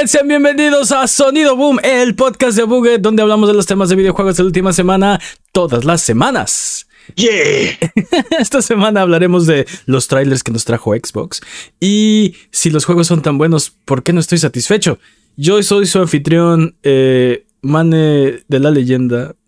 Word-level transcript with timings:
Buget, 0.00 0.08
sean 0.08 0.28
bienvenidos 0.28 0.92
a 0.92 1.06
Sonido 1.06 1.56
Boom, 1.56 1.78
el 1.82 2.14
podcast 2.14 2.56
de 2.56 2.62
Buget, 2.62 3.02
donde 3.02 3.20
hablamos 3.20 3.48
de 3.48 3.54
los 3.54 3.66
temas 3.66 3.90
de 3.90 3.96
videojuegos 3.96 4.36
de 4.36 4.42
la 4.42 4.46
última 4.46 4.72
semana, 4.72 5.20
todas 5.52 5.84
las 5.84 6.00
semanas. 6.00 6.86
Yeah. 7.16 7.76
Esta 8.38 8.62
semana 8.62 9.02
hablaremos 9.02 9.46
de 9.46 9.66
los 9.84 10.08
trailers 10.08 10.42
que 10.42 10.52
nos 10.52 10.64
trajo 10.64 10.94
Xbox 10.94 11.42
y 11.80 12.34
si 12.50 12.70
los 12.70 12.86
juegos 12.86 13.08
son 13.08 13.20
tan 13.20 13.36
buenos, 13.36 13.70
¿por 13.84 14.02
qué 14.02 14.14
no 14.14 14.20
estoy 14.20 14.38
satisfecho? 14.38 14.98
Yo 15.36 15.62
soy 15.62 15.84
su 15.84 15.98
anfitrión, 15.98 16.76
eh, 16.82 17.44
Mane 17.60 18.42
de 18.48 18.58
la 18.58 18.70
leyenda. 18.70 19.34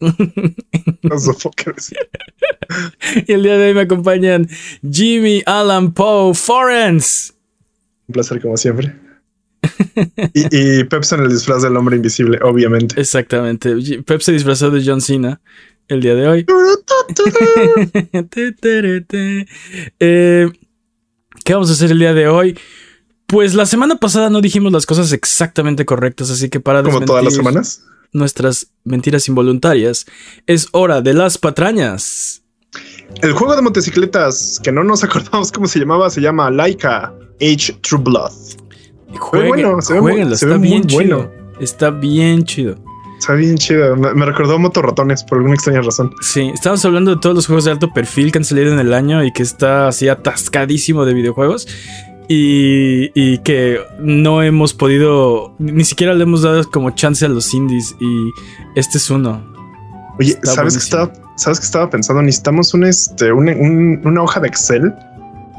Y 3.27 3.33
el 3.33 3.43
día 3.43 3.59
de 3.59 3.69
hoy 3.69 3.75
me 3.75 3.83
acompañan 3.83 4.49
Jimmy, 4.89 5.43
Alan, 5.47 5.93
Poe, 5.93 6.35
Forens. 6.35 7.35
Un 8.09 8.13
placer 8.13 8.41
como 8.41 8.57
siempre. 8.57 9.02
Y, 10.35 10.81
y 10.81 10.85
Pepsi 10.85 11.15
en 11.15 11.23
el 11.23 11.29
disfraz 11.29 11.63
del 11.63 11.77
hombre 11.77 11.97
invisible, 11.97 12.39
obviamente. 12.43 13.01
Exactamente. 13.01 13.75
Pep 14.05 14.21
se 14.21 14.33
disfrazó 14.33 14.71
de 14.71 14.83
John 14.85 15.01
Cena 15.01 15.41
el 15.89 16.01
día 16.01 16.15
de 16.15 16.29
hoy. 16.29 16.47
Eh, 20.01 20.51
¿Qué 21.45 21.55
vamos 21.55 21.71
a 21.71 21.73
hacer 21.73 21.91
el 21.91 21.99
día 21.99 22.15
de 22.15 22.29
hoy? 22.29 22.59
Pues 23.27 23.55
la 23.55 23.67
semana 23.67 23.97
pasada 23.97 24.31
no 24.31 24.41
dijimos 24.41 24.73
las 24.73 24.87
cosas 24.87 25.13
exactamente 25.13 25.85
correctas, 25.85 26.31
así 26.31 26.51
que 26.51 26.61
para 26.61 26.83
Como 26.83 27.01
todas 27.01 27.25
las 27.25 27.35
desmentir 27.35 27.65
semanas. 27.65 27.85
nuestras 28.13 28.69
mentiras 28.85 29.29
involuntarias, 29.29 30.07
es 30.47 30.69
hora 30.73 31.01
de 31.01 31.15
las 31.15 31.39
patrañas. 31.39 32.43
El 33.23 33.33
juego 33.33 33.57
de 33.57 33.63
motocicletas 33.63 34.61
que 34.63 34.73
no 34.73 34.85
nos 34.85 35.05
acordamos 35.05 35.51
cómo 35.53 35.67
se 35.67 35.79
llamaba 35.79 36.11
se 36.11 36.21
llama 36.21 36.51
Laika 36.51 37.13
Age 37.41 37.75
True 37.83 38.01
Blood. 38.03 38.33
Jueguen, 39.19 39.49
bueno, 39.49 39.81
se 39.83 39.95
ve 39.95 40.01
muy- 40.01 40.11
jueguenlo, 40.13 40.37
se 40.37 40.45
está 40.47 40.59
muy 40.59 40.69
bien 40.69 40.85
chido. 40.87 41.33
Está 41.61 41.91
bien 41.91 42.45
chido. 42.45 42.77
Está 43.19 43.35
bien 43.35 43.57
chido. 43.57 43.95
Me, 43.97 44.13
me 44.15 44.27
recordó 44.27 44.59
Motorratones 44.59 45.23
por 45.23 45.39
alguna 45.39 45.55
extraña 45.55 45.81
razón. 45.81 46.13
Sí, 46.23 46.51
estamos 46.53 46.85
hablando 46.85 47.15
de 47.15 47.21
todos 47.21 47.37
los 47.37 47.47
juegos 47.47 47.65
de 47.67 47.71
alto 47.71 47.93
perfil 47.93 48.33
que 48.33 48.39
han 48.39 48.45
salido 48.45 48.73
en 48.73 48.81
el 48.81 48.93
año 48.95 49.23
y 49.25 49.33
que 49.33 49.43
está 49.45 49.87
así 49.89 50.09
atascadísimo 50.09 51.05
de 51.05 51.15
videojuegos. 51.15 51.69
Y, 52.29 53.11
y 53.15 53.39
que 53.39 53.79
no 54.01 54.43
hemos 54.43 54.75
podido, 54.75 55.55
ni 55.59 55.85
siquiera 55.85 56.15
le 56.15 56.23
hemos 56.23 56.43
dado 56.43 56.63
como 56.71 56.91
chance 56.91 57.25
a 57.25 57.29
los 57.29 57.53
indies. 57.53 57.95
Y 58.01 58.31
este 58.75 58.99
es 58.99 59.11
uno. 59.11 59.45
Oye, 60.19 60.31
Está 60.31 60.53
¿sabes 60.55 60.75
que 60.79 60.95
buenísimo. 60.97 61.03
estaba, 61.15 61.37
sabes 61.37 61.61
que 61.61 61.67
estaba 61.67 61.91
pensando? 61.91 62.23
Necesitamos 62.23 62.75
un, 62.75 62.85
este, 62.85 63.33
un- 63.33 63.49
un- 63.49 64.01
una 64.05 64.23
hoja 64.23 64.41
de 64.41 64.49
Excel 64.49 64.93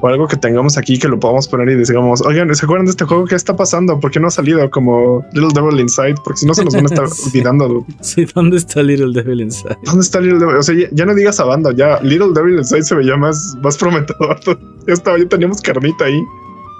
o 0.03 0.07
algo 0.09 0.27
que 0.27 0.35
tengamos 0.35 0.77
aquí 0.77 0.99
que 0.99 1.07
lo 1.07 1.17
podamos 1.17 1.47
poner 1.47 1.69
y 1.69 1.75
digamos, 1.77 2.21
oigan, 2.23 2.53
¿se 2.53 2.65
acuerdan 2.65 2.83
de 2.85 2.91
este 2.91 3.05
juego? 3.05 3.23
¿Qué 3.23 3.35
está 3.35 3.55
pasando? 3.55 3.97
¿Por 4.01 4.11
qué 4.11 4.19
no 4.19 4.27
ha 4.27 4.31
salido 4.31 4.69
como 4.69 5.25
Little 5.31 5.51
Devil 5.55 5.79
Inside? 5.79 6.15
Porque 6.25 6.39
si 6.41 6.45
no 6.45 6.53
se 6.53 6.65
nos 6.65 6.73
van 6.73 6.83
a 6.83 6.87
estar 6.87 7.07
Sí. 7.09 7.29
olvidando. 7.29 7.85
Sí, 8.01 8.25
¿dónde 8.35 8.57
está 8.57 8.83
Little 8.83 9.13
Devil 9.13 9.39
Inside? 9.39 9.77
¿Dónde 9.85 10.01
está 10.01 10.19
Little 10.19 10.39
Devil? 10.39 10.57
O 10.57 10.61
sea, 10.63 10.75
ya, 10.75 10.87
ya 10.91 11.05
no 11.05 11.15
digas 11.15 11.39
a 11.39 11.45
banda, 11.45 11.71
ya 11.73 12.01
Little 12.01 12.33
Devil 12.35 12.57
Inside 12.57 12.83
se 12.83 12.95
veía 12.95 13.15
más, 13.15 13.55
más 13.63 13.77
prometedor. 13.77 14.37
Ya 14.87 14.93
estaba, 14.93 15.17
ya 15.17 15.25
teníamos 15.29 15.61
carnita 15.61 16.03
ahí. 16.03 16.21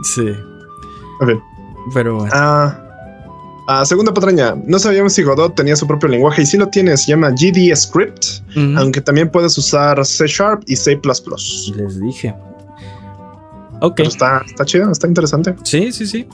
Sí, 0.04 0.28
A 1.22 1.26
ver. 1.26 1.38
pero 1.94 2.16
bueno. 2.16 2.30
Ah, 2.36 2.78
ah, 3.70 3.86
segunda 3.86 4.14
patraña. 4.14 4.56
No 4.68 4.78
sabíamos 4.80 5.14
si 5.14 5.24
Godot 5.24 5.56
tenía 5.56 5.78
su 5.78 5.88
propio 5.88 6.10
lenguaje 6.10 6.42
y 6.42 6.46
si 6.46 6.58
lo 6.58 6.68
tiene, 6.68 6.98
se 6.98 7.12
llama 7.12 7.30
GD 7.30 7.74
Script, 7.74 8.26
aunque 8.78 9.00
también 9.00 9.30
puedes 9.32 9.58
usar 9.58 10.06
C 10.06 10.26
Sharp 10.28 10.64
y 10.68 10.76
C. 10.76 11.00
Les 11.78 12.02
dije. 12.02 12.36
Ok, 13.86 13.96
Pero 13.98 14.10
está, 14.10 14.42
está 14.46 14.64
chido, 14.64 14.90
está 14.90 15.08
interesante. 15.08 15.56
sí, 15.64 15.92
sí, 15.92 16.08
sí. 16.08 16.26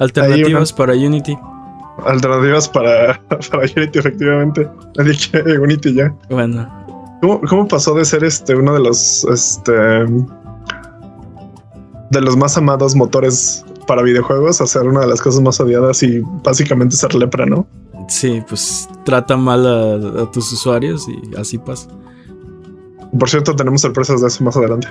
Alternativas 0.00 0.72
para 0.72 0.92
Unity. 0.92 1.38
Alternativas 2.04 2.68
para, 2.68 3.20
para 3.50 3.62
Unity, 3.76 3.98
efectivamente. 3.98 4.68
Nadie 4.98 5.16
quiere 5.16 5.58
Unity 5.60 5.94
ya. 5.94 6.12
Bueno, 6.28 6.68
¿Cómo, 7.22 7.40
cómo 7.42 7.68
pasó 7.68 7.94
de 7.94 8.04
ser 8.04 8.24
este 8.24 8.56
uno 8.56 8.74
de 8.74 8.80
los 8.80 9.24
este 9.24 9.72
de 12.10 12.20
los 12.20 12.36
más 12.36 12.56
amados 12.58 12.96
motores 12.96 13.64
para 13.86 14.02
videojuegos 14.02 14.60
a 14.60 14.66
ser 14.66 14.82
una 14.82 15.00
de 15.00 15.06
las 15.06 15.20
cosas 15.22 15.40
más 15.40 15.60
odiadas 15.60 16.02
y 16.02 16.20
básicamente 16.42 16.96
ser 16.96 17.14
lepra, 17.14 17.46
¿no? 17.46 17.66
sí, 18.08 18.42
pues 18.48 18.88
trata 19.04 19.36
mal 19.36 19.66
a, 19.66 20.22
a 20.22 20.30
tus 20.30 20.52
usuarios 20.52 21.06
y 21.08 21.36
así 21.36 21.56
pasa. 21.58 21.88
Por 23.16 23.30
cierto, 23.30 23.54
tenemos 23.54 23.80
sorpresas 23.80 24.20
de 24.20 24.26
eso 24.26 24.42
más 24.44 24.56
adelante. 24.56 24.88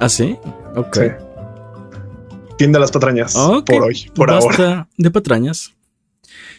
¿Ah, 0.00 0.08
sí? 0.08 0.38
Ok. 0.76 0.96
Sí. 0.96 1.02
Fin 2.60 2.72
de 2.72 2.78
las 2.78 2.90
patrañas 2.90 3.32
por 3.64 3.84
hoy, 3.84 4.10
por 4.14 4.30
ahora. 4.30 4.46
Basta 4.46 4.88
de 4.98 5.10
patrañas. 5.10 5.72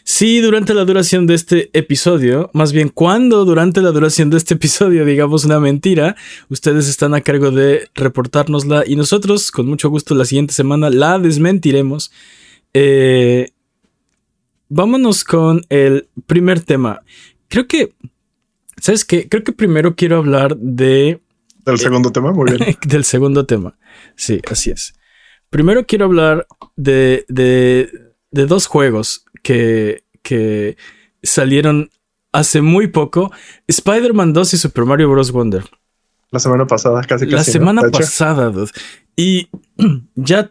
Si 0.02 0.40
durante 0.40 0.74
la 0.74 0.84
duración 0.84 1.28
de 1.28 1.34
este 1.34 1.70
episodio, 1.74 2.50
más 2.54 2.72
bien 2.72 2.88
cuando 2.88 3.44
durante 3.44 3.80
la 3.80 3.92
duración 3.92 4.28
de 4.28 4.36
este 4.36 4.54
episodio 4.54 5.04
digamos 5.04 5.44
una 5.44 5.60
mentira, 5.60 6.16
ustedes 6.48 6.88
están 6.88 7.14
a 7.14 7.20
cargo 7.20 7.52
de 7.52 7.88
reportárnosla 7.94 8.82
y 8.84 8.96
nosotros 8.96 9.52
con 9.52 9.68
mucho 9.68 9.90
gusto 9.90 10.16
la 10.16 10.24
siguiente 10.24 10.54
semana 10.54 10.90
la 10.90 11.20
desmentiremos. 11.20 12.10
Eh, 12.74 13.52
vámonos 14.68 15.22
con 15.22 15.64
el 15.68 16.08
primer 16.26 16.62
tema. 16.62 16.98
Creo 17.46 17.68
que, 17.68 17.94
¿sabes 18.80 19.04
qué? 19.04 19.28
Creo 19.28 19.44
que 19.44 19.52
primero 19.52 19.94
quiero 19.94 20.16
hablar 20.16 20.56
de 20.56 21.20
Del 21.64 21.78
segundo 21.78 22.10
tema, 22.10 22.32
muy 22.32 22.50
bien. 22.50 22.76
del 22.88 23.04
segundo 23.04 23.46
tema. 23.46 23.78
Sí, 24.16 24.40
así 24.50 24.72
es. 24.72 24.94
Primero 25.52 25.84
quiero 25.86 26.06
hablar 26.06 26.46
de, 26.76 27.26
de, 27.28 27.90
de 28.30 28.46
dos 28.46 28.66
juegos 28.66 29.26
que, 29.42 30.02
que 30.22 30.78
salieron 31.22 31.90
hace 32.32 32.62
muy 32.62 32.86
poco. 32.86 33.30
Spider-Man 33.68 34.32
2 34.32 34.54
y 34.54 34.56
Super 34.56 34.86
Mario 34.86 35.10
Bros. 35.10 35.30
Wonder. 35.30 35.64
La 36.30 36.38
semana 36.38 36.66
pasada, 36.66 37.02
casi 37.02 37.26
La 37.26 37.36
casi, 37.36 37.50
¿no? 37.50 37.52
semana 37.52 37.82
pasada, 37.90 38.48
dude. 38.48 38.70
Y 39.14 39.50
ya 40.14 40.50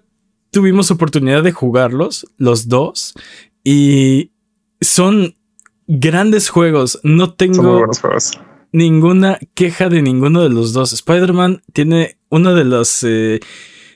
tuvimos 0.52 0.92
oportunidad 0.92 1.42
de 1.42 1.52
jugarlos, 1.52 2.28
los 2.38 2.68
dos. 2.68 3.16
Y 3.64 4.34
son 4.82 5.36
grandes 5.88 6.50
juegos. 6.50 7.00
No 7.02 7.34
tengo 7.34 7.88
juegos. 7.90 8.40
ninguna 8.72 9.40
queja 9.56 9.90
de 9.90 10.04
ninguno 10.04 10.44
de 10.44 10.50
los 10.50 10.74
dos. 10.74 10.94
Spider-Man 10.94 11.64
tiene 11.74 12.20
uno 12.30 12.54
de 12.54 12.66
los 12.66 13.04
eh, 13.04 13.40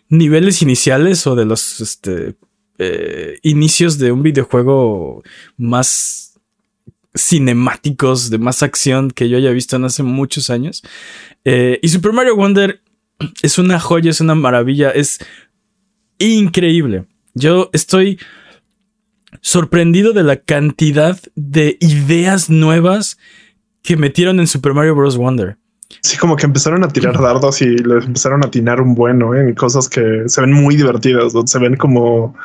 niveles 0.09 0.61
iniciales 0.61 1.25
o 1.27 1.35
de 1.35 1.45
los 1.45 1.81
este, 1.81 2.35
eh, 2.77 3.39
inicios 3.43 3.97
de 3.97 4.11
un 4.11 4.23
videojuego 4.23 5.23
más 5.57 6.39
cinemáticos, 7.16 8.29
de 8.29 8.38
más 8.38 8.61
acción 8.63 9.09
que 9.09 9.29
yo 9.29 9.38
haya 9.38 9.51
visto 9.51 9.77
en 9.77 9.85
hace 9.85 10.03
muchos 10.03 10.49
años. 10.49 10.83
Eh, 11.45 11.79
y 11.81 11.88
Super 11.88 12.11
Mario 12.11 12.35
Wonder 12.35 12.81
es 13.41 13.57
una 13.57 13.79
joya, 13.79 14.11
es 14.11 14.22
una 14.22 14.35
maravilla, 14.35 14.91
es 14.91 15.19
increíble. 16.19 17.05
Yo 17.34 17.69
estoy 17.73 18.19
sorprendido 19.41 20.13
de 20.13 20.23
la 20.23 20.37
cantidad 20.37 21.19
de 21.35 21.78
ideas 21.79 22.49
nuevas 22.49 23.17
que 23.81 23.97
metieron 23.97 24.40
en 24.40 24.47
Super 24.47 24.73
Mario 24.73 24.96
Bros. 24.96 25.17
Wonder. 25.17 25.57
Sí, 26.02 26.17
como 26.17 26.35
que 26.35 26.46
empezaron 26.46 26.84
a 26.84 26.87
tirar 26.87 27.20
dardos 27.20 27.61
y 27.61 27.78
les 27.78 28.05
empezaron 28.05 28.43
a 28.43 28.47
atinar 28.47 28.82
un 28.82 28.96
bueno 28.96 29.34
¿eh? 29.34 29.41
en 29.41 29.55
cosas 29.55 29.90
que 29.90 30.23
se 30.28 30.41
ven 30.41 30.53
muy 30.53 30.76
divertidas, 30.76 31.34
donde 31.34 31.52
se 31.52 31.59
ven 31.59 31.76
como 31.76 32.35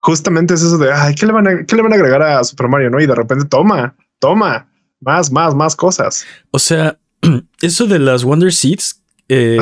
justamente 0.00 0.54
es 0.54 0.62
eso 0.62 0.78
de 0.78 0.92
ay, 0.92 1.14
¿qué 1.14 1.26
le 1.26 1.32
van 1.32 1.48
a, 1.48 1.64
qué 1.64 1.76
le 1.76 1.82
van 1.82 1.92
a 1.92 1.96
agregar 1.96 2.22
a 2.22 2.44
Super 2.44 2.68
Mario? 2.68 2.90
No, 2.90 3.00
y 3.00 3.06
de 3.06 3.14
repente 3.14 3.46
toma, 3.46 3.94
toma 4.18 4.68
más, 5.00 5.30
más, 5.30 5.54
más 5.54 5.76
cosas. 5.76 6.24
O 6.50 6.58
sea, 6.58 6.98
eso 7.60 7.86
de 7.86 7.98
las 7.98 8.24
Wonder 8.24 8.52
Seeds. 8.52 9.02
eh, 9.28 9.58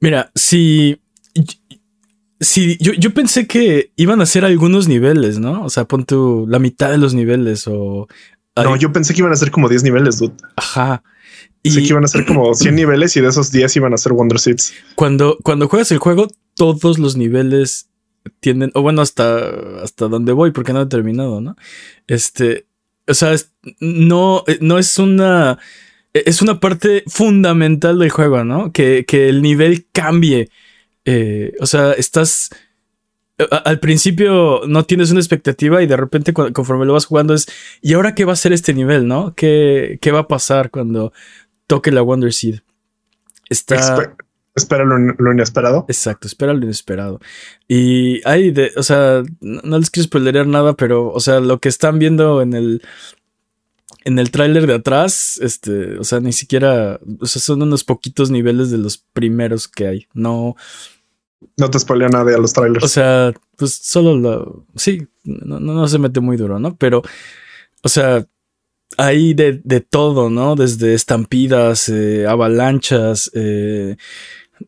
mira, 0.00 0.30
si. 0.34 1.00
Si 2.40 2.76
yo, 2.78 2.92
yo 2.92 3.14
pensé 3.14 3.46
que 3.46 3.92
iban 3.96 4.20
a 4.20 4.26
ser 4.26 4.44
algunos 4.44 4.86
niveles, 4.86 5.38
¿no? 5.38 5.64
O 5.64 5.70
sea, 5.70 5.86
pon 5.86 6.04
tú 6.04 6.44
la 6.46 6.58
mitad 6.58 6.90
de 6.90 6.98
los 6.98 7.14
niveles 7.14 7.66
o. 7.66 8.06
No, 8.56 8.76
yo 8.76 8.92
pensé 8.92 9.14
que 9.14 9.20
iban 9.20 9.32
a 9.32 9.36
ser 9.36 9.50
como 9.50 9.68
10 9.68 9.82
niveles, 9.84 10.18
dude. 10.18 10.34
Ajá. 10.56 11.02
Y 11.66 11.72
que 11.74 11.80
iban 11.80 12.04
a 12.04 12.08
ser 12.08 12.24
como 12.26 12.54
100 12.54 12.74
niveles 12.74 13.16
y 13.16 13.20
de 13.20 13.28
esos 13.28 13.50
10 13.50 13.76
iban 13.76 13.94
a 13.94 13.96
ser 13.96 14.12
Wonder 14.12 14.38
Seeds. 14.38 14.72
cuando, 14.94 15.38
cuando 15.42 15.66
juegas 15.68 15.90
el 15.92 15.98
juego, 15.98 16.28
todos 16.54 16.98
los 16.98 17.16
niveles 17.16 17.88
tienden. 18.40 18.70
O 18.74 18.82
bueno, 18.82 19.02
hasta, 19.02 19.82
hasta 19.82 20.08
donde 20.08 20.32
voy, 20.32 20.50
porque 20.52 20.72
no 20.72 20.82
he 20.82 20.86
terminado, 20.86 21.40
¿no? 21.40 21.56
Este. 22.06 22.66
O 23.06 23.14
sea, 23.14 23.32
es- 23.32 23.50
no, 23.80 24.44
no 24.60 24.78
es 24.78 24.98
una. 24.98 25.58
Es 26.12 26.42
una 26.42 26.60
parte 26.60 27.02
fundamental 27.08 27.98
del 27.98 28.10
juego, 28.10 28.44
¿no? 28.44 28.70
Que, 28.72 29.04
que 29.04 29.28
el 29.28 29.42
nivel 29.42 29.86
cambie. 29.92 30.48
Eh, 31.04 31.54
o 31.60 31.66
sea, 31.66 31.92
estás. 31.92 32.50
Al 33.64 33.80
principio 33.80 34.62
no 34.68 34.84
tienes 34.84 35.10
una 35.10 35.18
expectativa 35.18 35.82
y 35.82 35.88
de 35.88 35.96
repente 35.96 36.32
conforme 36.32 36.86
lo 36.86 36.92
vas 36.92 37.06
jugando 37.06 37.34
es. 37.34 37.46
¿Y 37.82 37.94
ahora 37.94 38.14
qué 38.14 38.24
va 38.24 38.32
a 38.32 38.36
ser 38.36 38.52
este 38.52 38.72
nivel, 38.74 39.08
no? 39.08 39.34
¿Qué, 39.34 39.98
qué 40.00 40.12
va 40.12 40.20
a 40.20 40.28
pasar 40.28 40.70
cuando 40.70 41.12
toque 41.66 41.90
la 41.90 42.02
Wonder 42.02 42.32
Seed? 42.32 42.60
Está. 43.48 43.76
Expe- 43.76 44.16
Espera 44.56 44.84
lo, 44.84 45.32
inesperado. 45.32 45.84
Exacto, 45.88 46.28
espera 46.28 46.54
lo 46.54 46.62
inesperado. 46.62 47.18
Y 47.66 48.20
hay 48.26 48.52
de, 48.52 48.70
o 48.76 48.84
sea, 48.84 49.24
no, 49.40 49.78
les 49.78 49.90
quiero 49.90 50.04
spoilerear 50.06 50.46
nada, 50.46 50.74
pero, 50.74 51.10
o 51.10 51.18
sea, 51.18 51.40
lo 51.40 51.58
que 51.58 51.68
están 51.68 51.98
viendo 51.98 52.40
en 52.40 52.54
el, 52.54 52.82
en 54.04 54.20
el 54.20 54.30
tráiler 54.30 54.68
de 54.68 54.74
atrás, 54.74 55.40
este, 55.42 55.98
o 55.98 56.04
sea, 56.04 56.20
ni 56.20 56.32
siquiera, 56.32 57.00
o 57.18 57.26
sea, 57.26 57.42
son 57.42 57.62
unos 57.62 57.82
poquitos 57.82 58.30
niveles 58.30 58.70
de 58.70 58.78
los 58.78 58.98
primeros 58.98 59.66
que 59.66 59.88
hay. 59.88 60.06
No. 60.14 60.54
No 61.56 61.68
te 61.68 61.80
spoilea 61.80 62.08
nada 62.08 62.32
a 62.32 62.38
los 62.38 62.52
trailers. 62.52 62.84
O 62.84 62.88
sea, 62.88 63.32
pues 63.56 63.74
solo 63.74 64.16
lo, 64.16 64.66
sí, 64.76 65.08
no, 65.24 65.58
no, 65.58 65.88
se 65.88 65.98
mete 65.98 66.20
muy 66.20 66.36
duro, 66.36 66.60
¿no? 66.60 66.76
Pero, 66.76 67.02
o 67.82 67.88
sea, 67.88 68.24
hay 68.96 69.34
de, 69.34 69.60
de 69.64 69.80
todo, 69.80 70.30
¿no? 70.30 70.56
Desde 70.56 70.94
estampidas, 70.94 71.88
eh, 71.88 72.26
avalanchas, 72.26 73.30
eh, 73.34 73.96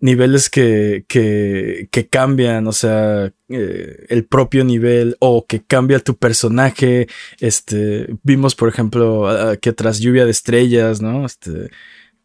niveles 0.01 0.51
que, 0.51 1.05
que, 1.09 1.89
que, 1.91 2.09
cambian, 2.09 2.67
o 2.67 2.73
sea, 2.73 3.33
eh, 3.49 4.07
el 4.09 4.25
propio 4.25 4.65
nivel 4.65 5.17
o 5.21 5.47
que 5.47 5.63
cambia 5.63 6.01
tu 6.01 6.17
personaje. 6.17 7.07
Este, 7.41 8.09
vimos, 8.23 8.55
por 8.55 8.69
ejemplo, 8.69 9.29
que 9.61 9.73
tras 9.73 10.01
lluvia 10.01 10.25
de 10.25 10.33
estrellas, 10.33 11.01
¿no? 11.01 11.25
Este, 11.25 11.71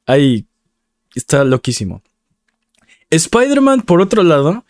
ahí 0.06 0.48
está 1.16 1.44
loquísimo. 1.44 2.02
Spider-Man, 3.10 3.82
por 3.82 4.02
otro 4.02 4.24
lado, 4.24 4.66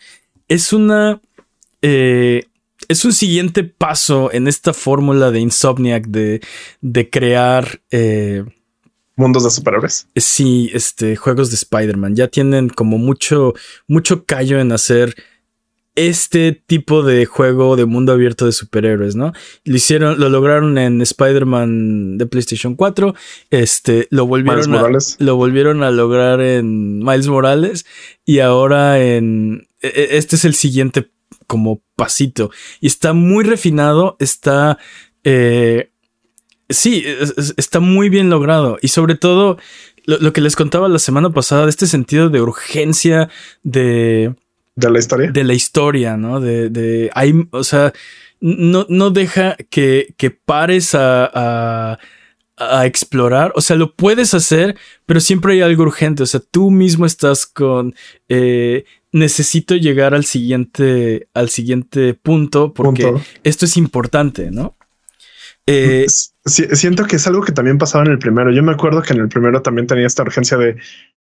es 0.47 0.73
una... 0.73 1.21
es 2.91 3.05
un 3.05 3.13
siguiente 3.13 3.63
paso 3.63 4.31
en 4.31 4.47
esta 4.47 4.73
fórmula 4.73 5.31
de 5.31 5.39
Insomniac 5.39 6.07
de, 6.07 6.41
de 6.81 7.09
crear... 7.09 7.81
Eh, 7.89 8.43
mundos 9.15 9.43
de 9.43 9.51
superhéroes. 9.51 10.07
Sí, 10.15 10.69
este, 10.73 11.15
juegos 11.15 11.49
de 11.49 11.55
Spider-Man. 11.55 12.15
Ya 12.15 12.27
tienen 12.27 12.69
como 12.69 12.97
mucho, 12.97 13.53
mucho 13.87 14.25
callo 14.25 14.59
en 14.59 14.71
hacer 14.71 15.15
este 15.95 16.53
tipo 16.65 17.03
de 17.03 17.25
juego 17.25 17.75
de 17.75 17.85
mundo 17.85 18.13
abierto 18.13 18.45
de 18.45 18.51
superhéroes, 18.51 19.15
¿no? 19.15 19.33
Lo 19.65 19.75
hicieron, 19.75 20.19
lo 20.19 20.29
lograron 20.29 20.77
en 20.77 21.01
Spider-Man 21.01 22.17
de 22.17 22.25
PlayStation 22.25 22.75
4, 22.75 23.13
este, 23.49 24.07
lo 24.09 24.25
volvieron, 24.25 24.73
a, 24.73 24.87
lo 25.19 25.35
volvieron 25.35 25.83
a 25.83 25.91
lograr 25.91 26.39
en 26.41 26.99
Miles 26.99 27.27
Morales 27.27 27.85
y 28.25 28.39
ahora 28.39 29.03
en, 29.03 29.67
e, 29.81 29.87
e, 29.87 30.17
este 30.17 30.37
es 30.37 30.45
el 30.45 30.55
siguiente 30.55 31.11
como 31.47 31.81
pasito 31.95 32.51
y 32.79 32.87
está 32.87 33.13
muy 33.13 33.43
refinado, 33.43 34.17
está, 34.19 34.77
eh, 35.23 35.91
Sí, 36.71 37.03
está 37.57 37.79
muy 37.79 38.09
bien 38.09 38.29
logrado. 38.29 38.77
Y 38.81 38.89
sobre 38.89 39.15
todo, 39.15 39.57
lo, 40.05 40.33
que 40.33 40.41
les 40.41 40.55
contaba 40.55 40.87
la 40.89 40.99
semana 40.99 41.29
pasada, 41.31 41.65
de 41.65 41.69
este 41.69 41.87
sentido 41.87 42.29
de 42.29 42.41
urgencia 42.41 43.29
de. 43.63 44.35
De 44.75 44.89
la 44.89 44.99
historia. 44.99 45.31
De 45.31 45.43
la 45.43 45.53
historia, 45.53 46.17
¿no? 46.17 46.39
De. 46.39 46.69
de 46.69 47.09
hay, 47.13 47.33
o 47.51 47.63
sea, 47.63 47.93
no, 48.39 48.85
no 48.89 49.11
deja 49.11 49.55
que, 49.69 50.15
que 50.17 50.31
pares 50.31 50.95
a, 50.95 51.29
a, 51.33 51.99
a, 52.57 52.85
explorar. 52.85 53.51
O 53.55 53.61
sea, 53.61 53.75
lo 53.75 53.95
puedes 53.95 54.33
hacer, 54.33 54.77
pero 55.05 55.19
siempre 55.19 55.53
hay 55.53 55.61
algo 55.61 55.83
urgente. 55.83 56.23
O 56.23 56.27
sea, 56.27 56.39
tú 56.39 56.71
mismo 56.71 57.05
estás 57.05 57.45
con. 57.45 57.93
Eh, 58.29 58.85
necesito 59.11 59.75
llegar 59.75 60.13
al 60.13 60.25
siguiente. 60.25 61.27
al 61.33 61.49
siguiente 61.49 62.13
punto. 62.13 62.73
Porque 62.73 63.13
esto 63.43 63.65
es 63.65 63.77
importante, 63.77 64.51
¿no? 64.51 64.75
Eh, 65.67 66.07
siento 66.45 67.05
que 67.05 67.17
es 67.17 67.27
algo 67.27 67.43
que 67.43 67.51
también 67.51 67.77
pasaba 67.77 68.03
en 68.03 68.11
el 68.11 68.19
primero. 68.19 68.51
Yo 68.51 68.63
me 68.63 68.71
acuerdo 68.71 69.01
que 69.01 69.13
en 69.13 69.19
el 69.19 69.29
primero 69.29 69.61
también 69.61 69.87
tenía 69.87 70.07
esta 70.07 70.23
urgencia 70.23 70.57
de, 70.57 70.77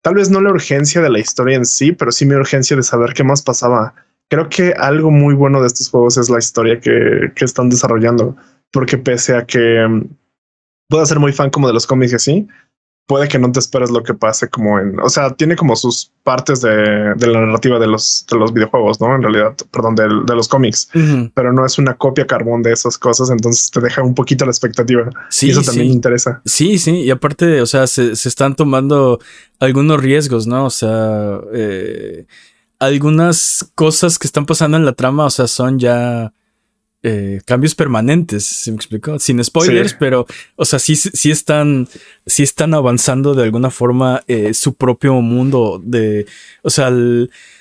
tal 0.02 0.16
vez 0.16 0.30
no 0.30 0.42
la 0.42 0.52
urgencia 0.52 1.02
de 1.02 1.10
la 1.10 1.20
historia 1.20 1.58
en 1.58 1.66
sí, 1.66 1.92
pero 1.92 2.12
sí 2.12 2.26
mi 2.26 2.36
urgencia 2.36 2.76
de 2.78 2.84
saber 2.84 3.14
qué 3.14 3.24
más 3.24 3.42
pasaba. 3.42 3.96
Creo 4.30 4.48
que 4.48 4.74
algo 4.74 5.10
muy 5.10 5.34
bueno 5.34 5.62
de 5.62 5.68
estos 5.68 5.90
juegos 5.90 6.18
es 6.18 6.30
la 6.30 6.40
historia 6.40 6.80
que, 6.80 7.32
que 7.36 7.46
están 7.46 7.70
desarrollando, 7.70 8.38
porque 8.72 8.98
pese 8.98 9.36
a 9.36 9.46
que 9.46 9.86
mm, 9.88 10.04
pueda 10.88 11.06
ser 11.06 11.20
muy 11.20 11.34
fan 11.34 11.50
como 11.50 11.68
de 11.68 11.74
los 11.74 11.88
cómics 11.88 12.12
y 12.12 12.16
así, 12.16 12.48
puede 13.10 13.28
que 13.28 13.40
no 13.40 13.52
te 13.52 13.58
esperes 13.58 13.90
lo 13.90 14.04
que 14.04 14.14
pase 14.14 14.50
como 14.50 14.80
en, 14.80 15.00
o 15.00 15.10
sea, 15.10 15.34
tiene 15.34 15.56
como 15.56 15.76
sus 15.76 16.12
partes 16.22 16.62
de, 16.62 17.16
de 17.16 17.28
la 17.28 17.42
narrativa 17.42 17.80
de 17.80 17.88
los, 17.88 18.24
de 18.30 18.38
los 18.38 18.54
videojuegos, 18.54 19.02
¿no? 19.02 19.16
En 19.16 19.24
realidad, 19.24 19.56
perdón, 19.72 19.96
de, 19.96 20.04
de 20.04 20.36
los 20.36 20.48
cómics, 20.48 20.90
pero 21.34 21.52
no 21.52 21.66
es 21.66 21.80
una 21.80 21.96
copia 21.96 22.28
carbón 22.28 22.62
de 22.62 22.72
esas 22.72 23.00
cosas, 23.00 23.32
entonces 23.32 23.72
te 23.72 23.80
deja 23.80 24.04
un 24.04 24.14
poquito 24.14 24.46
la 24.46 24.52
expectativa. 24.52 25.10
Sí, 25.30 25.48
y 25.48 25.50
eso 25.50 25.64
también 25.64 25.88
me 25.88 25.94
interesa. 25.94 26.40
Sí, 26.46 26.78
sí, 26.78 27.02
y 27.02 27.10
aparte, 27.10 27.62
o 27.62 27.66
sea, 27.66 27.88
se, 27.88 28.16
se 28.16 28.30
están 28.30 28.56
tomando 28.56 29.20
algunos 29.60 30.00
riesgos, 30.00 30.46
¿no? 30.46 30.66
O 30.66 30.70
sea, 30.70 31.40
eh, 31.52 32.28
algunas 32.78 33.72
cosas 33.74 34.20
que 34.20 34.28
están 34.28 34.46
pasando 34.46 34.78
en 34.78 34.86
la 34.86 34.94
trama, 34.94 35.26
o 35.26 35.32
sea, 35.32 35.48
son 35.48 35.80
ya 35.80 36.32
eh, 37.02 37.40
cambios 37.46 37.76
permanentes, 37.76 38.46
¿se 38.46 38.72
me 38.72 38.76
explicó? 38.76 39.20
Sin 39.20 39.42
spoilers, 39.42 39.94
pero, 39.94 40.26
o 40.58 40.66
sea, 40.66 40.80
sí, 40.80 40.98
sí 40.98 41.32
están, 41.32 41.88
sí 42.26 42.44
están 42.44 42.74
avanzando 42.74 43.34
de 43.36 43.44
alguna 43.44 43.70
forma 43.70 44.22
eh, 44.28 44.54
su 44.54 44.74
propio 44.74 45.14
mundo 45.22 45.82
de, 45.82 46.26
o 46.62 46.70
sea, 46.70 46.92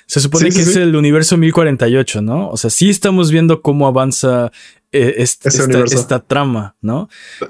se 0.05 0.19
supone 0.19 0.49
que 0.49 0.59
es 0.59 0.75
el 0.75 0.93
universo 0.93 1.37
1048, 1.37 2.21
¿no? 2.21 2.49
O 2.49 2.57
sea, 2.57 2.69
sí 2.69 2.89
estamos 2.89 3.31
viendo 3.31 3.61
cómo 3.61 3.87
avanza 3.87 4.51
eh, 4.91 5.13
esta, 5.17 6.19
trama, 6.19 6.75
¿no? 6.81 7.07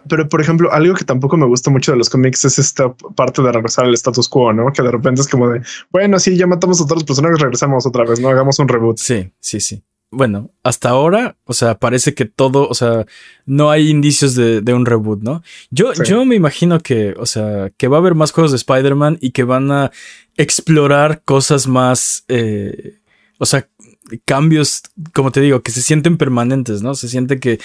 Pero, 0.08 0.30
por 0.30 0.42
ejemplo, 0.42 0.72
algo 0.72 0.94
que 0.94 1.06
tampoco 1.06 1.38
me 1.38 1.48
gusta 1.48 1.72
mucho 1.72 1.92
de 1.92 1.98
los 1.98 2.10
cómics 2.10 2.46
es 2.46 2.60
esta 2.60 2.94
parte 3.16 3.42
de 3.42 3.52
regresar 3.52 3.86
al 3.86 3.94
status 3.96 4.30
quo, 4.30 4.54
¿no? 4.54 4.72
Que 4.72 4.84
de 4.84 4.92
repente 4.92 5.22
es 5.22 5.28
como 5.28 5.50
de, 5.50 5.62
bueno, 5.90 6.20
sí, 6.20 6.38
ya 6.38 6.46
matamos 6.46 6.82
a 6.82 6.84
todos 6.84 6.98
los 6.98 7.06
personajes, 7.06 7.40
regresamos 7.40 7.88
otra 7.88 8.04
vez, 8.04 8.20
¿no? 8.20 8.30
Hagamos 8.30 8.60
un 8.60 8.68
reboot. 8.68 8.98
Sí, 8.98 9.32
sí, 9.40 9.60
sí 9.60 9.84
bueno, 10.12 10.52
hasta 10.64 10.90
ahora, 10.90 11.38
o 11.46 11.54
sea, 11.54 11.78
parece 11.78 12.14
que 12.16 12.26
todo, 12.26 12.68
o 12.68 12.74
sea, 12.74 13.06
no 13.46 13.70
hay 13.70 13.90
indicios 13.90 14.36
de, 14.36 14.74
un 14.74 14.86
reboot, 14.86 15.22
¿no? 15.22 15.44
Yo, 15.70 15.94
yo 15.94 16.26
me 16.26 16.36
imagino 16.36 16.80
que, 16.80 17.14
o 17.18 17.26
sea, 17.26 17.72
que 17.78 17.88
va 17.88 17.98
a 17.98 18.00
haber 18.00 18.16
más 18.16 18.32
juegos 18.32 18.52
de 18.52 18.58
Spider-Man 18.58 19.18
y 19.22 19.32
que 19.32 19.44
van 19.44 19.72
a 19.72 19.92
explorar 20.36 21.22
cosas 21.24 21.68
más, 21.68 22.26
eh, 22.28 23.00
o 23.38 23.46
sea, 23.46 23.68
cambios, 24.26 24.82
como 25.14 25.32
te 25.32 25.42
digo, 25.42 25.62
que 25.62 25.72
se 25.72 25.82
sienten 25.82 26.18
permanentes, 26.18 26.82
¿no? 26.82 26.96
Se 26.96 27.08
siente 27.08 27.40
que 27.40 27.60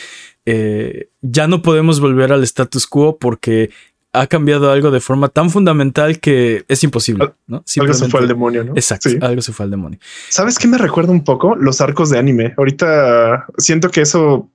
eh, 0.45 1.09
ya 1.23 1.49
no 1.49 1.63
podemos 1.63 2.01
volver 2.01 2.33
al 2.33 2.43
status 2.43 2.87
quo 2.87 3.19
porque 3.19 3.71
ha 4.15 4.27
cambiado 4.29 4.71
algo 4.71 4.91
de 4.91 5.01
forma 5.01 5.29
tan 5.29 5.51
fundamental 5.51 6.21
que 6.21 6.65
es 6.69 6.85
imposible, 6.85 7.33
¿no? 7.47 7.65
Algo 7.81 7.95
se 7.95 8.09
fue 8.09 8.21
al 8.21 8.29
demonio, 8.29 8.65
¿no? 8.65 8.73
Exacto, 8.75 9.11
algo 9.21 9.43
se 9.43 9.53
fue 9.53 9.65
al 9.65 9.71
demonio. 9.71 9.99
¿Sabes 10.29 10.59
qué 10.59 10.69
me 10.69 10.79
recuerda 10.79 11.11
un 11.11 11.25
poco? 11.25 11.57
Los 11.57 11.81
arcos 11.81 12.11
de 12.11 12.19
anime. 12.19 12.55
Ahorita 12.57 13.47
siento 13.59 13.91
que 13.91 14.03
eso 14.03 14.49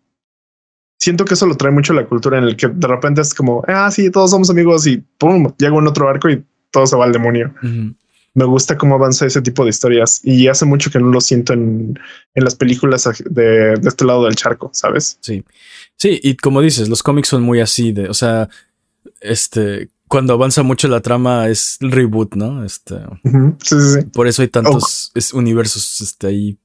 siento 0.97 1.25
que 1.25 1.33
eso 1.33 1.45
lo 1.45 1.55
trae 1.55 1.71
mucho 1.71 1.93
la 1.93 2.05
cultura 2.05 2.37
en 2.37 2.45
el 2.45 2.55
que 2.55 2.67
de 2.67 2.87
repente 2.87 3.21
es 3.21 3.33
como, 3.33 3.63
ah, 3.67 3.91
sí, 3.91 4.09
todos 4.09 4.31
somos 4.31 4.49
amigos 4.49 4.87
y 4.87 4.97
pum, 5.17 5.51
llega 5.57 5.73
un 5.73 5.87
otro 5.87 6.07
arco 6.07 6.29
y 6.29 6.43
todo 6.71 6.87
se 6.87 6.95
va 6.95 7.05
al 7.05 7.11
demonio. 7.11 7.53
Me 8.33 8.45
gusta 8.45 8.77
cómo 8.77 8.95
avanza 8.95 9.25
ese 9.25 9.41
tipo 9.41 9.63
de 9.63 9.71
historias 9.71 10.21
y 10.23 10.47
hace 10.47 10.65
mucho 10.65 10.91
que 10.91 10.99
no 10.99 11.07
lo 11.07 11.19
siento 11.19 11.51
en, 11.51 11.99
en 12.35 12.43
las 12.43 12.55
películas 12.55 13.09
de, 13.25 13.75
de, 13.75 13.87
este 13.87 14.05
lado 14.05 14.25
del 14.25 14.35
charco, 14.35 14.69
¿sabes? 14.71 15.17
Sí, 15.19 15.43
sí, 15.97 16.19
y 16.21 16.35
como 16.35 16.61
dices, 16.61 16.87
los 16.89 17.01
cómics 17.01 17.27
son 17.27 17.41
muy 17.41 17.59
así 17.59 17.91
de, 17.91 18.07
o 18.07 18.13
sea, 18.13 18.47
este, 19.21 19.89
cuando 20.07 20.33
avanza 20.33 20.63
mucho 20.63 20.87
la 20.87 21.01
trama 21.01 21.47
es 21.47 21.77
el 21.81 21.91
reboot, 21.91 22.35
¿no? 22.35 22.63
Este, 22.65 22.95
sí, 23.63 23.75
sí, 23.79 24.05
Por 24.13 24.27
eso 24.27 24.41
hay 24.41 24.47
tantos 24.47 25.11
universos 25.33 26.01
este, 26.01 26.27
ahí. 26.27 26.57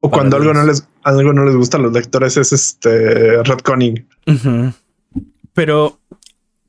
O 0.00 0.10
cuando 0.10 0.36
algo 0.36 0.52
no 0.52 0.64
les 0.64 0.86
algo 1.02 1.32
no 1.32 1.44
les 1.44 1.54
gusta 1.54 1.76
a 1.76 1.80
los 1.80 1.92
lectores 1.92 2.36
es 2.36 2.52
este 2.52 3.42
retconning. 3.42 4.08
Pero, 5.52 6.00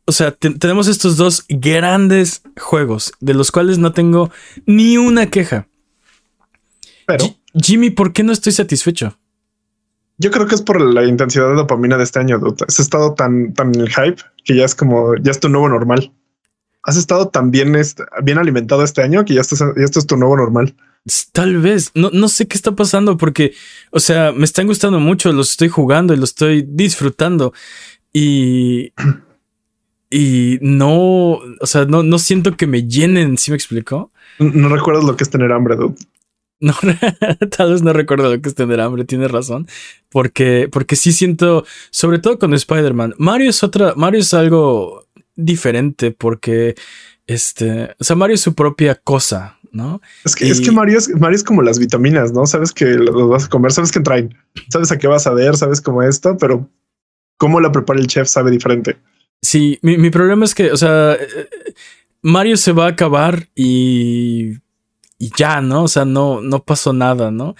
o 0.05 0.11
sea, 0.11 0.31
tenemos 0.31 0.87
estos 0.87 1.17
dos 1.17 1.45
grandes 1.49 2.43
juegos 2.59 3.13
de 3.19 3.33
los 3.33 3.51
cuales 3.51 3.79
no 3.79 3.93
tengo 3.93 4.31
ni 4.65 4.97
una 4.97 5.27
queja. 5.27 5.67
Pero 7.05 7.25
Jimmy, 7.55 7.89
¿por 7.89 8.13
qué 8.13 8.23
no 8.23 8.31
estoy 8.31 8.51
satisfecho? 8.51 9.17
Yo 10.19 10.31
creo 10.31 10.47
que 10.47 10.55
es 10.55 10.61
por 10.61 10.81
la 10.81 11.05
intensidad 11.05 11.47
de 11.47 11.55
dopamina 11.55 11.97
de 11.97 12.03
este 12.03 12.19
año. 12.19 12.39
Has 12.67 12.79
estado 12.79 13.13
tan, 13.13 13.53
tan 13.53 13.73
en 13.75 13.81
el 13.81 13.89
hype 13.89 14.21
que 14.47 14.55
ya 14.55 14.65
es 14.65 14.73
como, 14.73 15.15
ya 15.17 15.31
es 15.31 15.39
tu 15.39 15.49
nuevo 15.49 15.69
normal. 15.69 16.11
Has 16.81 16.95
estado 16.95 17.27
tan 17.27 17.51
bien, 17.51 17.75
bien 18.23 18.37
alimentado 18.37 18.81
este 18.81 19.03
año 19.03 19.25
que 19.25 19.33
ya, 19.33 19.41
estás, 19.41 19.59
ya 19.59 19.83
esto 19.83 19.99
es 19.99 20.07
tu 20.07 20.15
nuevo 20.15 20.37
normal. 20.37 20.73
Tal 21.33 21.57
vez, 21.57 21.91
no, 21.93 22.09
no 22.11 22.29
sé 22.29 22.47
qué 22.47 22.55
está 22.55 22.71
pasando 22.71 23.17
porque, 23.17 23.53
o 23.91 23.99
sea, 23.99 24.31
me 24.31 24.45
están 24.45 24.67
gustando 24.67 24.99
mucho, 24.99 25.31
los 25.33 25.51
estoy 25.51 25.67
jugando 25.67 26.13
y 26.13 26.17
los 26.17 26.29
estoy 26.29 26.65
disfrutando 26.67 27.53
y, 28.13 28.93
y 30.09 30.59
no, 30.61 31.39
o 31.59 31.65
sea, 31.65 31.85
no, 31.85 32.03
no 32.03 32.19
siento 32.19 32.55
que 32.55 32.67
me 32.67 32.87
llenen, 32.87 33.37
¿sí 33.37 33.51
me 33.51 33.57
explicó? 33.57 34.11
No, 34.39 34.69
recuerdas 34.69 35.03
lo 35.03 35.17
que 35.17 35.25
es 35.25 35.29
tener 35.29 35.51
hambre, 35.51 35.75
dude. 35.75 35.95
No, 36.59 36.73
tal 37.57 37.71
vez 37.71 37.83
no 37.83 37.93
recuerdo 37.93 38.33
lo 38.33 38.41
que 38.41 38.49
es 38.49 38.55
tener 38.55 38.81
hambre, 38.81 39.05
tienes 39.05 39.31
razón. 39.31 39.67
Porque, 40.09 40.69
porque 40.71 40.95
sí 40.95 41.11
siento, 41.11 41.65
sobre 41.91 42.19
todo 42.19 42.39
con 42.39 42.53
Spider-Man, 42.53 43.15
Mario 43.17 43.49
es 43.49 43.63
otra, 43.63 43.93
Mario 43.95 44.21
es 44.21 44.33
algo 44.33 45.05
diferente 45.35 46.11
porque, 46.11 46.75
este, 47.27 47.95
o 47.99 48.03
sea, 48.03 48.15
Mario 48.15 48.35
es 48.35 48.41
su 48.41 48.55
propia 48.55 48.95
cosa. 48.95 49.53
¿no? 49.71 50.01
Es 50.25 50.35
que, 50.35 50.49
es 50.49 50.59
que 50.59 50.71
Mario, 50.71 50.97
es, 50.97 51.09
Mario 51.09 51.35
es 51.35 51.43
como 51.43 51.61
las 51.61 51.77
vitaminas, 51.77 52.31
¿no? 52.31 52.47
Sabes 52.47 52.71
que 52.71 52.85
los 52.85 53.29
vas 53.29 53.45
a 53.45 53.49
comer, 53.49 53.71
sabes 53.71 53.91
que 53.91 53.99
traen, 53.99 54.35
sabes 54.69 54.91
a 54.91 54.97
qué 54.97 55.07
vas 55.07 55.27
a 55.27 55.33
ver, 55.33 55.55
sabes 55.55 55.81
cómo 55.81 56.01
esto, 56.01 56.35
pero 56.37 56.67
cómo 57.37 57.59
la 57.59 57.71
prepara 57.71 57.99
el 57.99 58.07
chef 58.07 58.27
sabe 58.27 58.49
diferente. 58.49 58.97
Sí, 59.41 59.77
mi, 59.83 59.97
mi 59.97 60.09
problema 60.09 60.45
es 60.45 60.55
que, 60.55 60.71
o 60.71 60.77
sea, 60.77 61.13
eh, 61.13 61.49
Mario 62.21 62.57
se 62.57 62.71
va 62.71 62.85
a 62.85 62.89
acabar 62.89 63.49
y 63.55 64.57
y 65.19 65.31
ya, 65.35 65.61
¿no? 65.61 65.83
O 65.83 65.87
sea, 65.87 66.05
no, 66.05 66.41
no 66.41 66.63
pasó 66.63 66.93
nada, 66.93 67.31
¿no? 67.31 67.55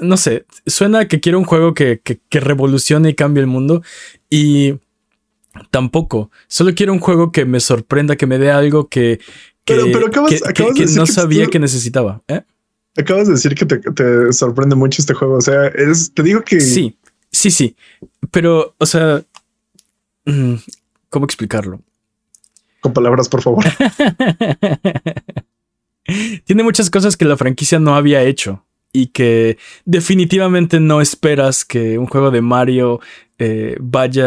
no 0.00 0.16
sé, 0.16 0.46
suena 0.66 1.08
que 1.08 1.20
quiero 1.20 1.38
un 1.38 1.44
juego 1.44 1.74
que, 1.74 2.00
que, 2.00 2.40
revolucione 2.40 3.10
y 3.10 3.14
cambie 3.14 3.40
el 3.40 3.48
mundo 3.48 3.82
y 4.30 4.74
tampoco, 5.70 6.30
solo 6.46 6.74
quiero 6.74 6.92
un 6.92 7.00
juego 7.00 7.32
que 7.32 7.44
me 7.44 7.60
sorprenda, 7.60 8.16
que 8.16 8.26
me 8.26 8.38
dé 8.38 8.50
algo 8.50 8.88
que, 8.88 9.18
que, 9.64 9.76
no 10.94 11.06
sabía 11.06 11.46
que 11.46 11.58
necesitaba. 11.58 12.22
¿eh? 12.28 12.42
Acabas 12.96 13.26
de 13.26 13.34
decir 13.34 13.54
que 13.54 13.66
te, 13.66 14.32
sorprende 14.32 14.76
mucho 14.76 15.02
este 15.02 15.14
juego, 15.14 15.36
o 15.36 15.40
sea, 15.40 15.72
te 16.14 16.22
digo 16.22 16.42
que... 16.42 16.60
Sí, 16.60 16.96
sí, 17.32 17.50
sí, 17.50 17.74
pero, 18.30 18.76
o 18.78 18.86
sea, 18.86 19.24
mm, 20.26 20.54
¿cómo 21.08 21.26
explicarlo? 21.26 21.80
Con 22.80 22.92
palabras, 22.92 23.28
por 23.28 23.42
favor. 23.42 23.64
Tiene 26.44 26.62
muchas 26.62 26.90
cosas 26.90 27.16
que 27.16 27.24
la 27.24 27.36
franquicia 27.36 27.78
no 27.78 27.96
había 27.96 28.22
hecho 28.22 28.64
y 28.92 29.08
que 29.08 29.58
definitivamente 29.84 30.80
no 30.80 31.00
esperas 31.00 31.64
que 31.64 31.98
un 31.98 32.06
juego 32.06 32.30
de 32.30 32.40
Mario 32.40 33.00
eh, 33.38 33.76
vaya, 33.78 34.24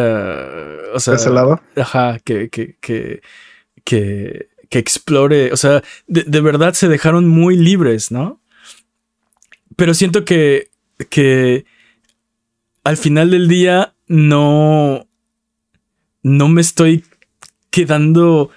o 0.93 0.99
sea, 0.99 1.15
ese 1.15 1.31
lado. 1.31 1.59
Ajá, 1.75 2.19
que, 2.19 2.49
que, 2.49 2.77
que, 2.79 3.21
que, 3.83 4.49
explore, 4.69 5.51
o 5.51 5.57
sea, 5.57 5.83
de, 6.05 6.41
verdad 6.41 6.73
se 6.73 6.87
dejaron 6.87 7.27
muy 7.27 7.57
libres, 7.57 8.11
¿no? 8.11 8.39
Pero 9.75 9.95
siento 9.95 10.23
que, 10.25 10.69
que 11.09 11.65
al 12.83 12.97
final 12.97 13.31
del 13.31 13.47
día 13.47 13.95
no, 14.07 15.07
no 16.21 16.47
me 16.47 16.61
estoy 16.61 17.03
quedando 17.71 18.51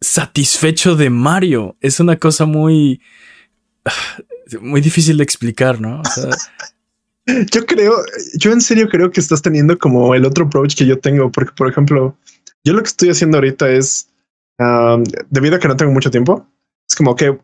satisfecho 0.00 0.96
de 0.96 1.10
Mario. 1.10 1.76
Es 1.80 2.00
una 2.00 2.16
cosa 2.16 2.46
muy, 2.46 3.00
muy 4.60 4.80
difícil 4.80 5.16
de 5.16 5.24
explicar, 5.24 5.80
¿no? 5.80 6.02
yo 7.52 7.66
creo, 7.66 7.94
yo 8.34 8.52
en 8.52 8.60
serio 8.60 8.88
creo 8.88 9.10
que 9.10 9.20
estás 9.20 9.42
teniendo 9.42 9.78
como 9.78 10.14
el 10.14 10.24
otro 10.24 10.46
approach 10.46 10.74
que 10.74 10.86
yo 10.86 10.98
tengo, 10.98 11.30
porque 11.30 11.52
por 11.56 11.68
ejemplo, 11.68 12.16
yo 12.64 12.72
lo 12.72 12.82
que 12.82 12.88
estoy 12.88 13.10
haciendo 13.10 13.38
ahorita 13.38 13.70
es, 13.70 14.08
debido 15.30 15.56
a 15.56 15.58
que 15.58 15.68
no 15.68 15.76
tengo 15.76 15.92
mucho 15.92 16.10
tiempo, 16.10 16.46
es 16.88 16.96
como 16.96 17.14
que, 17.14 17.38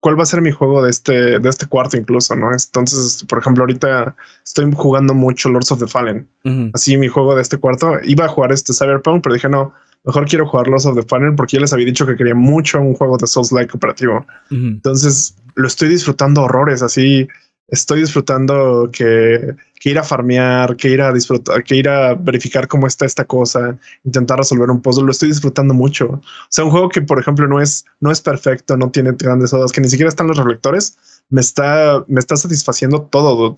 ¿cuál 0.00 0.18
va 0.18 0.24
a 0.24 0.26
ser 0.26 0.42
mi 0.42 0.50
juego 0.50 0.82
de 0.82 0.90
este, 0.90 1.38
de 1.38 1.48
este 1.48 1.66
cuarto 1.66 1.96
incluso? 1.96 2.36
¿no? 2.36 2.52
Entonces, 2.52 3.24
por 3.28 3.38
ejemplo, 3.38 3.62
ahorita 3.62 4.14
estoy 4.44 4.70
jugando 4.72 5.14
mucho 5.14 5.48
Lords 5.48 5.72
of 5.72 5.80
the 5.80 5.86
Fallen. 5.86 6.28
Así 6.74 6.96
mi 6.96 7.08
juego 7.08 7.34
de 7.34 7.42
este 7.42 7.58
cuarto, 7.58 7.94
iba 8.04 8.26
a 8.26 8.28
jugar 8.28 8.52
este 8.52 8.72
Cyberpunk, 8.74 9.22
pero 9.22 9.34
dije, 9.34 9.48
no, 9.48 9.72
mejor 10.04 10.28
quiero 10.28 10.46
jugar 10.46 10.68
Lost 10.68 10.86
of 10.86 10.96
the 10.96 11.02
Fallen 11.02 11.36
porque 11.36 11.56
ya 11.56 11.60
les 11.60 11.72
había 11.72 11.86
dicho 11.86 12.06
que 12.06 12.16
quería 12.16 12.34
mucho 12.34 12.80
un 12.80 12.94
juego 12.94 13.16
de 13.16 13.26
Souls-like 13.26 13.70
cooperativo. 13.70 14.26
Entonces 14.50 15.36
lo 15.54 15.66
estoy 15.66 15.88
disfrutando 15.88 16.42
horrores, 16.42 16.82
así 16.82 17.28
estoy 17.68 18.00
disfrutando 18.00 18.90
que, 18.92 19.54
que, 19.80 19.90
ir 19.90 19.98
a 19.98 20.02
farmear, 20.02 20.76
que 20.76 20.90
ir 20.90 21.00
a 21.00 21.12
disfrutar, 21.12 21.64
que 21.64 21.76
ir 21.76 21.88
a 21.88 22.14
verificar 22.14 22.68
cómo 22.68 22.86
está 22.86 23.06
esta 23.06 23.24
cosa, 23.24 23.78
intentar 24.04 24.38
resolver 24.38 24.70
un 24.70 24.82
puzzle, 24.82 25.04
lo 25.04 25.10
estoy 25.10 25.30
disfrutando 25.30 25.72
mucho. 25.72 26.06
O 26.06 26.22
sea, 26.50 26.64
un 26.64 26.70
juego 26.70 26.90
que, 26.90 27.00
por 27.00 27.18
ejemplo, 27.18 27.48
no 27.48 27.60
es, 27.60 27.86
no 28.00 28.10
es 28.10 28.20
perfecto, 28.20 28.76
no 28.76 28.90
tiene 28.90 29.12
grandes 29.12 29.54
odas, 29.54 29.72
que 29.72 29.80
ni 29.80 29.88
siquiera 29.88 30.10
están 30.10 30.26
los 30.26 30.36
reflectores, 30.36 30.98
me 31.30 31.40
está, 31.40 32.04
me 32.08 32.20
está 32.20 32.36
satisfaciendo 32.36 33.02
todo 33.02 33.56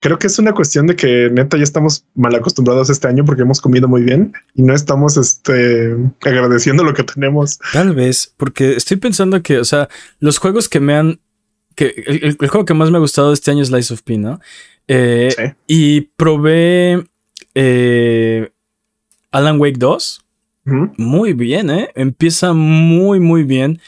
creo 0.00 0.18
que 0.18 0.28
es 0.28 0.38
una 0.38 0.52
cuestión 0.52 0.86
de 0.86 0.96
que 0.96 1.30
neta 1.30 1.56
ya 1.56 1.64
estamos 1.64 2.04
mal 2.14 2.34
acostumbrados 2.34 2.90
este 2.90 3.08
año 3.08 3.24
porque 3.24 3.42
hemos 3.42 3.60
comido 3.60 3.88
muy 3.88 4.02
bien 4.02 4.32
y 4.54 4.62
no 4.62 4.74
estamos 4.74 5.16
este, 5.16 5.96
agradeciendo 6.22 6.84
lo 6.84 6.94
que 6.94 7.02
tenemos. 7.02 7.58
Tal 7.72 7.94
vez, 7.94 8.32
porque 8.36 8.76
estoy 8.76 8.98
pensando 8.98 9.42
que, 9.42 9.58
o 9.58 9.64
sea, 9.64 9.88
los 10.20 10.38
juegos 10.38 10.68
que 10.68 10.80
me 10.80 10.94
han, 10.94 11.20
que 11.74 11.94
el, 12.06 12.36
juego 12.48 12.64
que 12.64 12.74
más 12.74 12.90
me 12.90 12.98
ha 12.98 13.00
gustado 13.00 13.32
este 13.32 13.50
año 13.50 13.62
es 13.62 13.70
Lies 13.70 13.90
of 13.90 14.02
P, 14.02 14.18
¿no? 14.18 14.40
Eh, 14.86 15.34
sí. 15.36 15.44
Y 15.66 16.00
probé 16.16 17.04
eh, 17.54 18.50
Alan 19.30 19.60
Wake 19.60 19.78
2. 19.78 20.24
Muy 20.98 21.32
bien, 21.32 21.70
¿eh? 21.70 21.90
Empieza 21.94 22.52
muy, 22.52 23.20
muy 23.20 23.42
bien. 23.42 23.80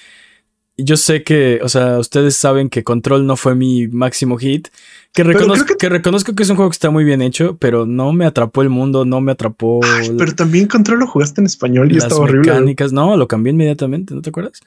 Yo 0.79 0.97
sé 0.97 1.23
que, 1.23 1.61
o 1.63 1.69
sea, 1.69 1.99
ustedes 1.99 2.37
saben 2.37 2.71
que 2.71 2.85
Control 2.85 3.27
no 3.27 3.37
fue 3.37 3.55
mi 3.55 3.87
máximo 3.87 4.39
hit. 4.39 4.69
Que 5.13 5.25
reconozco 5.25 5.77
que... 5.77 5.89
reconozco 5.89 6.35
que 6.35 6.43
es 6.45 6.51
un 6.51 6.57
juego 6.57 6.71
que 6.71 6.75
está 6.75 6.91
muy 6.91 7.05
bien 7.05 7.21
hecho, 7.21 7.57
pero 7.59 7.85
no 7.85 8.13
me 8.13 8.27
atrapó 8.27 8.63
el 8.63 8.69
mundo, 8.69 9.05
no 9.05 9.21
me 9.21 9.33
atrapó. 9.33 9.81
pero 10.17 10.35
también 10.35 10.69
Control 10.69 11.01
lo 11.01 11.07
jugaste 11.07 11.41
en 11.41 11.47
español 11.47 11.93
y 11.93 11.97
estaba 11.99 12.21
horrible. 12.21 12.53
Mecánicas, 12.53 12.93
no, 12.93 13.17
lo 13.17 13.27
cambié 13.27 13.53
inmediatamente, 13.53 14.15
¿no 14.15 14.23
te 14.23 14.31
acuerdas? 14.31 14.61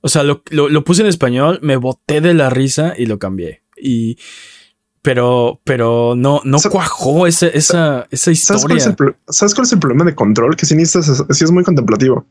O 0.00 0.08
sea, 0.08 0.22
lo, 0.22 0.42
puse 0.84 1.02
en 1.02 1.08
español, 1.08 1.58
me 1.62 1.76
boté 1.76 2.20
de 2.20 2.34
la 2.34 2.50
risa 2.50 2.94
y 2.96 3.06
lo 3.06 3.18
cambié. 3.18 3.62
Y. 3.76 4.18
Pero, 5.00 5.60
pero 5.64 6.14
no, 6.16 6.42
no 6.44 6.58
cuajó 6.70 7.26
esa, 7.26 7.46
esa, 7.46 8.06
esa 8.10 8.30
historia. 8.30 8.80
¿sabes 8.80 8.96
cuál, 8.96 9.16
¿Sabes 9.28 9.54
cuál 9.54 9.64
es 9.64 9.72
el 9.72 9.78
problema 9.78 10.04
de 10.04 10.14
control? 10.14 10.56
Que 10.56 10.66
si 10.66 10.74
necesitas, 10.74 11.24
si 11.30 11.44
es 11.44 11.50
muy 11.50 11.64
contemplativo 11.64 12.26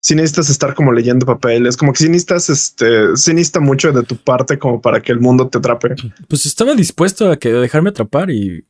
si 0.00 0.14
necesitas 0.14 0.48
estar 0.50 0.74
como 0.74 0.92
leyendo 0.92 1.26
papeles, 1.26 1.76
como 1.76 1.92
que 1.92 1.98
si 1.98 2.08
necesitas, 2.08 2.50
este, 2.50 3.08
necesita 3.08 3.60
mucho 3.60 3.92
de 3.92 4.02
tu 4.04 4.16
parte 4.16 4.58
como 4.58 4.80
para 4.80 5.00
que 5.00 5.12
el 5.12 5.20
mundo 5.20 5.48
te 5.48 5.58
atrape. 5.58 5.94
Pues 6.28 6.46
estaba 6.46 6.74
dispuesto 6.74 7.30
a 7.30 7.36
que 7.36 7.52
dejarme 7.52 7.90
atrapar 7.90 8.30
y, 8.30 8.64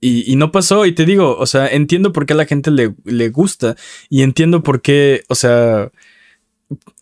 y, 0.00 0.36
no 0.36 0.52
pasó. 0.52 0.84
Y 0.84 0.92
te 0.92 1.04
digo, 1.04 1.36
o 1.36 1.46
sea, 1.46 1.68
entiendo 1.68 2.12
por 2.12 2.26
qué 2.26 2.34
a 2.34 2.36
la 2.36 2.46
gente 2.46 2.70
le, 2.70 2.94
le 3.04 3.30
gusta 3.30 3.76
y 4.10 4.22
entiendo 4.22 4.62
por 4.62 4.82
qué, 4.82 5.24
o 5.28 5.34
sea, 5.34 5.90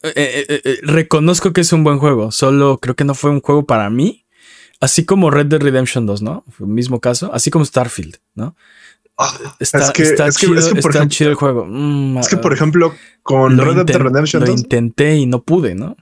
eh, 0.02 0.12
eh, 0.14 0.60
eh, 0.64 0.78
reconozco 0.82 1.52
que 1.52 1.62
es 1.62 1.72
un 1.72 1.82
buen 1.82 1.98
juego. 1.98 2.30
Solo 2.30 2.78
creo 2.78 2.94
que 2.94 3.04
no 3.04 3.14
fue 3.14 3.30
un 3.30 3.40
juego 3.40 3.66
para 3.66 3.90
mí. 3.90 4.24
Así 4.78 5.06
como 5.06 5.30
Red 5.30 5.46
Dead 5.46 5.60
Redemption 5.60 6.04
2, 6.04 6.22
¿no? 6.22 6.44
Fue 6.50 6.66
el 6.66 6.72
mismo 6.72 7.00
caso. 7.00 7.32
Así 7.32 7.50
como 7.50 7.64
Starfield, 7.64 8.18
¿no? 8.34 8.54
Está, 9.58 9.78
es 9.78 9.90
que, 9.92 10.02
es 10.02 10.38
que, 10.38 10.48
por 10.48 10.90
ejemplo, 10.90 11.08
chido 11.08 11.30
el 11.30 11.36
juego. 11.36 11.66
Mm, 11.66 12.18
es 12.18 12.28
que, 12.28 12.36
por 12.36 12.52
ejemplo, 12.52 12.92
con 13.22 13.58
Red 13.58 13.84
Dead 13.84 13.98
Redemption 13.98 14.40
2. 14.40 14.48
Lo 14.48 14.54
intenté 14.54 15.16
y 15.16 15.26
no 15.26 15.42
pude, 15.42 15.74
¿no? 15.74 15.96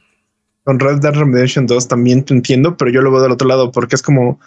Con 0.65 0.81
Red 0.81 0.99
Dead 0.99 1.15
Redemption 1.15 1.67
2 1.67 1.89
también 1.89 2.25
te 2.25 2.35
entiendo, 2.35 2.77
pero 2.77 2.91
yo 2.91 3.03
lo 3.03 3.11
veo 3.11 3.23
del 3.23 3.33
otro 3.33 3.47
lado 3.47 3.71
porque 3.71 3.97
es 3.97 4.03
como 4.03 4.41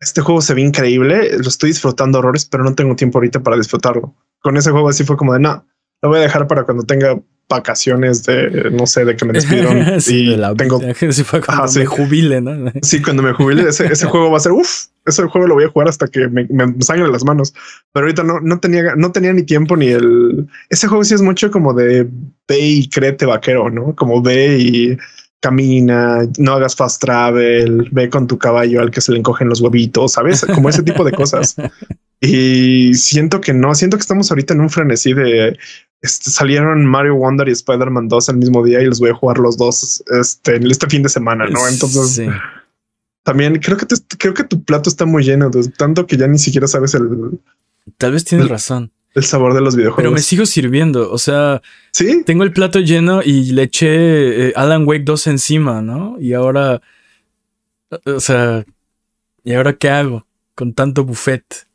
este 0.00 0.20
juego 0.20 0.40
se 0.40 0.54
ve 0.54 0.62
increíble, 0.62 1.38
lo 1.38 1.48
estoy 1.48 1.70
disfrutando 1.70 2.18
horrores, 2.18 2.44
pero 2.46 2.64
no 2.64 2.74
tengo 2.74 2.94
tiempo 2.96 3.18
ahorita 3.18 3.40
para 3.40 3.56
disfrutarlo. 3.56 4.14
Con 4.40 4.56
ese 4.56 4.70
juego 4.70 4.88
así 4.88 5.04
fue 5.04 5.16
como 5.16 5.32
de 5.32 5.40
no, 5.40 5.66
lo 6.02 6.08
voy 6.08 6.18
a 6.18 6.22
dejar 6.22 6.46
para 6.46 6.64
cuando 6.64 6.84
tenga 6.84 7.20
vacaciones 7.48 8.24
de, 8.24 8.70
no 8.70 8.86
sé, 8.86 9.04
de 9.04 9.16
que 9.16 9.24
me 9.24 9.32
despidieron 9.32 9.78
y 10.06 10.36
tengo... 10.56 10.80
Sí, 11.12 11.24
fue 11.24 11.40
cuando 11.40 11.72
me 11.72 11.86
jubile, 11.86 12.40
¿no? 12.40 12.72
sí, 12.82 13.02
cuando 13.02 13.22
me 13.22 13.32
jubile, 13.32 13.68
ese, 13.68 13.86
ese 13.86 14.06
juego 14.10 14.30
va 14.30 14.36
a 14.36 14.40
ser, 14.40 14.52
uff, 14.52 14.86
ese 15.08 15.22
juego 15.24 15.46
lo 15.46 15.54
voy 15.54 15.64
a 15.64 15.68
jugar 15.68 15.88
hasta 15.88 16.06
que 16.06 16.28
me, 16.28 16.46
me 16.48 16.74
sangre 16.80 17.08
las 17.08 17.24
manos. 17.24 17.54
Pero 17.92 18.06
ahorita 18.06 18.22
no, 18.22 18.40
no 18.40 18.60
tenía, 18.60 18.94
no 18.96 19.12
tenía 19.12 19.32
ni 19.32 19.42
tiempo 19.42 19.76
ni 19.76 19.88
el... 19.88 20.48
Ese 20.68 20.88
juego 20.88 21.04
sí 21.04 21.14
es 21.14 21.22
mucho 21.22 21.50
como 21.50 21.74
de 21.74 22.08
ve 22.46 22.58
y 22.58 22.88
créete 22.88 23.26
vaquero, 23.26 23.70
¿no? 23.70 23.94
Como 23.94 24.22
ve 24.22 24.58
y 24.58 24.98
camina, 25.40 26.20
no 26.38 26.52
hagas 26.52 26.74
fast 26.74 27.00
travel, 27.00 27.88
ve 27.92 28.10
con 28.10 28.26
tu 28.26 28.38
caballo 28.38 28.80
al 28.80 28.90
que 28.90 29.00
se 29.00 29.12
le 29.12 29.18
encogen 29.18 29.48
los 29.48 29.60
huevitos, 29.60 30.12
¿sabes? 30.12 30.44
Como 30.54 30.68
ese 30.68 30.82
tipo 30.82 31.04
de 31.04 31.12
cosas. 31.12 31.56
Y 32.20 32.94
siento 32.94 33.40
que 33.40 33.54
no, 33.54 33.76
siento 33.76 33.96
que 33.96 34.00
estamos 34.00 34.28
ahorita 34.32 34.52
en 34.52 34.60
un 34.60 34.70
frenesí 34.70 35.14
de 35.14 35.56
este, 36.00 36.30
salieron 36.30 36.86
Mario 36.86 37.16
Wonder 37.16 37.48
y 37.48 37.52
Spider-Man 37.52 38.08
2 38.08 38.28
el 38.28 38.36
mismo 38.36 38.64
día 38.64 38.80
y 38.80 38.86
los 38.86 39.00
voy 39.00 39.10
a 39.10 39.14
jugar 39.14 39.38
los 39.38 39.56
dos 39.56 40.02
este, 40.20 40.56
este 40.66 40.86
fin 40.88 41.02
de 41.02 41.08
semana, 41.08 41.46
¿no? 41.46 41.66
Entonces, 41.66 42.20
también 43.28 43.58
creo 43.58 43.76
que, 43.76 43.86
creo 44.16 44.32
que 44.32 44.44
tu 44.44 44.64
plato 44.64 44.88
está 44.88 45.04
muy 45.04 45.22
lleno, 45.22 45.50
de 45.50 45.68
tanto 45.68 46.06
que 46.06 46.16
ya 46.16 46.26
ni 46.26 46.38
siquiera 46.38 46.66
sabes 46.66 46.94
el... 46.94 47.38
Tal 47.98 48.12
vez 48.12 48.24
tienes 48.24 48.48
razón. 48.48 48.90
El 49.12 49.22
sabor 49.22 49.52
de 49.52 49.60
los 49.60 49.76
videojuegos. 49.76 50.02
Pero 50.02 50.12
me 50.12 50.22
sigo 50.22 50.46
sirviendo, 50.46 51.12
o 51.12 51.18
sea... 51.18 51.60
Sí. 51.90 52.22
Tengo 52.24 52.42
el 52.42 52.54
plato 52.54 52.80
lleno 52.80 53.20
y 53.22 53.52
le 53.52 53.64
eché 53.64 54.48
eh, 54.48 54.52
Alan 54.56 54.88
Wake 54.88 55.02
2 55.04 55.26
encima, 55.26 55.82
¿no? 55.82 56.16
Y 56.18 56.32
ahora... 56.32 56.80
O 58.06 58.20
sea... 58.20 58.64
¿Y 59.44 59.52
ahora 59.52 59.74
qué 59.74 59.90
hago 59.90 60.26
con 60.54 60.72
tanto 60.72 61.04
buffet? 61.04 61.66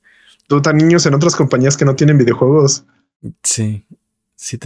Tú 0.47 0.59
tan 0.59 0.77
niños 0.77 1.05
en 1.05 1.13
otras 1.13 1.35
compañías 1.35 1.77
que 1.77 1.85
no 1.85 1.95
tienen 1.95 2.17
videojuegos. 2.17 2.83
Sí. 3.43 3.85
Sí, 4.35 4.57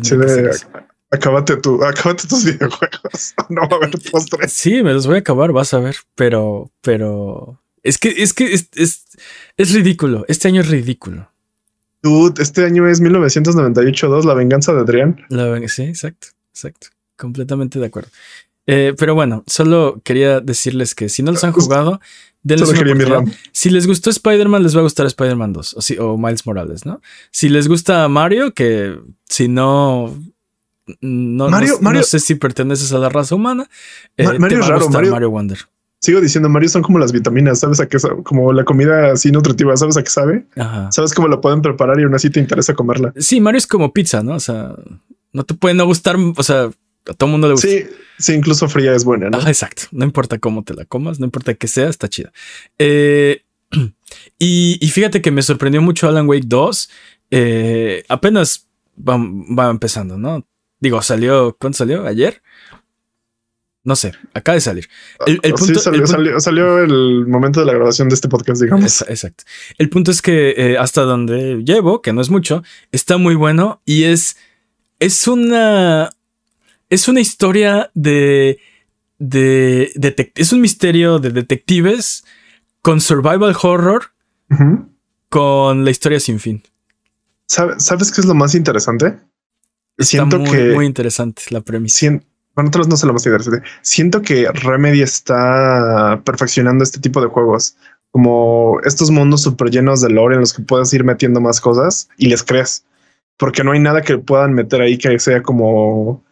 acábate, 1.11 1.57
tu, 1.57 1.83
acábate 1.83 2.27
tus 2.27 2.43
videojuegos. 2.45 3.33
no 3.49 3.61
va 3.61 3.67
a 3.71 3.75
haber 3.75 3.91
postres. 4.11 4.51
Sí, 4.53 4.83
me 4.83 4.93
los 4.93 5.07
voy 5.07 5.15
a 5.17 5.19
acabar, 5.19 5.51
vas 5.51 5.73
a 5.73 5.79
ver. 5.79 5.95
Pero, 6.15 6.71
pero. 6.81 7.61
Es 7.83 7.97
que, 7.97 8.09
es 8.09 8.33
que 8.33 8.53
es, 8.53 8.69
es, 9.55 9.73
ridículo. 9.73 10.25
Este 10.27 10.47
año 10.49 10.61
es 10.61 10.67
ridículo. 10.67 11.29
Dude, 12.03 12.41
este 12.43 12.65
año 12.65 12.87
es 12.87 13.01
1998-2, 13.01 14.23
La 14.25 14.33
venganza 14.33 14.73
de 14.73 14.81
Adrián. 14.81 15.25
La, 15.29 15.65
sí, 15.67 15.83
exacto, 15.83 16.27
exacto. 16.53 16.87
Completamente 17.15 17.79
de 17.79 17.85
acuerdo. 17.85 18.09
Eh, 18.67 18.93
pero 18.97 19.15
bueno, 19.15 19.43
solo 19.47 20.01
quería 20.03 20.41
decirles 20.41 20.93
que 20.93 21.07
si 21.07 21.23
no 21.23 21.31
los 21.31 21.43
han 21.45 21.53
jugado, 21.53 22.01
denles 22.43 22.67
Solo 22.69 22.91
una. 22.91 23.05
RAM. 23.05 23.33
Si 23.53 23.69
les 23.69 23.87
gustó 23.87 24.09
Spider-Man, 24.09 24.61
les 24.61 24.75
va 24.75 24.81
a 24.81 24.83
gustar 24.83 25.05
Spider-Man 25.05 25.53
2 25.53 25.73
o, 25.77 25.81
si- 25.81 25.97
o 25.97 26.17
Miles 26.17 26.45
Morales, 26.45 26.85
¿no? 26.85 27.01
Si 27.31 27.47
les 27.47 27.69
gusta 27.69 28.07
Mario, 28.09 28.53
que 28.53 28.99
si 29.29 29.47
no. 29.47 30.13
No, 31.01 31.49
Mario- 31.49 31.73
no- 31.75 31.81
Mario- 31.81 32.01
no 32.01 32.05
sé 32.05 32.19
si 32.19 32.35
perteneces 32.35 32.91
a 32.93 32.97
la 32.99 33.09
raza 33.09 33.35
humana. 33.35 33.69
eh, 34.17 34.23
Ma- 34.25 34.39
Mario 34.39 34.59
es 34.59 34.67
raro, 34.67 34.89
Mario- 34.89 35.11
Mario 35.11 35.29
Wonder. 35.31 35.59
Sigo 35.99 36.21
diciendo, 36.21 36.47
Mario 36.47 36.69
son 36.69 36.83
como 36.83 36.99
las 36.99 37.11
vitaminas, 37.11 37.59
¿sabes 37.59 37.79
a 37.79 37.87
qué 37.87 37.97
sabe? 37.99 38.21
Como 38.23 38.53
la 38.53 38.63
comida 38.63 39.11
así 39.13 39.31
nutritiva, 39.31 39.75
¿sabes 39.75 39.97
a 39.97 40.03
qué 40.03 40.09
sabe? 40.11 40.45
Ajá. 40.55 40.91
¿Sabes 40.91 41.13
cómo 41.13 41.27
la 41.27 41.41
pueden 41.41 41.61
preparar 41.63 41.99
y 41.99 42.03
aún 42.03 42.13
así 42.13 42.29
te 42.29 42.39
interesa 42.39 42.73
comerla? 42.75 43.13
Sí, 43.17 43.41
Mario 43.41 43.57
es 43.57 43.65
como 43.67 43.91
pizza, 43.91 44.21
¿no? 44.21 44.35
O 44.35 44.39
sea, 44.39 44.75
no 45.33 45.43
te 45.43 45.55
puede 45.55 45.73
no 45.73 45.85
gustar. 45.85 46.15
O 46.35 46.43
sea, 46.43 46.65
a 47.09 47.13
todo 47.15 47.27
mundo 47.29 47.47
le 47.47 47.53
gusta. 47.53 47.67
Sí, 47.67 47.83
sí, 48.19 48.33
incluso 48.33 48.69
fría 48.69 48.93
es 48.93 49.03
buena, 49.05 49.29
¿no? 49.31 49.37
Ajá, 49.39 49.49
exacto. 49.49 49.83
No 49.91 50.05
importa 50.05 50.37
cómo 50.37 50.63
te 50.63 50.75
la 50.75 50.85
comas, 50.85 51.19
no 51.19 51.25
importa 51.25 51.55
que 51.55 51.67
sea, 51.67 51.89
está 51.89 52.07
chida. 52.07 52.31
Eh, 52.77 53.41
y, 54.39 54.77
y 54.79 54.89
fíjate 54.89 55.21
que 55.21 55.31
me 55.31 55.41
sorprendió 55.41 55.81
mucho 55.81 56.07
Alan 56.07 56.27
Wake 56.29 56.45
2. 56.45 56.89
Eh, 57.31 58.03
apenas 58.07 58.67
va, 58.97 59.17
va 59.17 59.69
empezando, 59.71 60.17
¿no? 60.17 60.45
Digo, 60.79 61.01
salió. 61.01 61.55
¿Cuándo 61.59 61.77
salió? 61.77 62.05
¿Ayer? 62.05 62.41
No 63.83 63.95
sé, 63.95 64.11
acaba 64.33 64.55
de 64.55 64.61
salir. 64.61 64.89
El, 65.25 65.39
el 65.43 65.53
Ah, 65.53 65.57
Sí, 65.57 65.65
punto, 65.65 65.79
salió, 65.79 65.99
el 65.99 66.03
punto- 66.03 66.11
salió- 66.17 66.39
salió 66.41 66.77
el 66.79 67.25
momento 67.25 67.61
de 67.61 67.65
la 67.67 67.73
grabación 67.73 68.09
de 68.09 68.15
este 68.15 68.27
podcast, 68.27 68.61
digamos. 68.61 69.01
Exacto. 69.07 69.45
El 69.77 69.89
punto 69.89 70.11
es 70.11 70.21
que 70.21 70.53
eh, 70.57 70.77
hasta 70.77 71.03
donde 71.03 71.63
llevo, 71.63 72.01
que 72.01 72.11
no 72.11 72.19
es 72.21 72.29
mucho, 72.29 72.63
está 72.91 73.17
muy 73.17 73.35
bueno 73.35 73.81
y 73.85 74.03
es. 74.03 74.35
Es 74.99 75.27
una. 75.27 76.09
Es 76.89 77.07
una 77.07 77.21
historia 77.21 77.89
de. 77.93 78.59
de 79.19 79.91
es 80.35 80.51
un 80.51 80.59
misterio 80.61 81.19
de 81.19 81.29
detectives 81.29 82.25
con 82.81 82.99
survival 82.99 83.55
horror 83.61 84.11
con 85.29 85.85
la 85.85 85.91
historia 85.91 86.19
sin 86.19 86.39
fin. 86.39 86.63
¿Sabe- 87.47 87.79
¿Sabes 87.79 88.11
qué 88.11 88.21
es 88.21 88.27
lo 88.27 88.33
más 88.35 88.53
interesante? 88.55 89.17
Siento 89.97 90.39
muy, 90.39 90.49
que 90.51 90.73
muy 90.73 90.85
interesante 90.85 91.43
la 91.49 91.61
premisa. 91.61 91.95
sien- 91.99 92.23
bueno, 92.55 92.69
otros 92.69 92.87
no 92.87 92.97
sé 92.97 93.05
lo 93.05 93.13
más 93.13 93.25
interesante. 93.25 93.61
Siento 93.81 94.21
que 94.21 94.47
Remedy 94.51 95.01
está 95.03 96.21
perfeccionando 96.25 96.83
este 96.83 96.99
tipo 96.99 97.21
de 97.21 97.27
juegos, 97.27 97.75
como 98.11 98.79
estos 98.83 99.11
mundos 99.11 99.41
súper 99.43 99.69
llenos 99.69 100.01
de 100.01 100.09
lore 100.09 100.35
en 100.35 100.41
los 100.41 100.53
que 100.53 100.63
puedes 100.63 100.91
ir 100.93 101.03
metiendo 101.03 101.39
más 101.39 101.61
cosas 101.61 102.09
y 102.17 102.27
les 102.29 102.43
crees, 102.43 102.83
porque 103.37 103.63
no 103.63 103.73
hay 103.73 103.79
nada 103.79 104.01
que 104.01 104.17
puedan 104.17 104.53
meter 104.53 104.81
ahí 104.81 104.97
que 104.97 105.19
sea 105.19 105.43
como 105.43 106.23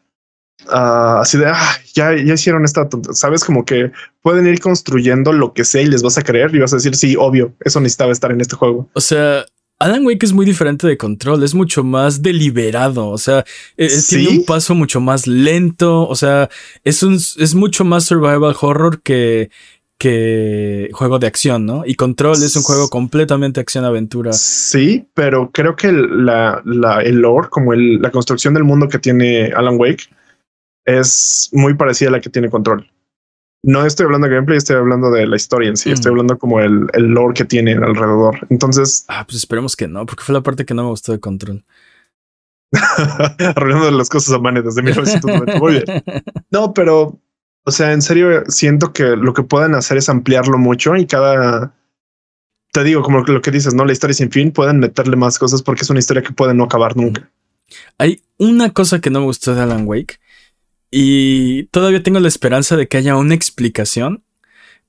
ah, 0.70 1.20
así 1.22 1.38
de 1.38 1.46
"Ah, 1.48 1.76
ya, 1.94 2.16
ya 2.16 2.34
hicieron 2.34 2.66
esta, 2.66 2.90
tonta-". 2.90 3.14
sabes, 3.14 3.44
como 3.44 3.66
que 3.66 3.92
pueden 4.22 4.48
ir 4.48 4.60
construyendo 4.60 5.32
lo 5.32 5.54
que 5.54 5.64
sea 5.64 5.82
y 5.82 5.88
les 5.88 6.01
vas 6.01 6.18
a 6.18 6.24
creer 6.24 6.56
y 6.56 6.60
vas 6.60 6.74
a 6.74 6.78
decir, 6.78 6.96
sí, 6.96 7.16
obvio, 7.18 7.54
eso 7.60 7.80
necesitaba 7.82 8.12
estar 8.12 8.32
en 8.32 8.42
este 8.42 8.56
juego. 8.56 8.90
O 8.94 9.01
sea, 9.01 9.46
Alan 9.86 10.06
Wake 10.06 10.26
es 10.26 10.34
muy 10.34 10.46
diferente 10.46 10.88
de 10.88 10.98
Control, 10.98 11.44
es 11.44 11.54
mucho 11.54 11.84
más 11.84 12.22
deliberado, 12.24 13.08
o 13.10 13.18
sea, 13.20 13.46
eh, 13.78 13.88
¿Sí? 13.90 14.18
tiene 14.18 14.40
un 14.40 14.46
paso 14.46 14.74
mucho 14.74 15.00
más 15.00 15.28
lento, 15.28 16.08
o 16.08 16.16
sea, 16.16 16.50
es 16.84 17.04
un 17.04 17.14
es 17.16 17.54
mucho 17.54 17.86
más 17.86 18.06
survival 18.06 18.56
horror 18.60 19.02
que 19.04 19.50
que 19.98 20.90
juego 20.92 21.20
de 21.20 21.28
acción, 21.28 21.66
¿no? 21.66 21.84
Y 21.86 21.96
Control 21.96 22.36
es 22.44 22.56
un 22.58 22.64
juego 22.64 22.90
completamente 22.90 23.60
acción-aventura. 23.62 24.34
Sí, 24.34 25.08
pero 25.14 25.52
creo 25.54 25.76
que 25.76 25.88
el- 25.88 26.26
la, 26.26 26.62
la- 26.66 27.02
el 27.02 27.18
lore, 27.22 27.48
como 27.50 27.72
el- 27.72 28.02
la 28.02 28.12
construcción 28.12 28.54
del 28.56 28.66
mundo 28.66 28.90
que 28.90 29.00
tiene 29.00 29.54
Alan 29.56 29.78
Wake, 29.80 30.10
es 30.86 31.50
muy 31.54 31.76
parecida 31.76 32.10
a 32.10 32.12
la 32.14 32.20
que 32.22 32.30
tiene 32.30 32.50
Control. 32.50 32.90
No 33.68 33.84
estoy 33.84 34.06
hablando 34.06 34.28
de 34.28 34.36
gameplay, 34.36 34.60
estoy 34.60 34.75
hablando 34.75 35.10
de 35.10 35.25
la 35.25 35.36
historia 35.36 35.70
en 35.70 35.75
sí. 35.75 35.90
Mm. 35.90 35.94
Estoy 35.94 36.12
hablando 36.12 36.38
como 36.38 36.60
el, 36.60 36.86
el 36.94 37.06
lore 37.06 37.34
que 37.34 37.46
tiene 37.46 37.74
alrededor. 37.74 38.46
Entonces, 38.51 39.06
Ah, 39.10 39.24
pues 39.25 39.38
esperemos 39.38 39.75
que 39.75 39.88
no, 39.88 40.06
porque 40.06 40.24
fue 40.24 40.34
la 40.34 40.42
parte 40.42 40.66
que 40.66 40.75
no 40.75 40.84
me 40.84 40.90
gustó 40.90 41.12
de 41.12 41.20
Control. 41.20 41.66
arruinando 43.40 43.90
las 43.90 44.10
cosas 44.10 44.36
a 44.36 44.40
Mane 44.40 44.62
desde 44.62 44.84
1990. 44.84 45.60
Muy 45.60 45.72
bien. 45.74 45.84
No, 46.51 46.74
pero, 46.74 47.20
o 47.64 47.72
sea, 47.72 47.92
en 47.92 48.04
serio, 48.04 48.44
siento 48.48 48.94
que 48.94 49.04
lo 49.16 49.34
que 49.34 49.42
pueden 49.42 49.74
hacer 49.74 49.98
es 49.98 50.10
ampliarlo 50.10 50.60
mucho 50.60 50.96
y 50.96 51.08
cada. 51.08 51.74
Te 52.72 52.84
digo, 52.84 53.01
como 53.01 53.22
lo 53.22 53.42
que 53.42 53.51
dices, 53.51 53.74
no 53.74 53.84
la 53.84 53.94
historia 53.94 54.14
sin 54.14 54.32
fin, 54.32 54.51
pueden 54.51 54.80
meterle 54.80 55.16
más 55.16 55.40
cosas 55.40 55.64
porque 55.64 55.82
es 55.82 55.90
una 55.90 56.00
historia 56.00 56.22
que 56.22 56.34
puede 56.34 56.54
no 56.54 56.66
acabar 56.66 56.96
nunca. 56.96 57.30
Hay 57.98 58.22
una 58.38 58.72
cosa 58.72 59.01
que 59.01 59.10
no 59.10 59.22
me 59.22 59.25
gustó 59.25 59.56
de 59.56 59.62
Alan 59.62 59.88
Wake 59.88 60.20
y 60.98 61.64
todavía 61.72 62.01
tengo 62.01 62.22
la 62.22 62.29
esperanza 62.29 62.77
de 62.77 62.88
que 62.88 62.96
haya 62.96 63.18
una 63.18 63.36
explicación 63.36 64.24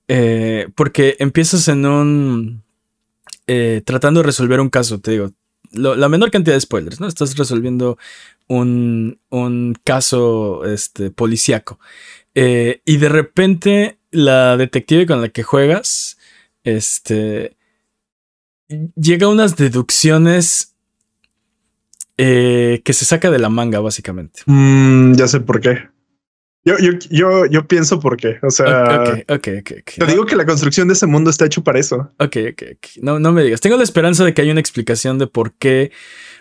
eh, 0.07 0.69
porque 0.77 1.17
empiezas 1.19 1.67
en 1.67 1.85
un 1.85 2.63
eh, 3.49 3.83
tratando 3.85 4.21
de 4.21 4.27
resolver 4.27 4.61
un 4.61 4.71
caso, 4.71 5.01
te 5.01 5.11
digo, 5.11 5.33
la 5.73 6.09
menor 6.09 6.31
cantidad 6.31 6.55
de 6.55 6.61
spoilers, 6.61 7.01
¿no? 7.01 7.09
Estás 7.09 7.37
resolviendo 7.37 7.99
un, 8.47 9.19
un 9.31 9.77
caso 9.83 10.65
este, 10.65 11.11
policíaco 11.11 11.81
Eh, 12.37 12.83
y 12.85 12.99
de 12.99 13.09
repente 13.09 13.99
la 14.13 14.57
detective 14.57 15.07
con 15.07 15.21
la 15.21 15.31
que 15.31 15.43
juegas, 15.43 16.19
este, 16.63 17.57
llega 18.95 19.27
a 19.27 19.31
unas 19.31 19.57
deducciones 19.57 20.73
que 22.17 22.93
se 22.93 23.05
saca 23.05 23.29
de 23.29 23.41
la 23.41 23.49
manga, 23.49 23.81
básicamente. 23.81 24.43
Mm, 24.47 25.15
ya 25.17 25.27
sé 25.27 25.41
por 25.41 25.61
qué. 25.61 25.96
Yo, 26.67 26.77
yo, 26.79 26.91
yo, 27.11 27.47
yo 27.47 27.69
pienso 27.69 28.01
por 28.01 28.17
qué. 28.17 28.39
O 28.43 28.51
sea, 28.51 29.01
ok, 29.01 29.09
ok, 29.29 29.49
ok. 29.61 29.73
ok. 29.81 29.91
te 29.99 29.99
No, 29.99 30.07
digo 30.07 30.27
que 30.27 30.35
la 30.35 30.45
construcción 30.45 30.89
de 30.89 30.95
ese 30.95 31.07
mundo 31.07 31.31
está 31.31 31.47
hecho 31.47 31.63
para 31.63 31.79
eso. 31.79 32.11
ok, 32.19 32.37
ok, 32.51 32.63
ok. 32.73 32.87
No, 33.03 33.21
no 33.21 33.31
me 33.31 33.45
digas. 33.45 33.61
Tengo 33.61 33.77
la 33.77 33.85
esperanza 33.85 34.25
de 34.25 34.35
que 34.35 34.43
haya 34.43 34.51
una 34.51 34.61
explicación 34.61 35.17
de 35.19 35.29
por 35.29 35.53
qué. 35.55 35.93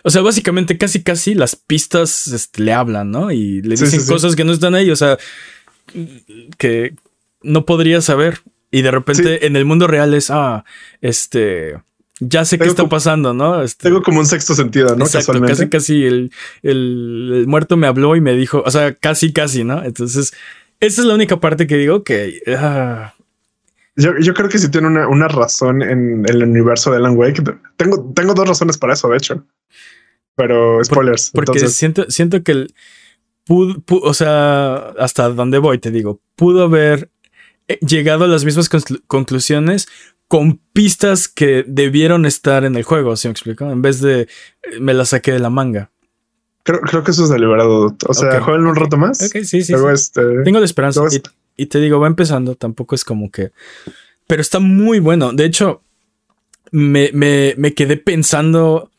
O 0.02 0.10
sea, 0.10 0.22
básicamente 0.22 0.78
casi 0.78 1.04
casi 1.04 1.36
las 1.36 1.54
pistas 1.54 2.26
este, 2.26 2.62
le 2.64 2.72
hablan, 2.72 3.12
¿no? 3.12 3.30
Y 3.30 3.62
le 3.62 3.70
dicen 3.70 3.88
sí, 3.88 4.00
sí. 4.00 4.12
cosas 4.12 4.34
que 4.34 4.42
no 4.42 4.50
están 4.52 4.74
ahí. 4.74 4.90
O 4.90 4.96
sea, 4.96 5.16
que 6.58 6.96
no 7.42 7.64
podría 7.64 8.00
saber. 8.00 8.40
Y 8.72 8.82
de 8.82 8.90
repente 8.90 9.46
en 9.46 9.54
el 9.54 9.64
mundo 9.64 9.86
real 9.86 10.12
es, 10.12 10.30
ah, 10.30 10.64
este, 11.00 11.76
ya 12.20 12.44
sé 12.44 12.58
qué 12.58 12.64
está 12.66 12.82
como- 12.82 12.90
pasando, 12.90 13.34
¿no? 13.34 13.62
Este, 13.62 13.88
Tengo 13.88 14.02
como 14.02 14.20
un 14.20 14.26
sexto 14.26 14.54
sentido, 14.54 14.96
¿no? 14.96 15.04
Exacto, 15.04 15.32
Casualmente. 15.32 15.52
casi 15.52 15.68
casi 15.68 16.04
el, 16.04 16.30
el- 16.62 17.30
el 17.34 17.46
muerto 17.46 17.76
me 17.76 17.86
habló 17.86 18.16
y 18.16 18.20
me 18.20 18.34
dijo, 18.34 18.62
o 18.64 18.70
sea, 18.70 18.94
casi 18.94 19.32
casi, 19.32 19.64
¿no? 19.64 19.82
Entonces, 19.84 20.32
esa 20.80 21.00
es 21.02 21.06
la 21.06 21.14
única 21.14 21.38
parte 21.40 21.66
que 21.66 21.76
digo 21.76 22.02
que 22.04 22.40
ah, 22.58 23.14
Yo, 23.96 24.12
yo 24.20 24.34
creo 24.34 24.48
que 24.48 24.58
sí 24.58 24.70
tiene 24.70 24.86
una, 24.88 25.08
una 25.08 25.28
razón 25.28 25.82
en, 25.82 26.24
el 26.28 26.42
universo 26.42 26.90
de 26.90 26.98
Alan 26.98 27.16
Wake. 27.16 27.42
Tengo, 27.76 28.12
tengo 28.14 28.34
dos 28.34 28.46
razones 28.48 28.76
para 28.78 28.92
eso, 28.94 29.08
de 29.08 29.16
hecho. 29.16 29.44
Pero 30.34 30.84
spoilers. 30.84 31.30
porque 31.32 31.52
entonces, 31.52 31.74
siento, 31.76 32.04
siento 32.10 32.42
que 32.42 32.52
el 32.52 32.74
pudo- 33.46 33.76
pu- 33.84 34.00
o 34.02 34.12
sea, 34.12 34.90
hasta 34.98 35.30
donde 35.30 35.56
voy, 35.58 35.78
te 35.78 35.90
digo, 35.90 36.20
pudo 36.34 36.64
haber 36.64 37.08
llegado 37.80 38.24
a 38.24 38.28
las 38.28 38.44
mismas 38.44 38.70
conclu- 38.70 39.02
conclusiones 39.06 39.88
con 40.28 40.58
pistas 40.72 41.28
que 41.28 41.64
debieron 41.66 42.26
estar 42.26 42.64
en 42.64 42.74
el 42.76 42.82
juego, 42.82 43.16
¿sí 43.16 43.28
me 43.28 43.32
explico? 43.32 43.70
En 43.70 43.82
vez 43.82 44.00
de 44.00 44.22
eh, 44.22 44.28
me 44.80 44.92
las 44.94 45.10
saqué 45.10 45.32
de 45.32 45.38
la 45.38 45.50
manga. 45.50 45.90
creo, 46.64 46.80
creo 46.80 47.04
que 47.04 47.12
eso 47.12 47.24
es 47.24 47.30
deliberado. 47.30 47.96
O 48.08 48.14
sea, 48.14 48.38
Ok, 48.38 48.44
jueguen 48.44 48.66
un 48.66 48.74
rato 48.76 48.96
más. 48.96 49.20
Ok, 49.22 49.42
sí, 49.44 49.62
sí. 49.62 49.72
Luego, 49.72 49.88
sí. 49.88 49.94
este. 49.94 50.22
Tengo 50.44 50.58
la 50.58 50.64
esperanza. 50.64 51.02
Y, 51.56 51.66
te 51.66 51.80
digo, 51.80 52.00
va 52.00 52.06
empezando. 52.08 52.54
Tampoco 52.56 52.94
es 52.94 53.04
como 53.04 53.30
que. 53.30 53.52
Pero 54.26 54.42
está 54.42 54.58
muy 54.58 54.98
bueno. 54.98 55.32
De 55.32 55.44
hecho, 55.44 55.80
me, 56.72 57.10
me, 57.14 57.54
me 57.56 57.72
quedé 57.74 57.96
pensando 57.96 58.90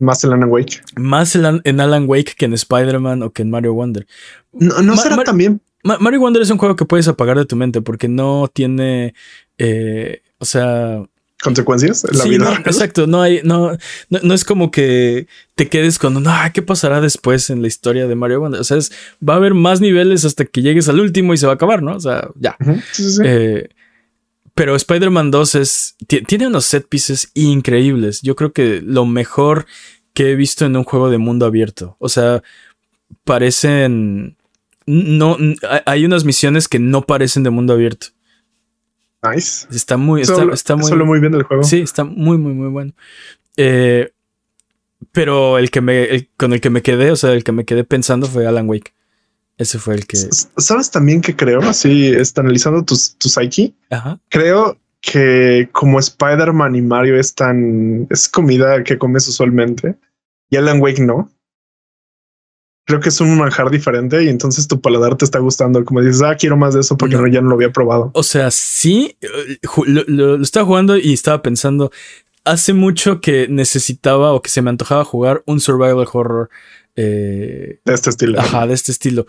más 0.00 0.24
el 0.24 0.32
Alan 0.32 0.50
Wake. 0.50 0.82
más 0.96 1.36
en, 1.36 1.60
en 1.62 1.80
Alan 1.80 2.04
Wake 2.08 2.34
que 2.36 2.44
en 2.46 2.52
Spider-Man 2.54 3.22
o 3.22 3.30
que 3.32 3.42
en 3.42 3.50
Mario 3.50 3.72
Wonder. 3.74 4.06
No, 4.52 4.82
no 4.82 4.94
Ma- 4.96 5.00
será 5.02 5.16
Mar- 5.16 5.24
también. 5.24 5.60
Ma- 5.84 5.98
Mario 5.98 6.20
Wonder 6.20 6.42
es 6.42 6.50
un 6.50 6.58
juego 6.58 6.74
que 6.76 6.84
puedes 6.84 7.06
apagar 7.08 7.38
de 7.38 7.44
tu 7.46 7.54
mente 7.56 7.80
porque 7.82 8.08
no 8.08 8.50
tiene. 8.52 9.14
eh, 9.58 10.22
o 10.38 10.44
sea. 10.44 11.04
consecuencias 11.42 12.04
en 12.04 12.18
la 12.18 12.24
sí, 12.24 12.30
vida. 12.30 12.44
no, 12.44 12.56
exacto. 12.66 13.06
No 13.06 13.22
hay. 13.22 13.40
No, 13.44 13.72
no, 14.08 14.18
no 14.22 14.34
es 14.34 14.44
como 14.44 14.70
que 14.70 15.26
te 15.54 15.68
quedes 15.68 15.98
con 15.98 16.16
un. 16.16 16.26
Ah, 16.26 16.50
¿qué 16.52 16.62
pasará 16.62 17.00
después 17.00 17.50
en 17.50 17.60
la 17.62 17.68
historia 17.68 18.06
de 18.08 18.14
Mario 18.14 18.40
Wonder? 18.40 18.60
O 18.60 18.64
sea, 18.64 18.76
es- 18.78 18.90
va 19.26 19.34
a 19.34 19.36
haber 19.36 19.54
más 19.54 19.80
niveles 19.80 20.24
hasta 20.24 20.44
que 20.44 20.62
llegues 20.62 20.88
al 20.88 20.98
último 21.00 21.34
y 21.34 21.36
se 21.36 21.46
va 21.46 21.52
a 21.52 21.56
acabar, 21.56 21.82
¿no? 21.82 21.94
O 21.96 22.00
sea, 22.00 22.28
ya. 22.34 22.56
Ujú, 22.60 22.74
sí, 22.92 23.04
sí, 23.04 23.10
sí. 23.12 23.22
Eh, 23.24 23.68
pero 24.54 24.76
Spider-Man 24.76 25.30
2 25.32 25.54
es, 25.56 25.96
ti- 26.06 26.22
tiene 26.22 26.46
unos 26.46 26.64
set 26.64 26.86
pieces 26.88 27.30
increíbles. 27.34 28.22
Yo 28.22 28.36
creo 28.36 28.52
que 28.52 28.80
lo 28.84 29.04
mejor 29.04 29.66
que 30.14 30.30
he 30.30 30.36
visto 30.36 30.64
en 30.64 30.76
un 30.76 30.84
juego 30.84 31.10
de 31.10 31.18
mundo 31.18 31.44
abierto. 31.44 31.96
O 31.98 32.08
sea, 32.08 32.42
parecen... 33.24 34.36
No, 34.86 35.36
hay- 35.86 36.04
unas 36.04 36.24
misiones 36.24 36.68
que 36.68 36.78
no 36.78 37.02
parecen 37.02 37.42
de 37.42 37.50
mundo 37.50 37.72
abierto. 37.72 38.08
nice. 39.22 39.66
Está 39.70 39.96
muy... 39.96 40.20
Está, 40.22 40.34
Solo, 40.36 40.52
está 40.54 40.76
muy, 40.76 40.86
solo 40.88 41.06
muy 41.06 41.20
bien 41.20 41.32
del 41.32 41.42
juego. 41.44 41.62
Sí, 41.62 41.80
está 41.80 42.04
muy, 42.04 42.36
muy, 42.38 42.52
muy 42.52 42.68
bueno. 42.68 42.92
Eh, 43.56 44.10
pero 45.12 45.58
el 45.58 45.70
que 45.70 45.80
me... 45.80 46.04
el- 46.04 46.28
con 46.36 46.52
el 46.52 46.60
que 46.60 46.70
me 46.70 46.82
quedé, 46.82 47.10
o 47.10 47.16
sea, 47.16 47.32
el 47.32 47.44
que 47.44 47.52
me 47.52 47.64
quedé 47.64 47.84
pensando 47.84 48.26
fue 48.26 48.46
Alan 48.46 48.68
Wake. 48.68 48.92
Ese 49.56 49.78
fue 49.78 49.94
el 49.94 50.06
que. 50.08 50.16
¿Sabes 50.16 50.90
también 50.90 51.20
que 51.20 51.36
creo? 51.36 51.60
Así, 51.60 52.08
está 52.08 52.40
analizando 52.40 52.84
tu, 52.84 52.96
tu 53.18 53.28
psyche. 53.28 53.72
Ajá. 53.88 54.18
Creo 54.28 54.76
que 55.00 55.68
como 55.70 56.00
Spider-Man 56.00 56.74
y 56.74 56.82
Mario 56.82 57.20
es 57.20 57.36
tan. 57.36 58.08
es 58.10 58.28
comida 58.28 58.82
que 58.82 58.98
comes 58.98 59.28
usualmente 59.28 59.94
y 60.50 60.56
Alan 60.56 60.80
Wake 60.80 61.00
no. 61.02 61.30
Creo 62.86 63.00
que 63.00 63.08
es 63.08 63.20
un 63.20 63.38
manjar 63.38 63.70
diferente 63.70 64.22
y 64.24 64.28
entonces 64.28 64.68
tu 64.68 64.80
paladar 64.80 65.16
te 65.16 65.24
está 65.24 65.38
gustando. 65.38 65.84
Como 65.84 66.02
dices, 66.02 66.22
ah, 66.22 66.36
quiero 66.36 66.56
más 66.56 66.74
de 66.74 66.80
eso 66.80 66.96
porque 66.96 67.16
no. 67.16 67.26
ya 67.26 67.40
no 67.40 67.48
lo 67.48 67.54
había 67.54 67.72
probado. 67.72 68.10
O 68.14 68.22
sea, 68.22 68.50
sí, 68.50 69.16
eh, 69.22 69.58
lo, 69.86 70.04
lo 70.06 70.42
estaba 70.42 70.66
jugando 70.66 70.96
y 70.96 71.12
estaba 71.12 71.42
pensando, 71.42 71.90
hace 72.44 72.74
mucho 72.74 73.20
que 73.20 73.48
necesitaba 73.48 74.32
o 74.32 74.42
que 74.42 74.50
se 74.50 74.62
me 74.62 74.70
antojaba 74.70 75.04
jugar 75.04 75.42
un 75.46 75.60
survival 75.60 76.06
horror. 76.12 76.50
Eh, 76.96 77.80
de 77.84 77.94
este 77.94 78.10
estilo. 78.10 78.38
Ajá, 78.38 78.66
de 78.66 78.74
este 78.74 78.92
estilo. 78.92 79.26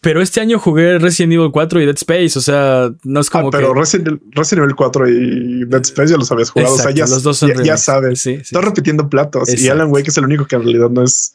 Pero 0.00 0.22
este 0.22 0.40
año 0.40 0.60
jugué 0.60 0.98
Resident 0.98 1.32
Evil 1.32 1.50
4 1.50 1.80
y 1.82 1.86
Dead 1.86 1.96
Space, 1.96 2.38
o 2.38 2.42
sea, 2.42 2.92
no 3.02 3.18
es 3.18 3.28
como 3.28 3.48
ah, 3.48 3.50
pero 3.50 3.74
Resident, 3.74 4.20
Evil 4.52 4.76
4 4.76 5.08
y 5.08 5.64
Dead 5.64 5.80
Space 5.80 6.12
ya 6.12 6.16
los 6.16 6.30
habías 6.30 6.50
jugado, 6.50 6.74
o 6.74 6.78
sea, 6.78 6.92
ya, 6.92 7.06
los 7.06 7.24
dos 7.24 7.44
ya, 7.64 7.76
sabes. 7.76 8.20
Sí, 8.20 8.34
Estás 8.34 8.64
repitiendo 8.64 9.08
platos 9.08 9.48
y 9.52 9.68
Alan 9.68 9.90
Wake 9.90 10.08
es 10.08 10.16
el 10.16 10.24
único 10.24 10.46
que 10.46 10.54
en 10.54 10.62
realidad 10.62 10.90
no 10.90 11.02
es... 11.02 11.34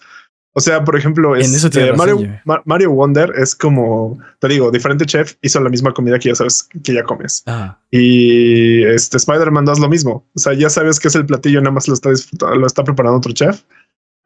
O 0.55 0.61
sea, 0.61 0.83
por 0.83 0.95
ejemplo, 0.95 1.35
es, 1.35 1.63
este, 1.63 1.93
Mario, 1.93 2.19
Mario, 2.65 2.91
Wonder 2.91 3.33
es 3.35 3.55
como, 3.55 4.19
te 4.39 4.47
digo, 4.47 4.69
diferente 4.69 5.05
chef 5.05 5.33
hizo 5.41 5.59
la 5.59 5.69
misma 5.69 5.93
comida 5.93 6.19
que 6.19 6.29
ya 6.29 6.35
sabes 6.35 6.69
que 6.83 6.93
ya 6.93 7.03
comes. 7.03 7.41
Ah. 7.47 7.79
Y 7.89 8.83
este 8.83 9.17
Spider-Man 9.17 9.65
2 9.65 9.79
lo 9.79 9.89
mismo. 9.89 10.27
O 10.35 10.39
sea, 10.39 10.53
ya 10.53 10.69
sabes 10.69 10.99
que 10.99 11.07
es 11.07 11.15
el 11.15 11.25
platillo, 11.25 11.59
nada 11.59 11.71
más 11.71 11.87
lo 11.87 11.95
está, 11.95 12.11
lo 12.55 12.67
está 12.67 12.83
preparando 12.83 13.17
otro 13.17 13.33
chef. 13.33 13.63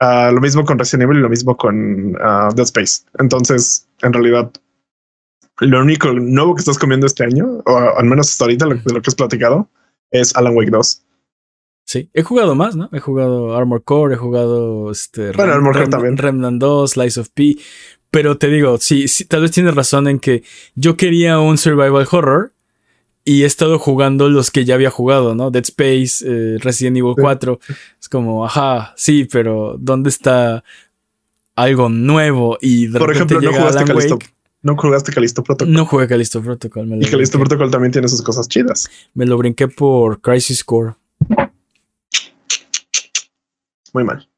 Uh, 0.02 0.32
lo 0.32 0.42
mismo 0.42 0.64
con 0.66 0.78
Resident 0.78 1.04
Evil 1.04 1.20
y 1.20 1.22
lo 1.22 1.30
mismo 1.30 1.56
con 1.56 2.16
uh, 2.16 2.54
Dead 2.54 2.66
Space. 2.66 3.04
Entonces, 3.20 3.88
en 4.02 4.12
realidad, 4.12 4.52
lo 5.62 5.82
único 5.82 6.12
nuevo 6.12 6.56
que 6.56 6.60
estás 6.60 6.78
comiendo 6.78 7.08
este 7.08 7.24
año, 7.24 7.64
o 7.66 7.78
al 7.98 8.06
menos 8.06 8.30
hasta 8.30 8.44
ahorita, 8.44 8.66
lo, 8.66 8.76
de 8.76 8.94
lo 8.94 9.02
que 9.02 9.10
has 9.10 9.16
platicado, 9.16 9.70
es 10.12 10.36
Alan 10.36 10.56
Wake 10.56 10.72
2. 10.72 11.04
Sí, 11.88 12.10
he 12.14 12.22
jugado 12.22 12.54
más, 12.54 12.76
¿no? 12.76 12.90
He 12.92 13.00
jugado 13.00 13.56
Armor 13.56 13.82
Core, 13.82 14.16
he 14.16 14.18
jugado 14.18 14.92
este 14.92 15.32
bueno, 15.32 15.54
Rem, 15.54 15.54
Armor 15.54 15.74
Core 15.74 15.88
también. 15.88 16.18
Remnant 16.18 16.60
2, 16.60 16.92
Slice 16.92 17.18
of 17.22 17.30
P. 17.30 17.56
Pero 18.12 18.38
te 18.38 18.48
digo, 18.50 18.78
sí, 18.78 19.08
sí, 19.08 19.24
tal 19.24 19.42
vez 19.44 19.52
tienes 19.52 19.74
razón 19.74 20.10
en 20.10 20.20
que 20.20 20.44
yo 20.76 20.98
quería 20.98 21.40
un 21.40 21.58
survival 21.58 22.06
horror 22.12 22.52
y 23.24 23.44
he 23.44 23.46
estado 23.46 23.80
jugando 23.80 24.28
los 24.28 24.52
que 24.52 24.66
ya 24.66 24.76
había 24.76 24.90
jugado, 24.90 25.34
¿no? 25.34 25.50
Dead 25.50 25.64
Space, 25.64 26.26
eh, 26.26 26.58
Resident 26.60 26.98
Evil 26.98 27.14
4. 27.18 27.58
Es 28.02 28.10
como, 28.10 28.46
ajá, 28.46 28.94
sí, 28.98 29.26
pero 29.32 29.78
¿dónde 29.80 30.10
está 30.10 30.66
algo 31.56 31.88
nuevo? 31.88 32.58
Y 32.60 32.88
de 32.88 33.00
Por 33.00 33.14
ejemplo, 33.14 33.40
no 33.40 33.54
jugaste 33.54 33.86
Calisto. 33.86 34.20
No 34.62 34.76
jugaste 34.76 35.14
Calisto 35.14 35.42
Protocol. 35.42 35.74
No 35.74 35.86
jugué 35.86 36.08
Calisto 36.10 36.42
Protocol. 36.42 37.02
y 37.02 37.06
Calisto 37.06 37.40
Protocol 37.40 37.72
también 37.72 37.94
tiene 37.94 38.10
sus 38.10 38.22
cosas 38.22 38.50
chidas. 38.50 38.90
Me 39.14 39.26
lo 39.26 39.38
brinqué 39.38 39.70
por 39.70 40.20
Crisis 40.20 40.66
Core. 40.66 40.96
Muy 43.98 44.04
mal. 44.04 44.30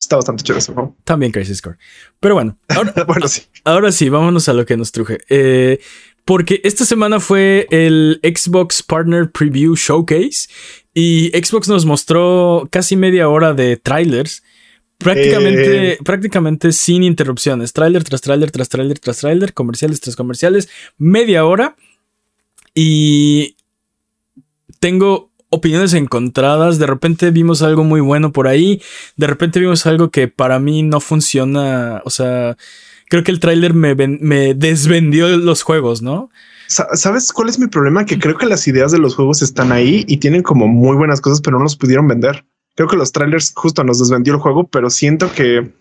Está 0.00 0.14
bastante 0.14 0.56
eso, 0.56 0.72
¿no? 0.72 0.96
También 1.02 1.32
Crisis 1.32 1.60
Core. 1.60 1.78
Pero 2.20 2.34
bueno, 2.36 2.56
ahora, 2.68 2.92
bueno, 3.08 3.26
sí. 3.26 3.42
ahora 3.64 3.90
sí, 3.90 4.08
vámonos 4.08 4.48
a 4.48 4.52
lo 4.52 4.64
que 4.64 4.76
nos 4.76 4.92
truje. 4.92 5.18
Eh, 5.28 5.80
porque 6.24 6.60
esta 6.62 6.84
semana 6.84 7.18
fue 7.18 7.66
el 7.72 8.20
Xbox 8.22 8.84
Partner 8.84 9.32
Preview 9.32 9.74
Showcase 9.74 10.48
y 10.94 11.30
Xbox 11.30 11.66
nos 11.68 11.84
mostró 11.86 12.68
casi 12.70 12.94
media 12.94 13.28
hora 13.28 13.52
de 13.52 13.76
trailers. 13.78 14.44
Prácticamente, 14.98 15.92
Eh. 15.94 15.98
prácticamente 16.04 16.70
sin 16.70 17.02
interrupciones. 17.02 17.72
Trailer 17.72 18.04
tras 18.04 18.20
trailer, 18.20 18.52
tras 18.52 18.68
trailer, 18.68 19.00
tras 19.00 19.18
trailer, 19.18 19.52
comerciales 19.52 20.00
tras 20.00 20.14
comerciales, 20.14 20.68
media 20.98 21.44
hora. 21.44 21.74
Y 22.74 23.56
tengo 24.78 25.32
opiniones 25.54 25.94
encontradas. 25.94 26.78
De 26.78 26.86
repente 26.86 27.30
vimos 27.30 27.62
algo 27.62 27.84
muy 27.84 28.00
bueno 28.00 28.32
por 28.32 28.46
ahí. 28.48 28.80
De 29.16 29.26
repente 29.26 29.60
vimos 29.60 29.86
algo 29.86 30.10
que 30.10 30.28
para 30.28 30.58
mí 30.58 30.82
no 30.82 31.00
funciona. 31.00 32.02
O 32.04 32.10
sea, 32.10 32.56
creo 33.08 33.22
que 33.24 33.30
el 33.30 33.40
tráiler 33.40 33.74
me, 33.74 33.94
ven- 33.94 34.18
me 34.20 34.54
desvendió 34.54 35.28
los 35.36 35.62
juegos, 35.62 36.02
¿no? 36.02 36.30
Sa- 36.66 36.88
¿Sabes 36.94 37.32
cuál 37.32 37.48
es 37.48 37.58
mi 37.58 37.66
problema? 37.66 38.06
Que 38.06 38.18
creo 38.18 38.36
que 38.38 38.46
las 38.46 38.66
ideas 38.68 38.90
de 38.92 38.98
los 38.98 39.14
juegos 39.14 39.42
están 39.42 39.70
ahí 39.72 40.04
y 40.08 40.16
tienen 40.18 40.42
como 40.42 40.66
muy 40.68 40.96
buenas 40.96 41.20
cosas, 41.20 41.40
pero 41.40 41.58
no 41.58 41.64
los 41.64 41.76
pudieron 41.76 42.08
vender. 42.08 42.44
Creo 42.76 42.88
que 42.88 42.96
los 42.96 43.12
trailers 43.12 43.52
justo 43.54 43.84
nos 43.84 43.98
desvendió 44.00 44.34
el 44.34 44.40
juego, 44.40 44.66
pero 44.66 44.90
siento 44.90 45.30
que 45.32 45.72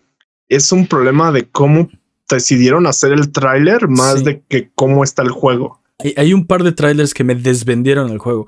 es 0.50 0.72
un 0.72 0.86
problema 0.88 1.32
de 1.32 1.48
cómo 1.50 1.90
decidieron 2.30 2.86
hacer 2.88 3.12
el 3.14 3.32
tráiler 3.32 3.88
más 3.88 4.20
Sí. 4.20 4.26
de 4.26 4.44
que 4.48 4.72
cómo 4.76 5.04
está 5.04 5.22
el 5.24 5.30
juego. 5.32 5.82
Hay, 6.04 6.14
hay 6.18 6.34
un 6.34 6.46
par 6.46 6.64
de 6.64 6.72
trailers 6.72 7.14
que 7.14 7.24
me 7.24 7.36
desvendieron 7.36 8.12
el 8.12 8.18
juego. 8.20 8.48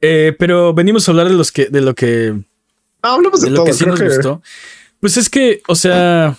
Eh, 0.00 0.34
pero 0.38 0.74
venimos 0.74 1.06
a 1.08 1.12
hablar 1.12 1.28
de 1.28 1.34
los 1.34 1.52
que, 1.52 1.66
de 1.66 1.80
lo 1.80 1.94
que, 1.94 2.34
Ah, 3.02 3.14
hablemos 3.14 3.40
de, 3.40 3.46
de 3.46 3.50
lo 3.50 3.56
todo. 3.58 3.66
que 3.66 3.72
sí 3.74 3.84
nos 3.86 4.00
que- 4.00 4.06
gustó. 4.08 4.42
Pues 5.00 5.16
es 5.18 5.28
que, 5.28 5.62
o 5.68 5.74
sea, 5.74 6.38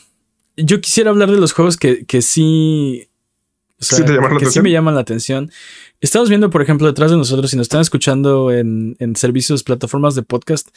yo 0.57 0.81
quisiera 0.81 1.11
hablar 1.11 1.29
de 1.29 1.37
los 1.37 1.53
juegos 1.53 1.77
que, 1.77 2.05
que 2.05 2.21
sí. 2.23 3.07
O 3.79 3.83
sea, 3.85 3.97
¿Sí 3.99 4.05
te 4.05 4.13
llaman 4.13 4.33
la 4.33 4.39
que 4.39 4.45
sí 4.47 4.61
me 4.61 4.71
llaman 4.71 4.95
la 4.95 5.01
atención. 5.01 5.51
Estamos 6.01 6.29
viendo, 6.29 6.49
por 6.49 6.61
ejemplo, 6.61 6.87
detrás 6.87 7.11
de 7.11 7.17
nosotros, 7.17 7.51
si 7.51 7.57
nos 7.57 7.65
están 7.65 7.81
escuchando 7.81 8.51
en, 8.51 8.95
en 8.99 9.15
servicios, 9.15 9.63
plataformas 9.63 10.15
de 10.15 10.23
podcast, 10.23 10.69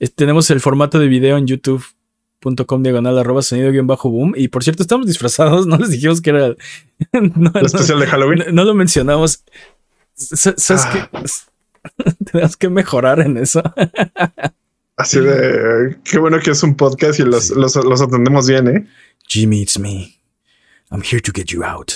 eh, 0.00 0.08
tenemos 0.08 0.50
el 0.50 0.60
formato 0.60 0.98
de 0.98 1.08
video 1.08 1.36
en 1.38 1.46
youtube.com 2.44 2.82
diagonal 2.82 3.18
arroba 3.18 3.42
sonido 3.42 3.70
guion 3.70 3.86
bajo 3.86 4.10
boom. 4.10 4.34
Y 4.36 4.48
por 4.48 4.64
cierto, 4.64 4.82
estamos 4.82 5.06
disfrazados, 5.06 5.66
no 5.68 5.76
les 5.78 5.90
dijimos 5.90 6.20
que 6.20 6.30
era. 6.30 6.48
no, 7.12 7.20
el 7.20 7.32
no- 7.34 7.60
especial 7.60 8.00
de 8.00 8.06
Halloween. 8.06 8.38
no, 8.46 8.52
no 8.52 8.64
lo 8.64 8.74
mencionamos. 8.74 9.44
¿Sabes 10.14 10.70
Ah. 10.70 11.08
qué? 11.12 11.22
Tenemos 12.32 12.56
que 12.56 12.68
mejorar 12.68 13.20
en 13.20 13.36
eso. 13.38 13.62
Así 14.96 15.18
de 15.20 15.98
qué 16.04 16.18
bueno 16.18 16.38
que 16.38 16.50
es 16.52 16.62
un 16.62 16.76
podcast 16.76 17.18
y 17.18 17.24
los, 17.24 17.48
Sí. 17.48 17.54
los, 17.56 17.74
los 17.76 18.00
atendemos 18.00 18.46
bien, 18.46 18.68
eh. 18.68 18.86
Jimmy, 19.26 19.62
it's 19.62 19.78
me. 19.78 20.14
I'm 20.90 21.02
here 21.02 21.20
to 21.20 21.32
get 21.34 21.46
you 21.46 21.64
out. 21.64 21.90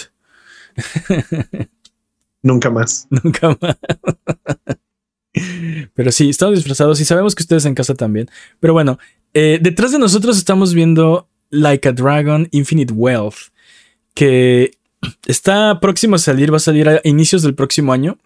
Nunca 2.43 2.71
más. 2.71 3.07
Nunca 3.11 3.57
más. 3.61 3.77
Pero 5.95 6.13
sí, 6.13 6.29
estamos 6.29 6.57
disfrazados 6.57 7.01
y 7.01 7.05
sabemos 7.05 7.35
que 7.35 7.43
ustedes 7.43 7.65
en 7.67 7.75
casa 7.75 7.95
también. 7.95 8.29
Pero 8.61 8.73
bueno, 8.73 8.99
eh, 9.35 9.59
detrás 9.61 9.93
de 9.93 9.99
nosotros 9.99 10.37
estamos 10.39 10.75
viendo 10.75 11.29
Like 11.51 11.89
a 11.89 11.93
Dragon 11.93 12.49
Infinite 12.53 12.93
Wealth, 12.93 13.53
que 14.15 14.73
está 15.27 15.79
próximo 15.81 16.17
a 16.17 16.19
salir, 16.19 16.53
va 16.53 16.57
a 16.57 16.61
salir 16.61 16.89
a 16.89 17.01
inicios 17.05 17.43
del 17.43 17.55
próximo 17.55 17.93
año. 17.93 18.19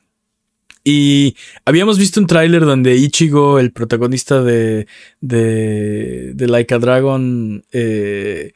Y 0.83 1.37
habíamos 1.66 1.99
visto 1.99 2.20
un 2.20 2.27
tráiler 2.27 2.64
donde 2.64 2.96
Ichigo, 2.96 3.59
el 3.59 3.70
protagonista 3.70 4.42
de, 4.42 4.87
Like 5.20 6.75
a 6.75 6.79
Dragon, 6.79 7.62
eh, 7.73 8.53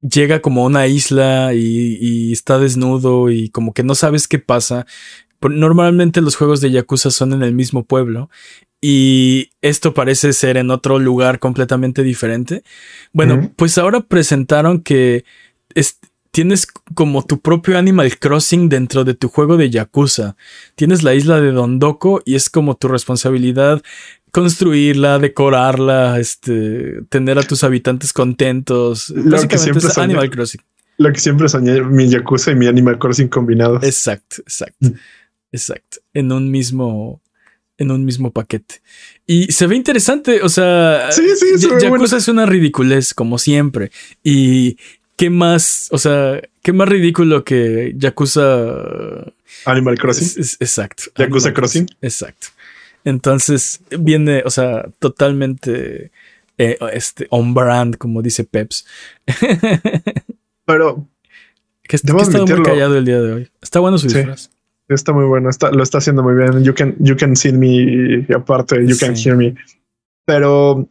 llega 0.00 0.40
como 0.40 0.62
a 0.62 0.66
una 0.66 0.86
isla 0.88 1.52
y 1.54 2.32
está 2.32 2.58
desnudo 2.58 3.30
y 3.30 3.50
como 3.50 3.72
que 3.72 3.84
no 3.84 3.94
sabes 3.94 4.26
qué 4.26 4.40
pasa. 4.40 4.86
Normalmente 5.48 6.20
los 6.20 6.36
juegos 6.36 6.60
de 6.60 6.70
Yakuza 6.70 7.10
son 7.10 7.32
en 7.32 7.42
el 7.42 7.52
mismo 7.54 7.84
pueblo 7.84 8.30
y 8.80 9.50
esto 9.62 9.94
parece 9.94 10.32
ser 10.32 10.56
en 10.56 10.70
otro 10.70 10.98
lugar 10.98 11.38
completamente 11.38 12.02
diferente. 12.02 12.62
Bueno, 13.12 13.50
pues 13.56 13.78
ahora 13.78 14.00
presentaron 14.00 14.80
que 14.80 15.24
es- 15.74 15.98
tienes 16.30 16.66
como 16.94 17.24
tu 17.24 17.40
propio 17.40 17.78
Animal 17.78 18.18
Crossing 18.18 18.68
dentro 18.68 19.04
de 19.04 19.14
tu 19.14 19.28
juego 19.28 19.56
de 19.56 19.70
Yakuza. 19.70 20.36
Tienes 20.74 21.02
la 21.02 21.14
isla 21.14 21.40
de 21.40 21.50
Dondoko 21.52 22.20
y 22.26 22.34
es 22.34 22.50
como 22.50 22.76
tu 22.76 22.88
responsabilidad 22.88 23.82
construirla, 24.32 25.18
decorarla, 25.18 26.18
este, 26.20 27.00
tener 27.08 27.38
a 27.38 27.42
tus 27.42 27.64
habitantes 27.64 28.12
contentos. 28.12 29.08
Lo 29.10 29.22
que 29.24 29.30
Básicamente 29.30 29.78
es 29.86 29.94
soñé. 29.94 30.04
Animal 30.04 30.30
Crossing. 30.30 30.60
Lo 30.98 31.12
que 31.12 31.20
siempre 31.20 31.48
soñé, 31.48 31.80
mi 31.82 32.08
Yakuza 32.08 32.50
y 32.52 32.54
mi 32.54 32.66
Animal 32.66 32.98
Crossing 32.98 33.28
combinados. 33.28 33.82
Exacto, 33.82 34.36
exacto, 34.42 34.76
Mm. 34.88 34.92
Exacto. 35.56 35.98
En 36.14 36.30
un 36.32 36.50
mismo, 36.50 37.20
en 37.78 37.90
un 37.90 38.04
mismo 38.04 38.30
paquete. 38.30 38.76
Y 39.26 39.50
se 39.52 39.66
ve 39.66 39.76
interesante, 39.76 40.40
o 40.42 40.48
sea, 40.48 41.10
Sí, 41.10 41.22
sí, 41.36 41.58
se 41.58 41.68
Yakuza 41.68 41.88
bueno. 41.88 42.04
es 42.16 42.28
una 42.28 42.46
ridiculez, 42.46 43.12
como 43.14 43.38
siempre. 43.38 43.90
Y 44.22 44.76
qué 45.16 45.30
más, 45.30 45.88
o 45.90 45.98
sea, 45.98 46.40
qué 46.62 46.72
más 46.72 46.88
ridículo 46.88 47.42
que 47.44 47.92
Yakuza. 47.96 48.44
Animal 49.64 49.98
Crossing. 49.98 50.26
Es- 50.26 50.36
es- 50.36 50.56
exacto. 50.60 51.04
Yakuza 51.16 51.48
Animal 51.48 51.54
Crossing. 51.54 51.86
Exacto. 52.02 52.48
Entonces 53.04 53.80
viene, 53.98 54.42
o 54.44 54.50
sea, 54.50 54.86
totalmente 54.98 56.10
eh, 56.58 56.76
este, 56.92 57.26
on 57.30 57.54
brand, 57.54 57.96
como 57.96 58.20
dice 58.22 58.44
Peps. 58.44 58.84
Pero 60.64 61.06
que, 61.82 61.96
estado 61.96 62.46
muy 62.46 62.62
callado 62.62 62.96
el 62.98 63.04
día 63.04 63.20
de 63.20 63.32
hoy. 63.32 63.50
Está 63.62 63.78
bueno 63.80 63.98
su 63.98 64.08
Sí. 64.10 64.18
Está 64.88 65.12
muy 65.12 65.24
bueno. 65.24 65.50
Está, 65.50 65.70
lo 65.70 65.82
está 65.82 65.98
haciendo 65.98 66.22
muy 66.22 66.34
bien. 66.34 66.62
You 66.62 66.74
can, 66.74 66.94
you 67.00 67.16
can 67.16 67.36
see 67.36 67.52
me 67.52 68.24
y 68.28 68.32
aparte, 68.34 68.86
you 68.86 68.96
can 68.98 69.14
hear 69.16 69.36
me. 69.36 69.54
Pero 70.24 70.88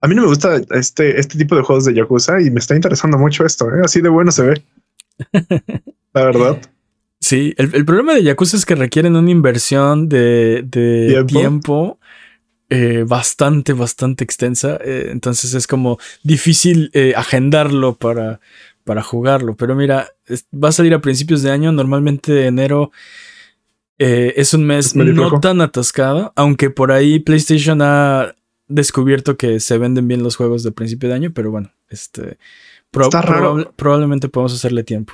a 0.00 0.08
mí 0.08 0.14
no 0.14 0.22
me 0.22 0.28
gusta 0.28 0.60
este, 0.70 1.18
este 1.18 1.38
tipo 1.38 1.56
de 1.56 1.62
juegos 1.62 1.84
de 1.84 1.94
Yakuza 1.94 2.40
y 2.40 2.50
me 2.50 2.60
está 2.60 2.74
interesando 2.74 3.18
mucho 3.18 3.44
esto. 3.44 3.68
¿eh? 3.74 3.80
Así 3.84 4.00
de 4.00 4.08
bueno 4.08 4.30
se 4.30 4.42
ve. 4.42 4.62
La 6.12 6.24
verdad. 6.24 6.60
Sí, 7.20 7.54
el, 7.56 7.84
problema 7.84 8.14
de 8.14 8.22
Yakuza 8.22 8.56
es 8.56 8.66
que 8.66 8.74
requieren 8.74 9.16
una 9.16 9.30
inversión 9.30 10.08
de, 10.08 10.64
tiempo, 11.26 11.98
eh, 12.68 13.04
bastante, 13.06 13.72
bastante 13.72 14.22
extensa. 14.22 14.78
Eh, 14.84 15.08
entonces 15.10 15.54
es 15.54 15.66
como 15.66 15.98
difícil 16.22 16.90
eh, 16.92 17.14
agendarlo 17.16 17.94
para, 17.96 18.40
para 18.86 19.02
jugarlo. 19.02 19.56
Pero 19.56 19.74
mira, 19.74 20.08
va 20.54 20.68
a 20.68 20.72
salir 20.72 20.94
a 20.94 21.00
principios 21.00 21.42
de 21.42 21.50
año. 21.50 21.72
Normalmente 21.72 22.46
enero 22.46 22.92
es 23.98 24.54
un 24.54 24.64
mes 24.64 24.94
no 24.94 25.40
tan 25.40 25.60
atascado, 25.60 26.32
aunque 26.36 26.70
por 26.70 26.92
ahí 26.92 27.18
PlayStation 27.18 27.82
ha 27.82 28.34
descubierto 28.68 29.36
que 29.36 29.58
se 29.58 29.78
venden 29.78 30.06
bien 30.06 30.22
los 30.22 30.36
juegos 30.36 30.62
de 30.62 30.72
principio 30.72 31.08
de 31.08 31.14
año, 31.14 31.32
pero 31.34 31.50
bueno, 31.50 31.72
este 31.88 32.38
probablemente 32.90 34.28
podemos 34.28 34.54
hacerle 34.54 34.84
tiempo. 34.84 35.12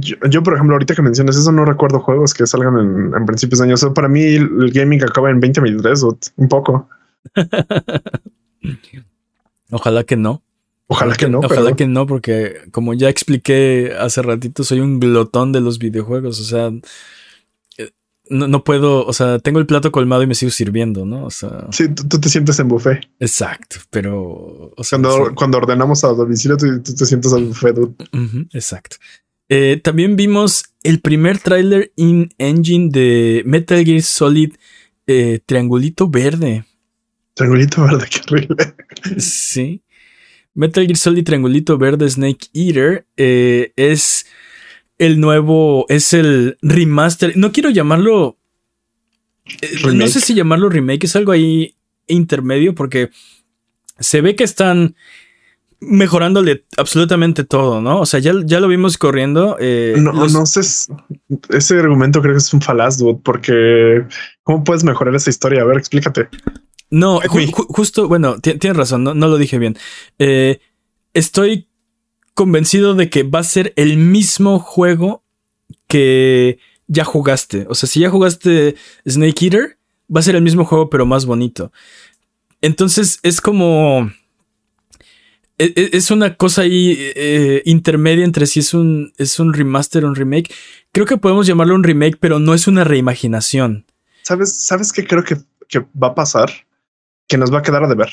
Yo, 0.00 0.42
por 0.42 0.54
ejemplo, 0.54 0.74
ahorita 0.74 0.94
que 0.94 1.02
mencionas 1.02 1.36
eso, 1.36 1.52
no 1.52 1.64
recuerdo 1.64 2.00
juegos 2.00 2.34
que 2.34 2.46
salgan 2.46 3.12
en, 3.14 3.26
principios 3.26 3.60
de 3.60 3.66
año. 3.66 3.76
O 3.80 3.94
para 3.94 4.08
mí, 4.08 4.22
el 4.22 4.72
gaming 4.72 5.02
acaba 5.04 5.30
en 5.30 5.40
2023 5.40 6.02
o 6.02 6.18
un 6.36 6.48
poco. 6.48 6.88
Ojalá 9.70 10.04
que 10.04 10.16
no. 10.16 10.42
Ojalá 10.90 11.14
que 11.14 11.28
no. 11.28 11.40
Ojalá 11.40 11.76
que 11.76 11.86
no, 11.86 12.06
porque 12.06 12.62
como 12.70 12.94
ya 12.94 13.10
expliqué 13.10 13.92
hace 13.98 14.22
ratito, 14.22 14.64
soy 14.64 14.80
un 14.80 14.98
glotón 14.98 15.52
de 15.52 15.60
los 15.60 15.78
videojuegos. 15.78 16.40
O 16.40 16.44
sea, 16.44 16.72
eh, 17.76 17.90
no, 18.30 18.64
puedo, 18.64 19.04
o 19.04 19.12
sea, 19.12 19.38
tengo 19.38 19.58
el 19.58 19.66
plato 19.66 19.92
colmado 19.92 20.22
y 20.22 20.26
me 20.26 20.34
sigo 20.34 20.50
sirviendo, 20.50 21.04
¿no? 21.04 21.26
O 21.26 21.30
sea. 21.30 21.66
Sí, 21.72 21.88
tú, 21.90 22.18
te 22.18 22.30
sientes 22.30 22.58
en 22.58 22.68
buffet. 22.68 23.06
Exacto, 23.20 23.76
pero. 23.90 24.72
cuando, 24.88 25.32
cuando 25.34 25.58
ordenamos 25.58 26.04
a 26.04 26.08
domicilio, 26.08 26.56
tú, 26.56 26.82
te 26.82 27.04
sientes 27.04 27.34
en 27.34 27.48
buffet. 27.48 27.76
exacto. 28.54 28.96
Eh, 29.50 29.80
también 29.84 30.16
vimos 30.16 30.64
el 30.82 31.00
primer 31.00 31.38
tráiler 31.38 31.92
in-engine 31.96 32.88
de 32.90 33.42
Metal 33.44 33.82
Gear 33.84 34.02
Solid 34.02 34.54
eh, 35.06 35.40
Triangulito 35.44 36.08
Verde. 36.08 36.64
Triangulito 37.34 37.82
Verde, 37.82 38.06
qué 38.10 38.20
horrible. 38.26 38.74
Sí. 39.18 39.82
Metal 40.58 40.84
Gear 40.84 40.96
Solid 40.96 41.22
Triangulito 41.22 41.78
Verde 41.78 42.10
Snake 42.10 42.48
Eater 42.52 43.06
eh, 43.16 43.72
es 43.76 44.26
el 44.98 45.20
nuevo, 45.20 45.86
es 45.88 46.12
el 46.12 46.58
remaster. 46.62 47.36
No 47.36 47.52
quiero 47.52 47.70
llamarlo... 47.70 48.38
no 49.94 50.06
sé 50.08 50.20
si 50.20 50.34
llamarlo 50.34 50.68
remake, 50.68 51.04
es 51.04 51.14
algo 51.14 51.30
ahí 51.30 51.76
intermedio 52.08 52.74
porque 52.74 53.10
se 54.00 54.20
ve 54.20 54.34
que 54.34 54.42
están 54.42 54.96
mejorándole 55.78 56.64
absolutamente 56.76 57.44
todo, 57.44 57.80
¿no? 57.80 58.00
O 58.00 58.06
sea, 58.06 58.18
ya, 58.18 58.32
ya 58.44 58.58
lo 58.58 58.66
vimos 58.66 58.98
corriendo. 58.98 59.56
Eh, 59.60 59.94
no, 59.98 60.12
no 60.12 60.44
sé, 60.44 60.62
ese 61.50 61.78
argumento 61.78 62.20
creo 62.20 62.34
que 62.34 62.38
es 62.38 62.52
un 62.52 62.60
falaz, 62.60 62.98
dude, 62.98 63.20
porque 63.22 64.04
¿cómo 64.42 64.64
puedes 64.64 64.82
mejorar 64.82 65.14
esa 65.14 65.30
historia? 65.30 65.62
A 65.62 65.66
ver, 65.66 65.78
explícate. 65.78 66.28
No, 66.90 67.20
justo, 67.68 68.08
bueno, 68.08 68.38
tienes 68.40 68.76
razón, 68.76 69.04
no, 69.04 69.14
lo 69.14 69.36
dije 69.36 69.58
bien. 69.58 69.76
Eh, 70.18 70.60
estoy 71.12 71.68
convencido 72.34 72.94
de 72.94 73.10
que 73.10 73.24
va 73.24 73.40
a 73.40 73.44
ser 73.44 73.72
el 73.76 73.96
mismo 73.96 74.58
juego 74.58 75.22
que 75.86 76.58
ya 76.86 77.04
jugaste. 77.04 77.66
O 77.68 77.74
sea, 77.74 77.88
si 77.88 78.00
ya 78.00 78.10
jugaste 78.10 78.76
Snake 79.06 79.44
Eater, 79.44 79.78
va 80.14 80.20
a 80.20 80.22
ser 80.22 80.36
el 80.36 80.42
mismo 80.42 80.64
juego, 80.64 80.88
pero 80.88 81.04
más 81.04 81.26
bonito. 81.26 81.72
Entonces 82.60 83.20
es 83.22 83.40
como 83.40 84.10
e, 85.58 85.72
e, 85.74 85.90
es 85.96 86.10
una 86.10 86.36
cosa 86.36 86.62
ahí 86.62 86.96
eh, 86.98 87.62
intermedia 87.64 88.24
entre 88.24 88.46
si 88.46 88.60
es 88.60 88.74
un, 88.74 89.12
es 89.18 89.40
un 89.40 89.52
remaster 89.52 90.04
o 90.04 90.08
un 90.08 90.14
remake. 90.14 90.54
Creo 90.92 91.04
que 91.04 91.16
podemos 91.16 91.46
llamarlo 91.46 91.74
un 91.74 91.84
remake, 91.84 92.16
pero 92.18 92.38
no 92.38 92.54
es 92.54 92.68
una 92.68 92.84
reimaginación. 92.84 93.84
¿Sabes, 94.22 94.54
¿sabes 94.54 94.92
qué 94.92 95.04
creo 95.04 95.24
que, 95.24 95.36
va 96.00 96.08
a 96.08 96.14
pasar? 96.14 96.50
Que 97.28 97.38
nos 97.38 97.52
va 97.52 97.58
a 97.58 97.62
quedar 97.62 97.84
a 97.84 97.88
deber. 97.88 98.08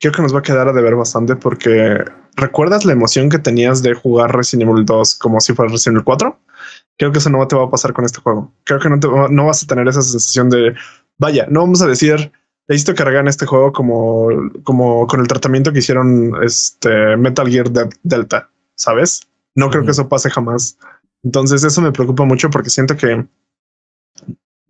Creo 0.00 0.12
que 0.12 0.22
nos 0.22 0.34
va 0.34 0.38
a 0.38 0.42
quedar 0.42 0.68
a 0.68 0.72
deber 0.72 0.94
bastante 0.94 1.36
porque 1.36 2.02
¿recuerdas 2.36 2.86
la 2.86 2.92
emoción 2.92 3.28
que 3.28 3.38
tenías 3.38 3.82
de 3.82 3.92
jugar 3.92 4.34
Resident 4.34 4.70
Evil 4.70 4.86
2 4.86 5.16
como 5.16 5.40
si 5.40 5.52
fuera 5.52 5.70
Resident 5.70 5.96
Evil 5.96 6.04
4? 6.04 6.40
Creo 6.96 7.12
que 7.12 7.18
eso 7.18 7.28
no 7.28 7.46
te 7.46 7.56
va 7.56 7.64
a 7.64 7.70
pasar 7.70 7.92
con 7.92 8.06
este 8.06 8.20
juego. 8.20 8.50
Creo 8.64 8.78
que 8.78 8.88
no, 8.88 9.28
no 9.28 9.46
vas 9.46 9.62
a 9.62 9.66
tener 9.66 9.86
esa 9.88 10.00
sensación 10.00 10.48
de, 10.48 10.74
vaya, 11.18 11.46
no 11.50 11.60
vamos 11.60 11.82
a 11.82 11.86
decir 11.86 12.32
necesito 12.70 12.94
que 12.94 13.02
en 13.02 13.26
este 13.26 13.46
juego 13.46 13.72
como, 13.72 14.28
como 14.62 15.04
con 15.08 15.20
el 15.20 15.26
tratamiento 15.26 15.72
que 15.72 15.80
hicieron 15.80 16.32
este 16.44 17.16
Metal 17.16 17.48
Gear 17.48 17.68
Delta, 18.04 18.48
¿sabes? 18.76 19.26
No 19.56 19.70
creo 19.70 19.84
que 19.84 19.90
eso 19.90 20.08
pase 20.08 20.30
jamás. 20.30 20.78
Entonces 21.24 21.64
eso 21.64 21.80
me 21.80 21.90
preocupa 21.90 22.24
mucho 22.24 22.48
porque 22.48 22.70
siento 22.70 22.96
que 22.96 23.26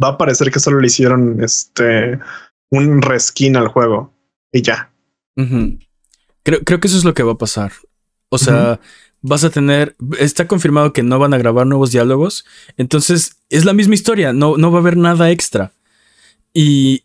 va 0.02 0.08
a 0.08 0.16
parecer 0.16 0.50
que 0.50 0.60
solo 0.60 0.80
le 0.80 0.86
hicieron 0.86 1.44
este 1.44 2.18
un 2.70 3.02
reskin 3.02 3.56
al 3.56 3.68
juego 3.68 4.12
y 4.52 4.62
ya. 4.62 4.92
creo, 6.42 6.60
creo 6.64 6.80
que 6.80 6.88
eso 6.88 6.98
es 6.98 7.04
lo 7.04 7.14
que 7.14 7.22
va 7.22 7.32
a 7.32 7.38
pasar. 7.38 7.72
O 8.28 8.38
sea, 8.38 8.80
vas 9.22 9.44
a 9.44 9.50
tener, 9.50 9.96
está 10.18 10.46
confirmado 10.46 10.92
que 10.92 11.02
no 11.02 11.18
van 11.18 11.34
a 11.34 11.38
grabar 11.38 11.66
nuevos 11.66 11.90
diálogos, 11.90 12.44
entonces 12.76 13.36
es 13.48 13.64
la 13.64 13.72
misma 13.72 13.94
historia, 13.94 14.32
no, 14.32 14.56
no 14.56 14.70
va 14.70 14.78
a 14.78 14.80
haber 14.80 14.96
nada 14.96 15.30
extra. 15.30 15.72
Y 16.52 17.02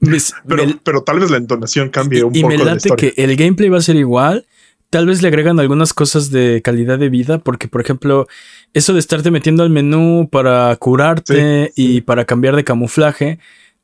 pero, 0.84 1.04
tal 1.04 1.20
vez 1.20 1.30
la 1.30 1.38
entonación 1.38 1.90
cambie 1.90 2.24
un 2.24 2.34
poco. 2.34 2.40
Y 2.40 2.58
me 2.58 2.64
late 2.64 2.90
que 2.98 3.14
el 3.18 3.36
gameplay 3.36 3.70
va 3.70 3.78
a 3.78 3.82
ser 3.82 3.96
igual. 3.96 4.46
Tal 4.90 5.06
vez 5.06 5.22
le 5.22 5.28
agregan 5.28 5.60
algunas 5.60 5.94
cosas 5.94 6.32
de 6.32 6.62
calidad 6.64 6.98
de 6.98 7.10
vida, 7.10 7.38
porque, 7.38 7.68
por 7.68 7.82
ejemplo, 7.82 8.28
eso 8.74 8.94
de 8.94 9.00
estarte 9.00 9.30
metiendo 9.30 9.64
al 9.64 9.70
menú 9.70 10.30
para 10.32 10.76
curarte 10.78 11.72
y 11.76 12.02
para 12.02 12.26
cambiar 12.26 12.56
de 12.56 12.64
camuflaje 12.64 13.40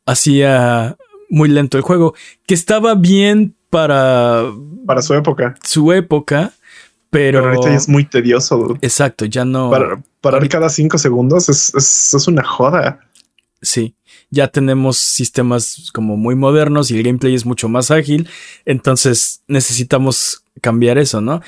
hacía 0.06 0.98
muy 1.32 1.50
lento 1.50 1.78
el 1.78 1.84
juego, 1.84 2.13
que 2.46 2.54
estaba 2.54 2.94
bien 2.94 3.56
para. 3.72 4.46
Para 4.86 5.02
su 5.02 5.15
época. 5.15 5.56
Su 5.63 5.91
época. 5.91 6.54
Pero, 7.10 7.39
ahorita 7.39 7.74
es 7.74 7.89
muy 7.89 8.06
tedioso. 8.06 8.78
Exacto, 8.82 9.26
ya 9.26 9.44
no. 9.44 9.70
Para, 9.70 10.02
parar 10.22 10.48
cada 10.48 10.70
cinco 10.70 10.98
segundos 10.98 11.50
es, 11.50 11.74
es 11.76 12.28
una 12.28 12.44
joda. 12.44 13.02
Sí 13.62 13.96
ya 14.32 14.48
tenemos 14.48 14.98
sistemas 14.98 15.91
como 15.94 16.17
muy 16.17 16.36
modernos 16.36 16.89
y 16.89 16.98
el 16.98 17.04
gameplay 17.04 17.36
es 17.36 17.46
mucho 17.46 17.67
más 17.70 17.91
ágil, 17.91 18.28
entonces 18.65 19.44
necesitamos 19.48 20.46
cambiar 20.62 20.98
eso, 20.98 21.22
¿no? 21.22 21.41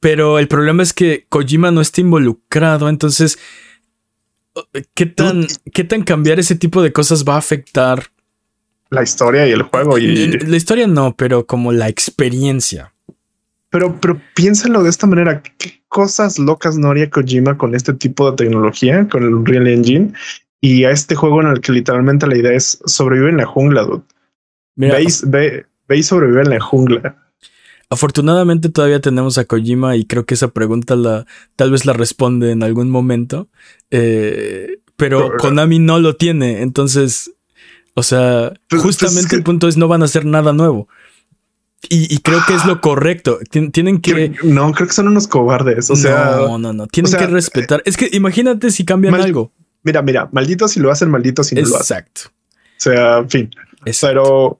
Pero 0.00 0.38
el 0.38 0.48
problema 0.48 0.82
es 0.82 0.92
que 0.92 1.24
Kojima 1.28 1.70
no 1.70 1.80
está 1.80 2.00
involucrado, 2.00 2.88
entonces, 2.88 3.38
¿qué 4.94 5.06
tan, 5.06 5.46
¿qué 5.72 5.84
tan 5.84 6.02
cambiar 6.02 6.40
ese 6.40 6.56
tipo 6.56 6.82
de 6.82 6.92
cosas 6.92 7.24
va 7.24 7.36
a 7.36 7.38
afectar? 7.38 8.10
La 8.94 9.02
historia 9.02 9.46
y 9.46 9.52
el 9.52 9.62
juego. 9.62 9.98
Y... 9.98 10.38
La 10.38 10.56
historia 10.56 10.86
no, 10.86 11.14
pero 11.16 11.46
como 11.46 11.72
la 11.72 11.88
experiencia. 11.88 12.92
Pero, 13.70 13.98
pero 14.00 14.20
piénsalo 14.34 14.82
de 14.82 14.90
esta 14.90 15.06
manera. 15.06 15.42
¿Qué 15.58 15.82
cosas 15.88 16.38
locas 16.38 16.78
no 16.78 16.90
haría 16.90 17.10
Kojima 17.10 17.58
con 17.58 17.74
este 17.74 17.92
tipo 17.92 18.30
de 18.30 18.36
tecnología, 18.36 19.08
con 19.08 19.24
el 19.24 19.44
Real 19.44 19.66
Engine? 19.66 20.12
y 20.64 20.84
a 20.84 20.92
este 20.92 21.14
juego 21.14 21.42
en 21.42 21.48
el 21.48 21.60
que 21.60 21.72
literalmente 21.72 22.26
la 22.26 22.38
idea 22.38 22.54
es 22.54 22.78
sobrevivir 22.86 23.28
en 23.28 23.36
la 23.36 23.44
jungla, 23.44 23.82
dude. 23.82 24.02
Veis, 24.76 25.22
ve, 25.28 25.66
ve 25.86 25.98
y 25.98 26.02
sobrevive 26.02 26.40
en 26.40 26.48
la 26.48 26.58
jungla. 26.58 27.18
Afortunadamente 27.90 28.70
todavía 28.70 28.98
tenemos 29.02 29.36
a 29.36 29.44
Kojima 29.44 29.94
y 29.94 30.06
creo 30.06 30.24
que 30.24 30.32
esa 30.32 30.48
pregunta 30.48 30.96
la 30.96 31.26
tal 31.56 31.70
vez 31.70 31.84
la 31.84 31.92
responde 31.92 32.50
en 32.50 32.62
algún 32.62 32.88
momento. 32.88 33.48
Eh, 33.90 34.78
pero 34.96 35.36
Konami 35.36 35.80
no 35.80 35.98
lo 35.98 36.16
tiene. 36.16 36.62
Entonces, 36.62 37.30
o 37.94 38.02
sea, 38.02 38.52
pues, 38.68 38.82
pues, 38.82 38.82
justamente 38.82 39.36
el 39.36 39.42
punto 39.42 39.68
es 39.68 39.76
no 39.76 39.88
van 39.88 40.02
a 40.02 40.06
hacer 40.06 40.24
nada 40.24 40.52
nuevo. 40.52 40.88
Y, 41.90 42.18
creo 42.20 42.40
que 42.46 42.54
es 42.54 42.64
lo 42.64 42.80
correcto. 42.80 43.38
tienen 43.50 44.00
que. 44.00 44.32
No, 44.42 44.72
creo 44.72 44.88
que 44.88 44.94
son 44.94 45.08
unos 45.08 45.28
cobardes. 45.28 45.90
O 45.90 45.96
sea. 45.96 46.36
No, 46.36 46.58
no, 46.58 46.72
no. 46.72 46.86
Tienen 46.86 47.12
que 47.12 47.26
respetar. 47.26 47.82
es 47.84 47.96
que 47.96 48.08
imagínate 48.12 48.70
si 48.70 48.84
cambian 48.84 49.14
algo. 49.14 49.52
Mira, 49.82 50.00
mira, 50.00 50.28
maldito 50.32 50.66
si 50.66 50.80
lo 50.80 50.90
hacen, 50.90 51.10
maldito 51.10 51.44
si 51.44 51.54
no 51.54 51.60
lo 51.60 51.76
hacen. 51.76 51.98
Exacto. 51.98 52.22
O 52.30 52.78
sea, 52.78 53.18
en 53.18 53.30
fin. 53.30 53.50
Pero 54.00 54.58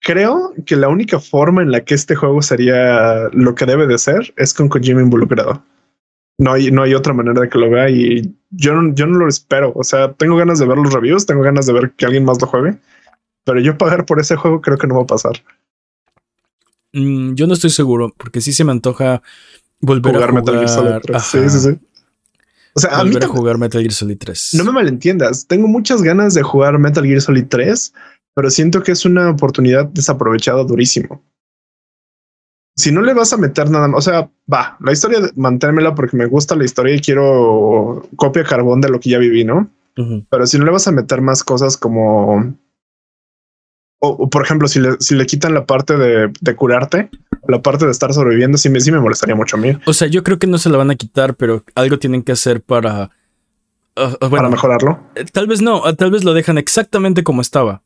creo 0.00 0.54
que 0.64 0.76
la 0.76 0.88
única 0.88 1.20
forma 1.20 1.62
en 1.62 1.70
la 1.70 1.84
que 1.84 1.94
este 1.94 2.14
juego 2.14 2.40
sería 2.40 3.28
lo 3.32 3.54
que 3.54 3.66
debe 3.66 3.86
de 3.86 3.98
ser 3.98 4.32
es 4.36 4.54
con 4.54 4.68
Kojima 4.68 5.02
involucrado. 5.02 5.62
No 6.38 6.52
hay, 6.52 6.70
no 6.70 6.82
hay 6.82 6.94
otra 6.94 7.12
manera 7.12 7.40
de 7.40 7.48
que 7.48 7.58
lo 7.58 7.70
vea 7.70 7.88
y 7.88 8.34
yo 8.50 8.74
no, 8.74 8.94
yo 8.94 9.06
no 9.06 9.18
lo 9.18 9.28
espero. 9.28 9.72
O 9.76 9.84
sea, 9.84 10.12
tengo 10.12 10.36
ganas 10.36 10.58
de 10.58 10.66
ver 10.66 10.78
los 10.78 10.92
reviews, 10.92 11.26
tengo 11.26 11.42
ganas 11.42 11.66
de 11.66 11.72
ver 11.72 11.92
que 11.92 12.06
alguien 12.06 12.24
más 12.24 12.40
lo 12.40 12.48
juegue, 12.48 12.76
pero 13.44 13.60
yo 13.60 13.78
pagar 13.78 14.04
por 14.04 14.20
ese 14.20 14.36
juego 14.36 14.60
creo 14.60 14.78
que 14.78 14.86
no 14.86 14.96
va 14.96 15.02
a 15.02 15.06
pasar. 15.06 15.42
Mm, 16.92 17.34
yo 17.34 17.46
no 17.46 17.54
estoy 17.54 17.70
seguro 17.70 18.12
porque 18.16 18.40
sí 18.40 18.52
se 18.52 18.64
me 18.64 18.72
antoja 18.72 19.22
volver 19.80 20.14
a 20.14 20.18
jugar 20.18 20.32
Metal 20.32 20.54
Gear 20.54 20.68
Solid 20.68 21.00
3. 21.02 21.22
Sí, 21.22 21.50
sí, 21.50 21.60
sí. 21.60 21.78
O 22.76 22.80
sea, 22.80 22.98
a 22.98 23.04
mí 23.04 23.14
a 23.16 23.26
jugar 23.28 23.58
Metal 23.58 23.80
Gear 23.80 23.92
Solid 23.92 24.18
3. 24.18 24.50
No 24.54 24.64
me 24.64 24.72
malentiendas. 24.72 25.46
Tengo 25.46 25.68
muchas 25.68 26.02
ganas 26.02 26.34
de 26.34 26.42
jugar 26.42 26.78
Metal 26.78 27.04
Gear 27.04 27.20
Solid 27.20 27.46
3, 27.48 27.94
pero 28.34 28.50
siento 28.50 28.82
que 28.82 28.92
es 28.92 29.04
una 29.04 29.30
oportunidad 29.30 29.86
desaprovechada 29.86 30.64
durísimo. 30.64 31.22
Si 32.76 32.90
no 32.90 33.02
le 33.02 33.14
vas 33.14 33.32
a 33.32 33.36
meter 33.36 33.70
nada 33.70 33.88
más, 33.88 33.98
o 33.98 34.02
sea, 34.02 34.30
va, 34.52 34.76
la 34.80 34.92
historia, 34.92 35.20
manténmela 35.36 35.94
porque 35.94 36.16
me 36.16 36.26
gusta 36.26 36.56
la 36.56 36.64
historia 36.64 36.94
y 36.94 37.00
quiero 37.00 38.08
copia 38.16 38.44
carbón 38.44 38.80
de 38.80 38.88
lo 38.88 38.98
que 39.00 39.10
ya 39.10 39.18
viví, 39.18 39.44
¿no? 39.44 39.70
Pero 40.28 40.46
si 40.46 40.58
no 40.58 40.64
le 40.64 40.72
vas 40.72 40.88
a 40.88 40.92
meter 40.92 41.20
más 41.20 41.44
cosas 41.44 41.76
como, 41.76 42.56
o, 44.00 44.28
por 44.28 44.42
ejemplo, 44.42 44.66
si 44.66 44.80
le, 44.80 44.96
si 44.98 45.14
le 45.14 45.24
quitan 45.24 45.54
la 45.54 45.66
parte 45.66 45.96
de, 45.96 46.32
de, 46.40 46.56
curarte, 46.56 47.10
la 47.46 47.62
parte 47.62 47.84
de 47.84 47.92
estar 47.92 48.12
sobreviviendo, 48.12 48.58
sí 48.58 48.68
me, 48.68 48.80
sí 48.80 48.90
me 48.90 49.00
molestaría 49.00 49.36
mucho 49.36 49.56
a 49.56 49.60
mí. 49.60 49.78
O 49.86 49.92
sea, 49.92 50.08
yo 50.08 50.24
creo 50.24 50.40
que 50.40 50.48
no 50.48 50.58
se 50.58 50.68
la 50.68 50.76
van 50.76 50.90
a 50.90 50.96
quitar, 50.96 51.36
pero 51.36 51.62
algo 51.76 51.98
tienen 51.98 52.22
que 52.22 52.32
hacer 52.32 52.60
para... 52.60 53.10
Uh, 53.96 54.26
uh, 54.26 54.30
para 54.30 54.48
mejorarlo. 54.48 54.98
Eh, 55.14 55.24
tal 55.32 55.46
vez 55.46 55.62
no, 55.62 55.82
tal 55.94 56.10
vez 56.10 56.24
lo 56.24 56.34
dejan 56.34 56.58
exactamente 56.58 57.22
como 57.22 57.40
estaba, 57.40 57.82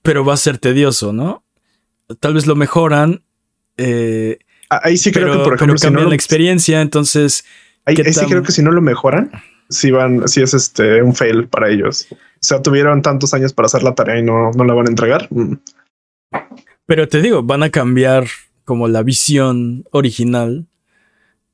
pero 0.00 0.24
va 0.24 0.32
a 0.32 0.38
ser 0.38 0.56
tedioso, 0.56 1.12
¿no? 1.12 1.44
Tal 2.18 2.32
vez 2.32 2.46
lo 2.46 2.56
mejoran 2.56 3.22
eh, 3.80 4.38
ahí 4.68 4.96
sí 4.96 5.10
creo 5.10 5.32
que, 5.32 5.44
por 5.44 5.54
ejemplo, 5.54 5.78
si 5.78 5.90
no 5.90 6.04
la 6.04 6.14
experiencia, 6.14 6.80
entonces. 6.80 7.44
Ahí, 7.86 7.96
sí 7.96 8.26
creo 8.26 8.42
que 8.42 8.52
si 8.52 8.62
no 8.62 8.70
lo 8.70 8.82
mejoran, 8.82 9.30
si 9.68 9.90
van, 9.90 10.28
si 10.28 10.42
es 10.42 10.52
este 10.52 11.02
un 11.02 11.14
fail 11.14 11.48
para 11.48 11.70
ellos. 11.70 12.06
O 12.12 12.16
sea, 12.40 12.62
tuvieron 12.62 13.02
tantos 13.02 13.34
años 13.34 13.52
para 13.52 13.66
hacer 13.66 13.82
la 13.82 13.94
tarea 13.94 14.18
y 14.18 14.22
no, 14.22 14.50
no 14.52 14.64
la 14.64 14.74
van 14.74 14.86
a 14.86 14.90
entregar. 14.90 15.28
Mm. 15.30 15.54
Pero 16.86 17.08
te 17.08 17.22
digo, 17.22 17.42
van 17.42 17.62
a 17.62 17.70
cambiar 17.70 18.26
como 18.64 18.86
la 18.86 19.02
visión 19.02 19.84
original. 19.90 20.66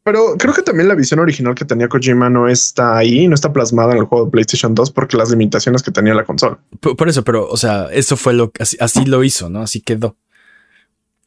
Pero 0.02 0.36
creo 0.38 0.54
que 0.54 0.62
también 0.62 0.88
la 0.88 0.94
visión 0.94 1.18
original 1.20 1.54
que 1.54 1.64
tenía 1.64 1.88
Kojima 1.88 2.30
no 2.30 2.48
está 2.48 2.96
ahí, 2.96 3.26
no 3.26 3.34
está 3.34 3.52
plasmada 3.52 3.92
en 3.92 3.98
el 3.98 4.04
juego 4.04 4.26
de 4.26 4.30
PlayStation 4.30 4.74
2 4.74 4.90
porque 4.92 5.16
las 5.16 5.30
limitaciones 5.30 5.82
que 5.82 5.90
tenía 5.90 6.14
la 6.14 6.24
consola. 6.24 6.58
Por, 6.80 7.08
eso, 7.08 7.24
pero, 7.24 7.48
o 7.48 7.56
sea, 7.56 7.88
eso 7.92 8.16
fue 8.16 8.34
lo 8.34 8.50
que 8.50 8.62
así 8.62 9.04
lo 9.04 9.24
hizo, 9.24 9.48
¿no? 9.48 9.62
Así 9.62 9.80
quedó. 9.80 10.16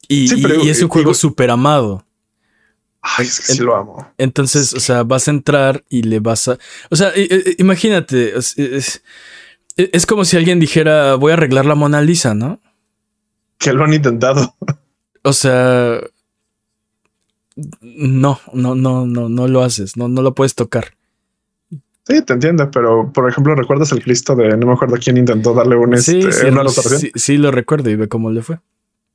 Y, 0.10 0.26
es 0.70 0.82
un 0.82 0.90
juego 0.90 1.14
súper 1.14 1.52
amado. 1.52 2.04
Ay, 3.02 3.28
es 3.28 3.40
que 3.40 3.54
sí 3.54 3.64
lo 3.64 3.76
amo. 3.76 4.12
Entonces, 4.18 4.74
o 4.74 4.80
sea, 4.80 5.04
vas 5.04 5.28
a 5.28 5.32
entrar 5.32 5.86
y 5.88 6.02
le 6.02 6.20
vas 6.20 6.48
a. 6.48 6.58
O 6.90 6.96
sea, 6.96 7.14
imagínate. 7.60 8.34
Es, 8.36 10.06
como 10.08 10.26
si 10.26 10.36
alguien 10.36 10.60
dijera, 10.60 11.16
voy 11.16 11.32
a 11.32 11.36
arreglar 11.36 11.66
la 11.66 11.76
Mona 11.76 12.02
Lisa, 12.02 12.34
¿no? 12.34 12.60
Que 13.60 13.72
lo 13.72 13.86
han 13.86 13.94
intentado. 13.94 14.56
O 15.22 15.32
sea. 15.32 16.02
No, 17.82 18.40
no, 18.54 18.74
no, 18.74 19.06
no, 19.06 19.30
no 19.30 19.48
lo 19.48 19.62
haces. 19.62 19.96
No, 19.96 20.08
no 20.08 20.22
lo 20.22 20.34
puedes 20.34 20.56
tocar. 20.56 20.96
Sí, 22.08 22.24
te 22.24 22.34
entiendo, 22.34 22.72
pero 22.72 23.12
por 23.14 23.30
ejemplo, 23.30 23.54
¿recuerdas 23.54 23.92
el 23.92 24.02
Cristo 24.02 24.36
de 24.36 24.58
no 24.58 24.66
me 24.66 24.74
acuerdo 24.74 24.96
quién 25.00 25.18
intentó 25.18 25.54
darle 25.54 25.76
un 25.76 25.96
sí, 25.98 26.20
este, 26.20 26.50
una 26.50 26.68
sí, 26.70 27.12
sí, 27.14 27.38
lo 27.38 27.52
recuerdo 27.52 27.92
y 27.92 27.96
ve 27.96 28.08
cómo 28.08 28.32
le 28.32 28.42
fue. 28.42 28.60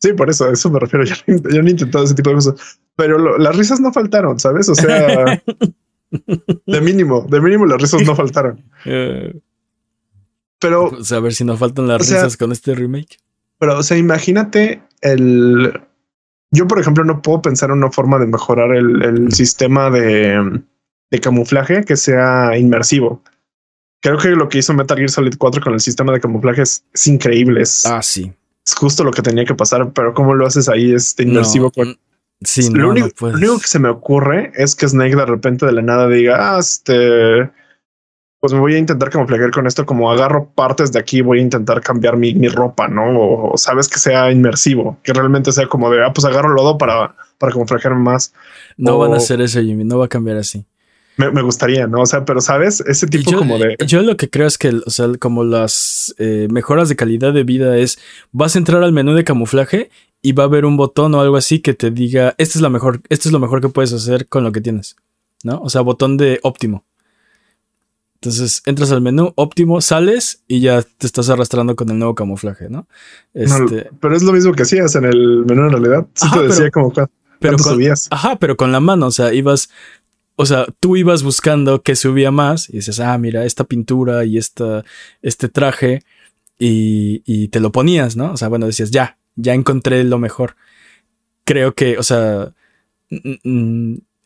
Sí, 0.05 0.13
por 0.13 0.29
eso, 0.29 0.51
eso 0.51 0.69
me 0.69 0.79
refiero. 0.79 1.03
Yo, 1.07 1.15
yo 1.27 1.63
no 1.63 1.69
he 1.69 1.71
intentado 1.71 2.05
ese 2.05 2.15
tipo 2.15 2.29
de 2.29 2.37
cosas, 2.37 2.79
pero 2.95 3.39
las 3.39 3.57
risas 3.57 3.81
no 3.81 3.91
faltaron, 3.91 4.39
¿sabes? 4.39 4.69
O 4.69 4.75
sea, 4.75 5.43
de 6.67 6.81
mínimo, 6.83 7.23
de 7.23 7.41
mínimo 7.41 7.65
las 7.65 7.81
risas 7.81 8.03
no 8.03 8.15
faltaron. 8.23 8.63
Eh. 8.85 9.35
pero 10.61 10.91
pues 10.91 11.11
a 11.11 11.21
ver 11.21 11.33
si 11.33 11.45
no 11.45 11.57
faltan 11.57 11.89
las 11.89 12.07
risas 12.07 12.37
con 12.37 12.53
este 12.53 12.75
remake. 12.75 13.17
Pero, 13.59 13.79
o 13.79 13.83
sea, 13.83 13.97
imagínate 13.97 14.83
el. 15.01 15.73
Yo, 16.51 16.67
por 16.67 16.79
ejemplo, 16.79 17.03
no 17.03 17.23
puedo 17.23 17.41
pensar 17.41 17.71
en 17.71 17.79
una 17.79 17.91
forma 17.91 18.19
de 18.19 18.27
mejorar 18.27 18.77
el, 18.77 19.33
sistema 19.33 19.89
de, 19.89 20.61
de 21.11 21.19
camuflaje 21.21 21.83
que 21.85 21.97
sea 21.97 22.59
inmersivo. 22.59 23.23
Creo 24.03 24.19
que 24.19 24.29
lo 24.29 24.51
que 24.51 24.59
hizo 24.59 24.75
Metal 24.75 24.99
Gear 24.99 25.09
Solid 25.09 25.37
4 25.39 25.63
con 25.63 25.73
el 25.73 25.81
sistema 25.81 26.13
de 26.13 26.21
camuflaje 26.21 26.61
es, 26.61 26.85
es 26.93 27.07
increíble. 27.07 27.63
ah, 27.87 28.03
sí 28.03 28.31
es 28.67 28.75
justo 28.75 29.05
lo 29.05 29.11
que 29.11 29.23
tenía 29.23 29.45
que 29.45 29.55
pasar, 29.55 29.93
pero 29.93 30.15
cómo 30.15 30.35
lo 30.35 30.47
haces 30.47 30.69
ahí 30.69 30.93
es 30.93 31.15
inmersivo. 31.19 31.71
sí, 32.43 32.71
lo, 32.71 32.91
único, 32.91 33.09
lo, 33.29 33.37
único, 33.37 33.59
que 33.59 33.67
se 33.67 33.79
me 33.79 33.89
ocurre 33.89 34.53
es 34.55 34.75
que 34.75 34.89
Snake 34.89 35.17
de 35.17 35.27
repente 35.27 35.67
de 35.67 35.73
la 35.73 35.83
nada 35.83 36.09
diga, 36.09 36.57
ah, 36.57 36.59
este, 36.59 37.51
pues 38.41 38.53
me 38.53 38.61
voy 38.61 38.75
a 38.75 38.79
intentar 38.79 39.11
camuflajear 39.11 39.51
con 39.51 39.67
esto, 39.67 39.85
como 39.85 40.11
agarro 40.11 40.51
partes 40.55 40.93
de 40.93 40.99
aquí, 40.99 41.21
voy 41.21 41.41
a 41.41 41.43
intentar 41.43 41.81
cambiar 41.83 42.17
mi, 42.17 42.35
mi 42.35 42.49
ropa, 42.49 42.89
¿no? 42.89 43.53
O, 43.53 43.57
sabes 43.57 43.89
que 43.89 43.99
sea 43.99 44.31
inmersivo, 44.31 44.99
que 45.03 45.13
realmente 45.13 45.53
sea 45.53 45.67
como 45.67 45.91
de, 45.91 46.05
ah, 46.05 46.13
pues 46.13 46.25
agarro 46.25 46.51
lodo 46.51 46.79
para, 46.79 47.15
para 47.39 47.53
camuflajearme 47.53 48.03
más. 48.03 48.33
No 48.77 48.99
van 48.99 49.13
a 49.13 49.17
hacer 49.17 49.41
eso, 49.41 49.61
Jimmy, 49.61 49.85
no 49.85 49.99
va 49.99 50.07
a 50.07 50.09
cambiar 50.09 50.39
así. 50.39 50.67
Me, 51.17 51.43
gustaría, 51.43 51.87
¿no? 51.87 52.01
O 52.01 52.07
sea, 52.07 52.25
pero 52.25 52.41
sabes, 52.41 52.81
ese 52.81 53.07
tipo 53.07 53.33
como 53.33 53.57
de. 53.59 53.77
Yo 53.87 54.03
lo 54.03 54.17
que 54.17 54.29
creo 54.29 54.49
es 54.49 54.59
que, 54.59 54.71
o 54.85 54.91
sea, 54.91 55.07
como 55.19 55.45
las 55.45 56.13
eh, 56.19 56.49
mejoras 56.51 56.89
de 56.89 56.97
calidad 56.97 57.33
de 57.33 57.45
vida 57.45 57.79
es 57.79 57.99
vas 58.33 58.57
a 58.57 58.59
entrar 58.59 58.83
al 58.83 58.93
menú 58.93 59.15
de 59.15 59.23
camuflaje 59.23 59.91
y 60.23 60.33
va 60.33 60.45
a 60.45 60.47
haber 60.47 60.65
un 60.65 60.77
botón 60.77 61.15
o 61.15 61.21
algo 61.21 61.37
así 61.37 61.61
que 61.61 61.73
te 61.73 61.91
diga, 61.93 62.35
este 62.39 62.59
es 62.59 62.63
la 62.63 62.69
mejor, 62.69 63.01
esto 63.11 63.29
es 63.29 63.33
lo 63.33 63.39
mejor 63.39 63.61
que 63.61 63.69
puedes 63.69 63.93
hacer 63.93 64.27
con 64.27 64.43
lo 64.43 64.51
que 64.51 64.61
tienes, 64.61 64.97
¿no? 65.45 65.61
O 65.61 65.71
sea, 65.71 65.83
botón 65.83 66.17
de 66.17 66.41
óptimo. 66.43 66.85
Entonces 68.15 68.63
entras 68.65 68.91
al 68.91 69.03
menú 69.03 69.35
óptimo, 69.37 69.81
sales 69.83 70.43
y 70.49 70.61
ya 70.61 70.83
te 70.83 71.07
estás 71.07 71.29
arrastrando 71.29 71.77
con 71.77 71.91
el 71.91 71.99
nuevo 71.99 72.15
camuflaje, 72.15 72.71
¿no? 72.71 72.89
Este... 73.35 73.91
pero 74.01 74.17
es 74.17 74.23
lo 74.23 74.33
mismo 74.33 74.53
que 74.53 74.63
hacías 74.63 74.95
en 74.97 75.05
el 75.05 75.45
menú 75.45 75.67
en 75.67 75.71
realidad. 75.71 76.07
Sí 76.15 76.29
te 76.33 76.43
decía 76.43 76.71
como 76.71 76.91
pero 77.39 77.59
subías. 77.59 78.09
Ajá, 78.11 78.37
pero 78.37 78.57
con 78.57 78.73
la 78.73 78.81
mano, 78.81 79.07
o 79.07 79.11
sea, 79.11 79.35
ibas 79.35 79.69
o 80.37 80.47
sea, 80.47 80.67
tú 80.81 80.97
ibas 80.97 81.23
buscando 81.23 81.83
que 81.83 81.97
subía 81.97 82.31
más 82.31 82.69
y 82.69 82.75
dices, 82.75 83.01
ah, 83.01 83.17
mira, 83.19 83.45
esta 83.45 83.65
pintura 83.65 84.25
y 84.25 84.39
esta, 84.39 84.85
este 85.23 85.49
traje 85.49 86.03
y, 86.59 87.23
y, 87.25 87.49
te 87.49 87.61
lo 87.61 87.73
ponías, 87.73 88.17
¿no? 88.17 88.33
O 88.33 88.37
sea, 88.37 88.49
bueno, 88.49 88.67
decías, 88.67 88.91
ya, 88.91 89.19
ya 89.37 89.55
encontré 89.55 90.03
lo 90.05 90.19
mejor. 90.19 90.57
Creo 91.45 91.75
que, 91.75 91.99
o 91.99 92.03
sea, 92.03 92.53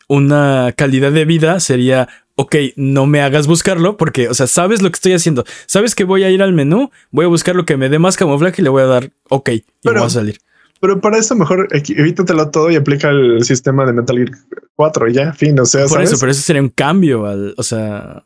una 0.09 0.73
calidad 0.77 1.12
de 1.12 1.25
vida 1.25 1.61
sería, 1.61 2.09
ok, 2.37 2.57
no 2.77 3.07
me 3.07 3.21
hagas 3.21 3.47
buscarlo 3.47 3.97
porque, 3.97 4.29
o 4.29 4.35
sea, 4.35 4.47
sabes 4.47 4.81
lo 4.81 4.90
que 4.90 4.97
estoy 4.97 5.12
haciendo. 5.12 5.44
Sabes 5.66 5.94
que 5.94 6.05
voy 6.05 6.23
a 6.23 6.31
ir 6.31 6.42
al 6.42 6.53
menú, 6.53 6.90
voy 7.11 7.25
a 7.25 7.29
buscar 7.29 7.57
lo 7.57 7.66
que 7.66 7.77
me 7.77 7.88
dé 7.88 7.99
más 7.99 8.16
camuflaje 8.16 8.62
y 8.62 8.64
le 8.64 8.71
voy 8.71 8.83
a 8.83 8.87
dar, 8.87 9.11
ok, 9.29 9.51
y 9.51 9.64
voy 9.83 9.97
a 9.97 10.09
salir. 10.09 10.38
Pero 10.81 11.01
para 11.01 11.19
eso 11.19 11.35
mejor 11.35 11.69
evítatelo 11.73 12.51
todo 12.51 12.71
y 12.71 12.77
aplica 12.77 13.11
el 13.11 13.43
sistema 13.45 13.85
de 13.85 13.93
Metal 13.93 14.17
Gear 14.17 14.31
4 14.77 15.09
y 15.09 15.12
ya, 15.12 15.33
fin, 15.33 15.59
o 15.59 15.67
sea, 15.67 15.87
Por 15.87 16.03
eso, 16.03 16.17
pero 16.21 16.31
eso 16.31 16.43
sería 16.43 16.62
un 16.62 16.69
cambio 16.69 17.27
al, 17.27 17.55
o 17.57 17.62
sea, 17.62 18.23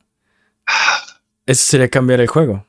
eso 1.46 1.64
sería 1.64 1.88
cambiar 1.88 2.20
el 2.20 2.26
juego. 2.26 2.66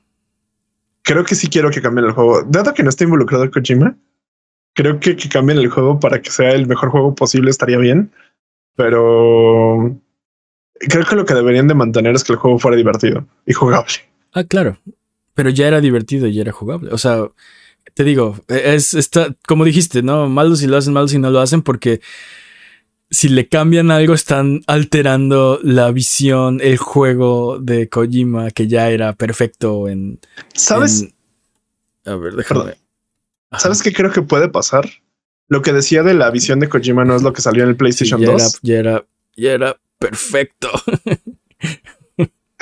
Creo 1.02 1.26
que 1.26 1.36
sí 1.36 1.50
quiero 1.50 1.70
que 1.70 1.82
cambien 1.82 2.06
el 2.06 2.14
juego. 2.14 2.44
Dado 2.44 2.74
que 2.74 2.82
no 2.82 2.90
está 2.90 3.04
involucrado 3.04 3.52
Kojima, 3.52 3.98
creo 4.74 5.02
que 5.02 5.18
que 5.18 5.28
cambien 5.28 5.58
el 5.60 5.70
juego 5.70 6.00
para 6.00 6.22
que 6.22 6.32
sea 6.32 6.52
el 6.52 6.66
mejor 6.66 6.90
juego 6.90 7.14
posible 7.14 7.50
estaría 7.50 7.78
bien, 7.78 8.12
pero 8.76 10.00
creo 10.80 11.06
que 11.06 11.16
lo 11.16 11.26
que 11.26 11.34
deberían 11.34 11.68
de 11.68 11.76
mantener 11.76 12.16
es 12.16 12.24
que 12.24 12.34
el 12.34 12.40
juego 12.40 12.58
fuera 12.58 12.78
divertido 12.78 13.28
y 13.46 13.54
jugable. 13.54 13.94
Ah, 14.32 14.44
claro. 14.44 14.78
Pero 15.34 15.50
ya 15.50 15.68
era 15.68 15.82
divertido 15.82 16.28
y 16.28 16.40
era 16.40 16.52
jugable. 16.52 16.92
O 16.92 16.98
sea, 16.98 17.28
te 17.94 18.04
digo, 18.04 18.38
es 18.48 18.94
está, 18.94 19.36
como 19.48 19.66
dijiste, 19.66 20.02
¿no? 20.02 20.30
Malos 20.30 20.60
si 20.60 20.68
lo 20.68 20.78
hacen, 20.78 20.94
malos 20.94 21.12
si 21.12 21.20
no 21.20 21.30
lo 21.30 21.40
hacen, 21.40 21.62
porque 21.62 22.02
si 23.10 23.30
le 23.30 23.48
cambian 23.48 23.92
algo, 23.92 24.14
están 24.14 24.62
alterando 24.66 25.60
la 25.62 25.92
visión, 25.92 26.60
el 26.62 26.78
juego 26.78 27.60
de 27.60 27.88
Kojima, 27.88 28.50
que 28.52 28.68
ya 28.68 28.90
era 28.90 29.14
perfecto 29.14 29.88
en. 29.88 30.20
¿Sabes? 30.54 31.08
a 32.06 32.16
ver, 32.16 32.34
déjame. 32.34 32.76
¿Sabes 33.58 33.84
qué 33.84 33.94
creo 33.94 34.12
que 34.12 34.24
puede 34.24 34.50
pasar? 34.50 34.90
Lo 35.48 35.62
que 35.62 35.74
decía 35.74 36.02
de 36.02 36.16
la 36.16 36.32
visión 36.32 36.60
de 36.60 36.70
Kojima 36.70 37.06
no 37.06 37.16
es 37.16 37.22
lo 37.22 37.34
que 37.34 37.42
salió 37.42 37.64
en 37.64 37.70
el 37.70 37.76
PlayStation 37.76 38.20
ya 38.20 38.32
2. 38.32 38.42
Era, 38.42 38.50
ya 38.64 38.80
era, 38.80 39.06
ya 39.36 39.52
era 39.52 39.78
perfecto. 40.00 40.70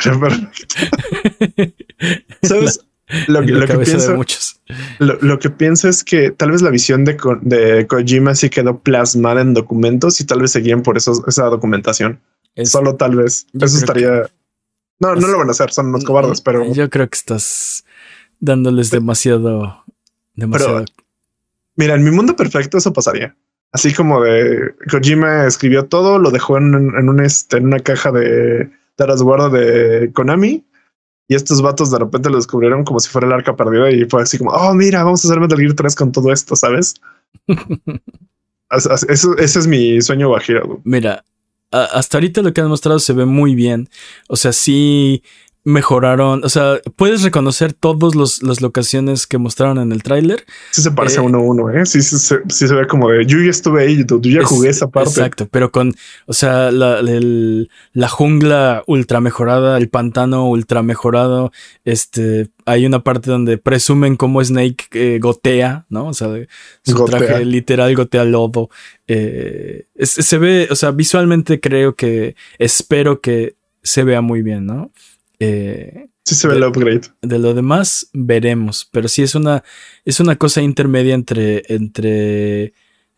Era 0.04 0.20
perfecto. 0.20 0.76
¿Sabes? 2.42 2.86
Lo, 3.28 3.42
que 3.42 3.78
pienso, 3.78 4.16
muchos. 4.16 4.62
Lo, 5.00 5.40
que 5.40 5.50
pienso 5.50 5.90
es 5.90 6.04
que 6.04 6.32
tal 6.32 6.52
vez 6.52 6.62
la 6.62 6.70
visión 6.70 7.04
de, 7.04 7.18
de 7.42 7.88
Kojima 7.88 8.36
sí 8.36 8.50
quedó 8.50 8.80
plasmada 8.80 9.42
en 9.42 9.54
documentos 9.54 10.22
y 10.22 10.26
tal 10.26 10.42
vez 10.42 10.52
seguían 10.52 10.82
por 10.82 10.98
eso, 10.98 11.24
esa 11.28 11.46
documentación. 11.46 12.22
Solo 12.64 12.96
tal 12.96 13.16
vez. 13.16 13.48
Eso 13.54 13.78
estaría. 13.78 14.30
No, 15.00 15.16
no 15.16 15.28
lo 15.28 15.38
van 15.40 15.48
a 15.48 15.52
hacer, 15.52 15.72
son 15.72 15.88
unos 15.88 16.04
cobardes, 16.04 16.42
pero. 16.42 16.72
Yo 16.74 16.90
creo 16.90 17.10
que 17.10 17.18
estás 17.18 17.84
dándoles 18.40 18.92
demasiado. 18.92 19.84
Demasiado. 20.36 20.86
mira, 21.76 21.96
en 21.96 22.04
mi 22.04 22.12
mundo 22.12 22.36
perfecto 22.36 22.78
eso 22.78 22.94
pasaría. 22.94 23.36
Así 23.74 23.94
como 23.94 24.22
de 24.22 24.76
Kojima 24.90 25.48
escribió 25.48 25.86
todo, 25.86 26.20
lo 26.20 26.30
dejó 26.30 26.58
en, 26.58 26.74
en, 26.74 27.10
un, 27.10 27.20
este, 27.22 27.58
en 27.58 27.68
una 27.68 27.80
caja 27.80 28.12
de, 28.12 28.70
de 28.98 29.06
resguardo 29.06 29.50
de 29.50 30.12
Konami 30.14 30.66
y 31.32 31.36
estos 31.36 31.62
vatos 31.62 31.90
de 31.90 31.98
repente 31.98 32.30
lo 32.30 32.36
descubrieron 32.36 32.84
como 32.84 33.00
si 33.00 33.08
fuera 33.10 33.26
el 33.26 33.32
arca 33.32 33.56
perdida 33.56 33.90
y 33.90 34.04
fue 34.04 34.22
así 34.22 34.38
como, 34.38 34.52
oh, 34.52 34.74
mira, 34.74 35.02
vamos 35.02 35.24
a 35.24 35.30
hacer 35.30 35.40
Metal 35.40 35.58
Gear 35.58 35.74
3 35.74 35.96
con 35.96 36.12
todo 36.12 36.30
esto, 36.30 36.58
¿sabes? 36.58 36.96
Eso, 38.70 39.38
ese 39.38 39.60
es 39.60 39.68
mi 39.68 40.02
sueño 40.02 40.30
bajero. 40.30 40.82
Mira, 40.84 41.24
hasta 41.72 42.18
ahorita 42.18 42.42
lo 42.42 42.54
que 42.54 42.60
han 42.60 42.68
mostrado 42.68 43.00
se 43.00 43.14
ve 43.14 43.26
muy 43.26 43.56
bien. 43.56 43.90
O 44.28 44.36
sea, 44.36 44.52
sí 44.52 45.24
mejoraron, 45.64 46.44
o 46.44 46.50
sea, 46.50 46.80
puedes 46.96 47.22
reconocer 47.22 47.74
todas 47.74 48.16
las 48.42 48.62
locaciones 48.62 49.28
que 49.28 49.38
mostraron 49.38 49.78
en 49.78 49.92
el 49.92 50.02
tráiler. 50.02 50.44
Sí 50.72 50.82
se 50.82 50.92
parece 50.92 51.20
a 51.20 51.22
uno 51.22 51.38
a 51.38 51.42
uno, 51.42 51.70
¿eh? 51.70 51.86
Sí, 51.86 52.02
sí, 52.02 52.18
sí, 52.18 52.68
se 52.68 52.74
ve 52.74 52.88
como 52.88 53.10
de, 53.10 53.26
yo 53.28 53.38
ya 53.40 53.52
estuve 53.52 53.84
ahí, 53.84 54.04
yo 54.08 54.20
ya 54.20 54.44
jugué 54.44 54.70
esa 54.70 54.90
parte. 54.90 55.10
Exacto, 55.12 55.48
pero 55.52 55.72
con, 55.72 55.94
o 56.26 56.34
sea, 56.34 56.72
la, 56.72 57.00
la 57.02 58.08
jungla 58.10 58.84
ultra 58.88 59.22
mejorada, 59.22 59.78
el 59.78 59.90
pantano 59.90 60.50
ultra 60.50 60.82
mejorado, 60.82 61.52
este, 61.86 62.50
hay 62.66 62.88
una 62.88 63.04
parte 63.04 63.30
donde 63.30 63.60
presumen 63.60 64.16
cómo 64.16 64.44
Snake 64.44 64.86
eh, 64.94 65.20
gotea, 65.20 65.86
¿no? 65.90 66.08
O 66.08 66.14
sea, 66.14 66.30
su 66.84 67.06
traje 67.06 67.46
literal 67.46 67.96
gotea 67.96 68.24
lodo. 68.24 68.70
Eh, 69.08 69.86
se 70.00 70.38
ve, 70.40 70.68
o 70.72 70.76
sea, 70.76 70.92
visualmente 70.92 71.60
creo 71.60 71.96
que, 71.96 72.36
espero 72.58 73.22
que 73.22 73.56
se 73.84 74.04
vea 74.04 74.22
muy 74.22 74.42
bien, 74.42 74.66
¿no? 74.66 74.92
Eh, 75.44 76.08
sí 76.24 76.36
se 76.36 76.48
ve 76.48 76.56
el 76.56 76.64
upgrade. 76.64 77.02
De 77.22 77.40
lo 77.40 77.56
demás 77.56 78.10
veremos, 78.14 78.88
pero 78.92 79.08
sí 79.08 79.24
es 79.24 79.34
una, 79.34 79.64
es 80.06 80.20
una 80.20 80.36
cosa 80.36 80.62
intermedia 80.62 81.16
entre, 81.16 81.64
entre, 81.68 82.74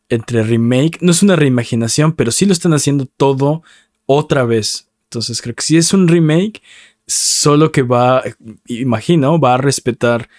entre 0.07 0.43
remake. 0.43 0.99
No 1.01 1.11
es 1.11 1.21
una 1.21 1.35
reimaginación, 1.35 2.13
pero 2.13 2.31
sí 2.31 2.45
lo 2.45 2.53
están 2.53 2.73
haciendo 2.73 3.05
todo 3.05 3.61
otra 4.05 4.45
vez. 4.45 4.87
Entonces 5.05 5.41
creo 5.41 5.53
que 5.53 5.63
si 5.63 5.75
es 5.75 5.93
un 5.93 6.07
remake, 6.07 6.61
solo 7.05 7.73
que 7.73 7.81
va, 7.81 8.23
imagino, 8.67 9.37
va 9.37 9.55
a 9.55 9.57
respetar 9.57 10.29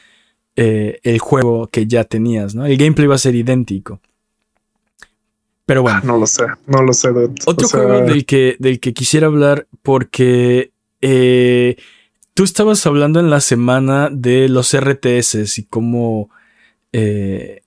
eh, 0.56 1.00
el 1.02 1.18
juego 1.18 1.66
que 1.66 1.86
ya 1.86 2.04
tenías, 2.04 2.54
¿no? 2.54 2.64
El 2.64 2.78
gameplay 2.78 3.06
va 3.06 3.16
a 3.16 3.18
ser 3.18 3.34
idéntico. 3.34 4.00
Pero 5.66 5.82
bueno. 5.82 6.00
No 6.02 6.18
lo 6.18 6.26
sé, 6.26 6.44
no 6.66 6.82
lo 6.82 6.94
sé. 6.94 7.10
Otro 7.44 7.68
juego 7.68 8.00
del 8.00 8.24
que, 8.24 8.56
del 8.58 8.80
que 8.80 8.94
quisiera 8.94 9.26
hablar 9.26 9.66
porque 9.82 10.73
eh, 11.06 11.76
tú 12.32 12.44
estabas 12.44 12.86
hablando 12.86 13.20
en 13.20 13.28
la 13.28 13.42
semana 13.42 14.08
de 14.10 14.48
los 14.48 14.74
RTS 14.74 15.58
y 15.58 15.64
cómo 15.64 16.30
eh, 16.92 17.60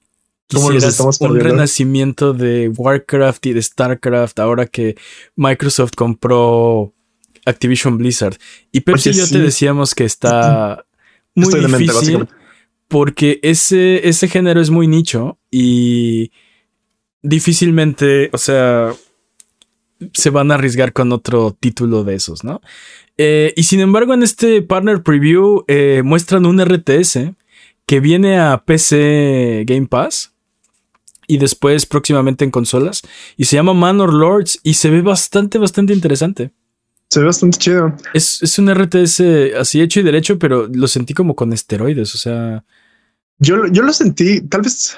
un 1.20 1.40
renacimiento 1.40 2.34
de 2.34 2.70
Warcraft 2.70 3.46
y 3.46 3.54
de 3.54 3.62
Starcraft 3.62 4.40
ahora 4.40 4.66
que 4.66 4.96
Microsoft 5.36 5.92
compró 5.96 6.96
Activision 7.46 8.00
Blizzard. 8.00 8.38
Y 8.72 8.82
Pepsi 8.82 9.12
y 9.12 9.14
yo 9.14 9.28
te 9.28 9.40
decíamos 9.40 9.94
que 9.94 10.06
está 10.06 10.84
muy 11.36 11.54
difícil 11.64 12.28
porque 12.88 13.40
ese, 13.44 14.08
ese 14.08 14.28
género 14.28 14.62
es 14.62 14.72
muy 14.72 14.88
nicho 14.88 15.38
y 15.52 16.32
difícilmente, 17.22 18.32
o 18.34 18.38
sea, 18.40 18.96
se 20.14 20.30
van 20.32 20.52
a 20.52 20.56
arriesgar 20.56 20.92
con 20.94 21.12
otro 21.12 21.56
título 21.60 22.04
de 22.04 22.16
esos, 22.16 22.44
¿no? 22.44 22.62
Eh, 23.18 23.53
y 23.55 23.63
sin 23.63 23.80
embargo, 23.80 24.13
en 24.13 24.24
este 24.24 24.61
Partner 24.61 25.01
Preview 25.01 25.65
eh, 25.68 26.01
muestran 26.05 26.45
un 26.45 26.63
RTS 26.63 27.34
que 27.86 27.99
viene 27.99 28.39
a 28.39 28.63
PC 28.63 29.63
Game 29.65 29.88
Pass 29.88 30.34
y 31.26 31.39
después 31.39 31.86
próximamente 31.86 32.45
en 32.45 32.51
consolas 32.51 33.01
y 33.36 33.45
se 33.45 33.55
llama 33.55 33.74
Manor 33.74 34.13
Lords 34.13 34.59
y 34.61 34.76
se 34.76 34.89
ve 34.89 35.01
bastante, 35.01 35.57
bastante 35.57 35.93
interesante. 35.93 36.51
Se 37.09 37.22
ve 37.22 37.26
bastante 37.28 37.57
chido. 37.57 37.95
Es, 38.13 38.43
es 38.43 38.59
un 38.59 38.74
RTS 38.74 39.22
así 39.59 39.82
hecho 39.82 40.01
y 40.01 40.03
derecho, 40.03 40.38
pero 40.38 40.68
lo 40.68 40.88
sentí 40.88 41.13
como 41.13 41.36
con 41.36 41.53
esteroides, 41.53 42.13
o 42.13 42.18
sea... 42.18 42.63
Yo, 43.39 43.68
yo 43.68 43.84
lo 43.84 43.93
sentí, 43.93 44.41
tal 44.41 44.61
vez 44.61 44.97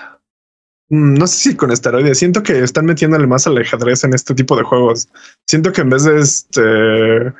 mm, 0.89 1.13
no 1.15 1.27
sé 1.27 1.51
si 1.51 1.55
con 1.55 1.71
esteroides, 1.71 2.17
siento 2.17 2.41
que 2.41 2.63
están 2.63 2.85
metiéndole 2.85 3.27
más 3.27 3.45
al 3.45 3.57
ajedrez 3.57 4.03
en 4.03 4.13
este 4.13 4.33
tipo 4.33 4.55
de 4.55 4.63
juegos. 4.63 5.07
Siento 5.45 5.71
que 5.71 5.81
en 5.81 5.89
vez 5.89 6.03
de 6.05 6.19
este 6.19 7.33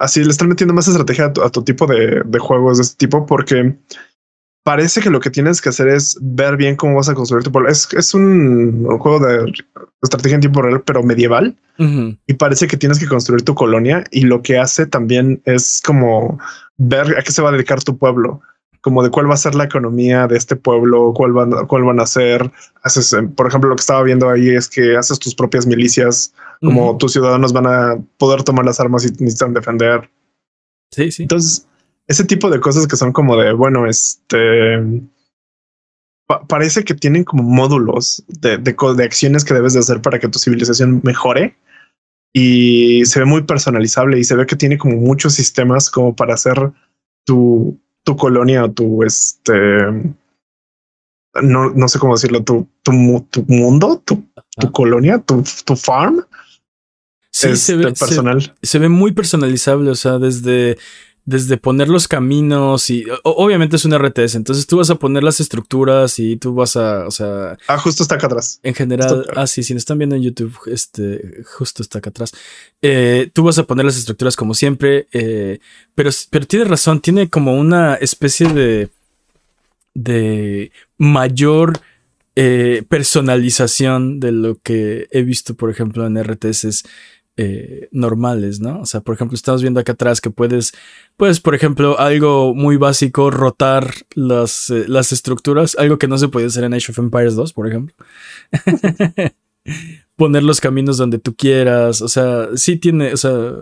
así 0.00 0.24
le 0.24 0.30
están 0.30 0.48
metiendo 0.48 0.74
más 0.74 0.88
estrategia 0.88 1.26
a 1.26 1.50
tu, 1.50 1.62
tipo 1.62 1.86
de, 1.86 2.24
juegos 2.38 2.78
de 2.78 2.82
este 2.82 2.96
tipo 2.96 3.26
porque 3.26 3.76
parece 4.64 5.00
que 5.00 5.10
lo 5.10 5.20
que 5.20 5.30
tienes 5.30 5.60
que 5.60 5.68
hacer 5.68 5.88
es 5.88 6.18
ver 6.20 6.56
bien 6.56 6.74
cómo 6.74 6.96
vas 6.96 7.08
a 7.08 7.14
construir 7.14 7.44
tu 7.44 7.52
pueblo. 7.52 7.68
Es, 7.68 7.86
es 7.92 8.14
un, 8.14 8.86
juego 8.98 9.24
de 9.24 9.52
estrategia 10.02 10.34
en 10.34 10.40
tiempo 10.40 10.62
real, 10.62 10.82
pero 10.82 11.02
medieval. 11.02 11.56
Y 12.26 12.34
parece 12.34 12.66
que 12.66 12.76
tienes 12.76 12.98
que 12.98 13.06
construir 13.06 13.42
tu 13.42 13.54
colonia. 13.54 14.04
Y 14.10 14.22
lo 14.22 14.42
que 14.42 14.58
hace 14.58 14.84
también 14.84 15.40
es 15.46 15.80
como 15.82 16.38
ver 16.76 17.16
a 17.18 17.22
qué 17.22 17.32
se 17.32 17.40
va 17.40 17.48
a 17.48 17.52
dedicar 17.52 17.82
tu 17.82 17.96
pueblo 17.96 18.42
como 18.80 19.02
de 19.02 19.10
cuál 19.10 19.28
va 19.28 19.34
a 19.34 19.38
ser 19.38 19.54
la 19.54 19.64
economía 19.64 20.26
de 20.26 20.36
este 20.36 20.56
pueblo, 20.56 21.12
cuál 21.14 21.32
van, 21.32 21.66
cuál 21.66 21.84
van 21.84 22.00
a 22.00 22.06
ser. 22.06 22.50
Haces, 22.82 23.12
eh, 23.12 23.22
por 23.22 23.46
ejemplo, 23.46 23.68
lo 23.68 23.76
que 23.76 23.80
estaba 23.80 24.02
viendo 24.02 24.28
ahí 24.28 24.50
es 24.50 24.68
que 24.68 24.96
haces 24.96 25.18
tus 25.18 25.34
propias 25.34 25.66
milicias, 25.66 26.32
como 26.60 26.96
tus 26.96 27.12
ciudadanos 27.12 27.52
van 27.52 27.66
a 27.66 27.98
poder 28.18 28.42
tomar 28.42 28.64
las 28.64 28.80
armas 28.80 29.04
y 29.04 29.10
necesitan 29.10 29.54
defender. 29.54 30.10
Sí, 30.90 31.10
sí. 31.10 31.22
Entonces, 31.22 31.66
ese 32.06 32.24
tipo 32.24 32.50
de 32.50 32.60
cosas 32.60 32.86
que 32.86 32.96
son 32.96 33.12
como 33.12 33.36
de, 33.36 33.52
bueno, 33.52 33.86
este... 33.86 34.82
parece 36.48 36.84
que 36.84 36.94
tienen 36.94 37.24
como 37.24 37.42
módulos 37.42 38.24
de, 38.28 38.56
de, 38.58 38.74
de 38.96 39.04
acciones 39.04 39.44
que 39.44 39.54
debes 39.54 39.74
de 39.74 39.80
hacer 39.80 40.00
para 40.00 40.18
que 40.18 40.28
tu 40.28 40.38
civilización 40.38 41.00
mejore 41.04 41.56
y 42.32 43.04
se 43.04 43.18
ve 43.18 43.24
muy 43.24 43.42
personalizable 43.42 44.18
y 44.18 44.24
se 44.24 44.36
ve 44.36 44.46
que 44.46 44.56
tiene 44.56 44.78
como 44.78 44.96
muchos 44.96 45.34
sistemas 45.34 45.90
como 45.90 46.14
para 46.14 46.34
hacer 46.34 46.72
tu, 47.26 47.80
tu 48.04 48.16
colonia 48.16 48.64
o 48.64 48.70
tu 48.70 49.02
este 49.04 49.54
no, 51.42 51.70
no 51.70 51.88
sé 51.88 51.98
cómo 51.98 52.14
decirlo, 52.14 52.42
tu, 52.42 52.68
tu, 52.82 52.92
mundo, 52.92 54.02
tu, 54.04 54.24
colonia, 54.72 55.18
tu, 55.18 55.44
tu 55.64 55.76
farm. 55.76 56.24
Sí, 57.30 57.56
se 57.56 57.76
ve 57.76 57.92
personal. 57.92 58.54
Se, 58.62 58.78
ve 58.78 58.88
muy 58.88 59.12
personalizable, 59.12 59.90
o 59.90 59.94
sea, 59.94 60.18
desde, 60.18 60.78
desde 61.30 61.58
poner 61.58 61.88
los 61.88 62.08
caminos 62.08 62.90
y 62.90 63.06
obviamente 63.22 63.76
es 63.76 63.84
un 63.84 63.96
RTS, 63.96 64.34
entonces 64.34 64.66
tú 64.66 64.78
vas 64.78 64.90
a 64.90 64.96
poner 64.96 65.22
las 65.22 65.38
estructuras 65.38 66.18
y 66.18 66.36
tú 66.36 66.54
vas 66.54 66.76
a, 66.76 67.06
o 67.06 67.10
sea... 67.12 67.56
Ah, 67.68 67.78
justo 67.78 68.02
está 68.02 68.16
acá 68.16 68.26
atrás. 68.26 68.58
En 68.64 68.74
general, 68.74 69.26
ah, 69.36 69.46
sí, 69.46 69.62
si 69.62 69.72
nos 69.72 69.82
están 69.82 69.98
viendo 69.98 70.16
en 70.16 70.22
YouTube, 70.22 70.58
este, 70.66 71.44
justo 71.44 71.84
está 71.84 71.98
acá 71.98 72.10
atrás. 72.10 72.32
Eh, 72.82 73.30
tú 73.32 73.44
vas 73.44 73.58
a 73.58 73.62
poner 73.62 73.86
las 73.86 73.96
estructuras 73.96 74.34
como 74.34 74.54
siempre, 74.54 75.06
eh, 75.12 75.60
pero, 75.94 76.10
pero 76.30 76.46
tiene 76.46 76.64
razón, 76.64 77.00
tiene 77.00 77.30
como 77.30 77.54
una 77.54 77.94
especie 77.94 78.48
de, 78.48 78.88
de 79.94 80.72
mayor 80.98 81.80
eh, 82.34 82.82
personalización 82.88 84.18
de 84.18 84.32
lo 84.32 84.56
que 84.56 85.06
he 85.12 85.22
visto, 85.22 85.54
por 85.54 85.70
ejemplo, 85.70 86.04
en 86.04 86.20
RTS 86.20 86.82
eh, 87.42 87.88
normales, 87.90 88.60
¿no? 88.60 88.82
O 88.82 88.84
sea, 88.84 89.00
por 89.00 89.14
ejemplo, 89.14 89.34
estamos 89.34 89.62
viendo 89.62 89.80
acá 89.80 89.92
atrás 89.92 90.20
que 90.20 90.28
puedes, 90.28 90.74
puedes, 91.16 91.40
por 91.40 91.54
ejemplo, 91.54 91.98
algo 91.98 92.54
muy 92.54 92.76
básico, 92.76 93.30
rotar 93.30 93.94
las, 94.14 94.68
eh, 94.68 94.84
las 94.88 95.10
estructuras, 95.10 95.74
algo 95.78 95.96
que 95.96 96.06
no 96.06 96.18
se 96.18 96.28
puede 96.28 96.48
hacer 96.48 96.64
en 96.64 96.74
Age 96.74 96.92
of 96.92 96.98
Empires 96.98 97.36
2, 97.36 97.54
por 97.54 97.66
ejemplo. 97.66 97.94
Poner 100.16 100.42
los 100.42 100.60
caminos 100.60 100.98
donde 100.98 101.18
tú 101.18 101.34
quieras, 101.34 102.02
o 102.02 102.08
sea, 102.08 102.48
sí 102.56 102.76
tiene, 102.76 103.14
o 103.14 103.16
sea, 103.16 103.54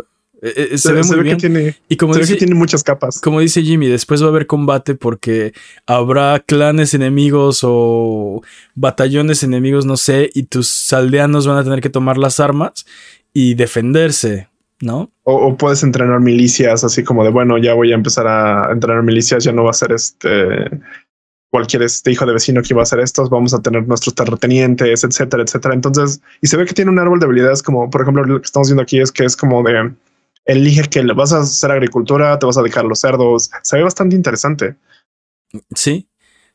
e, 0.42 0.70
e, 0.72 0.78
se, 0.78 0.92
ve 0.92 1.02
muy 1.02 1.20
bien. 1.20 1.36
tiene, 1.36 1.76
y 1.88 1.96
como 1.96 2.16
dice, 2.16 2.32
que 2.32 2.38
tiene 2.38 2.54
muchas 2.54 2.82
capas. 2.82 3.20
Como 3.20 3.38
dice 3.38 3.62
Jimmy, 3.62 3.86
después 3.86 4.22
va 4.22 4.26
a 4.26 4.30
haber 4.30 4.46
combate 4.46 4.94
porque 4.96 5.52
habrá 5.86 6.40
clanes 6.40 6.94
enemigos 6.94 7.60
o 7.62 8.42
batallones 8.74 9.42
enemigos, 9.42 9.84
no 9.84 9.96
sé, 9.96 10.30
y 10.34 10.44
tus 10.44 10.92
aldeanos 10.92 11.46
van 11.46 11.58
a 11.58 11.64
tener 11.64 11.80
que 11.80 11.90
tomar 11.90 12.18
las 12.18 12.40
armas 12.40 12.86
y 13.32 13.54
defenderse, 13.54 14.48
¿no? 14.80 15.10
O, 15.24 15.56
puedes 15.56 15.82
entrenar 15.82 16.20
milicias 16.20 16.84
así 16.84 17.04
como 17.04 17.24
de, 17.24 17.30
bueno, 17.30 17.58
ya 17.58 17.74
voy 17.74 17.92
a 17.92 17.94
empezar 17.94 18.26
a 18.26 18.72
entrenar 18.72 19.02
milicias, 19.02 19.44
ya 19.44 19.52
no 19.52 19.64
va 19.64 19.70
a 19.70 19.74
ser 19.74 19.92
este 19.92 20.70
cualquier 21.50 21.82
este 21.82 22.12
hijo 22.12 22.26
de 22.26 22.34
vecino 22.34 22.60
que 22.62 22.74
va 22.74 22.80
a 22.80 22.82
hacer 22.82 23.00
estos, 23.00 23.30
vamos 23.30 23.54
a 23.54 23.62
tener 23.62 23.88
nuestros 23.88 24.14
terratenientes, 24.14 25.02
etcétera, 25.02 25.42
etcétera. 25.42 25.74
Entonces, 25.74 26.20
y 26.42 26.46
se 26.46 26.58
ve 26.58 26.66
que 26.66 26.74
tiene 26.74 26.90
un 26.90 26.98
árbol 26.98 27.20
de 27.20 27.26
habilidades 27.26 27.62
como, 27.62 27.88
por 27.88 28.02
ejemplo, 28.02 28.22
lo 28.24 28.38
que 28.38 28.44
estamos 28.44 28.68
viendo 28.68 28.82
aquí 28.82 29.00
es 29.00 29.10
que 29.10 29.24
es 29.24 29.34
como 29.34 29.62
de, 29.62 29.92
elige 30.48 30.82
que 30.88 31.02
vas 31.12 31.32
a 31.32 31.40
hacer 31.40 31.70
agricultura, 31.70 32.38
te 32.38 32.46
vas 32.46 32.58
a 32.58 32.62
dejar 32.62 32.84
los 32.84 33.00
cerdos. 33.00 33.50
Se 33.62 33.76
ve 33.76 33.82
bastante 33.82 34.16
interesante. 34.16 34.74
Sí, 35.74 36.08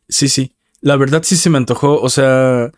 sí, 0.10 0.28
sí. 0.28 0.52
La 0.82 0.98
verdad 0.98 1.22
sí 1.24 1.38
se 1.38 1.50
me 1.50 1.58
antojó, 1.58 2.02
o 2.02 2.10
sea, 2.10 2.72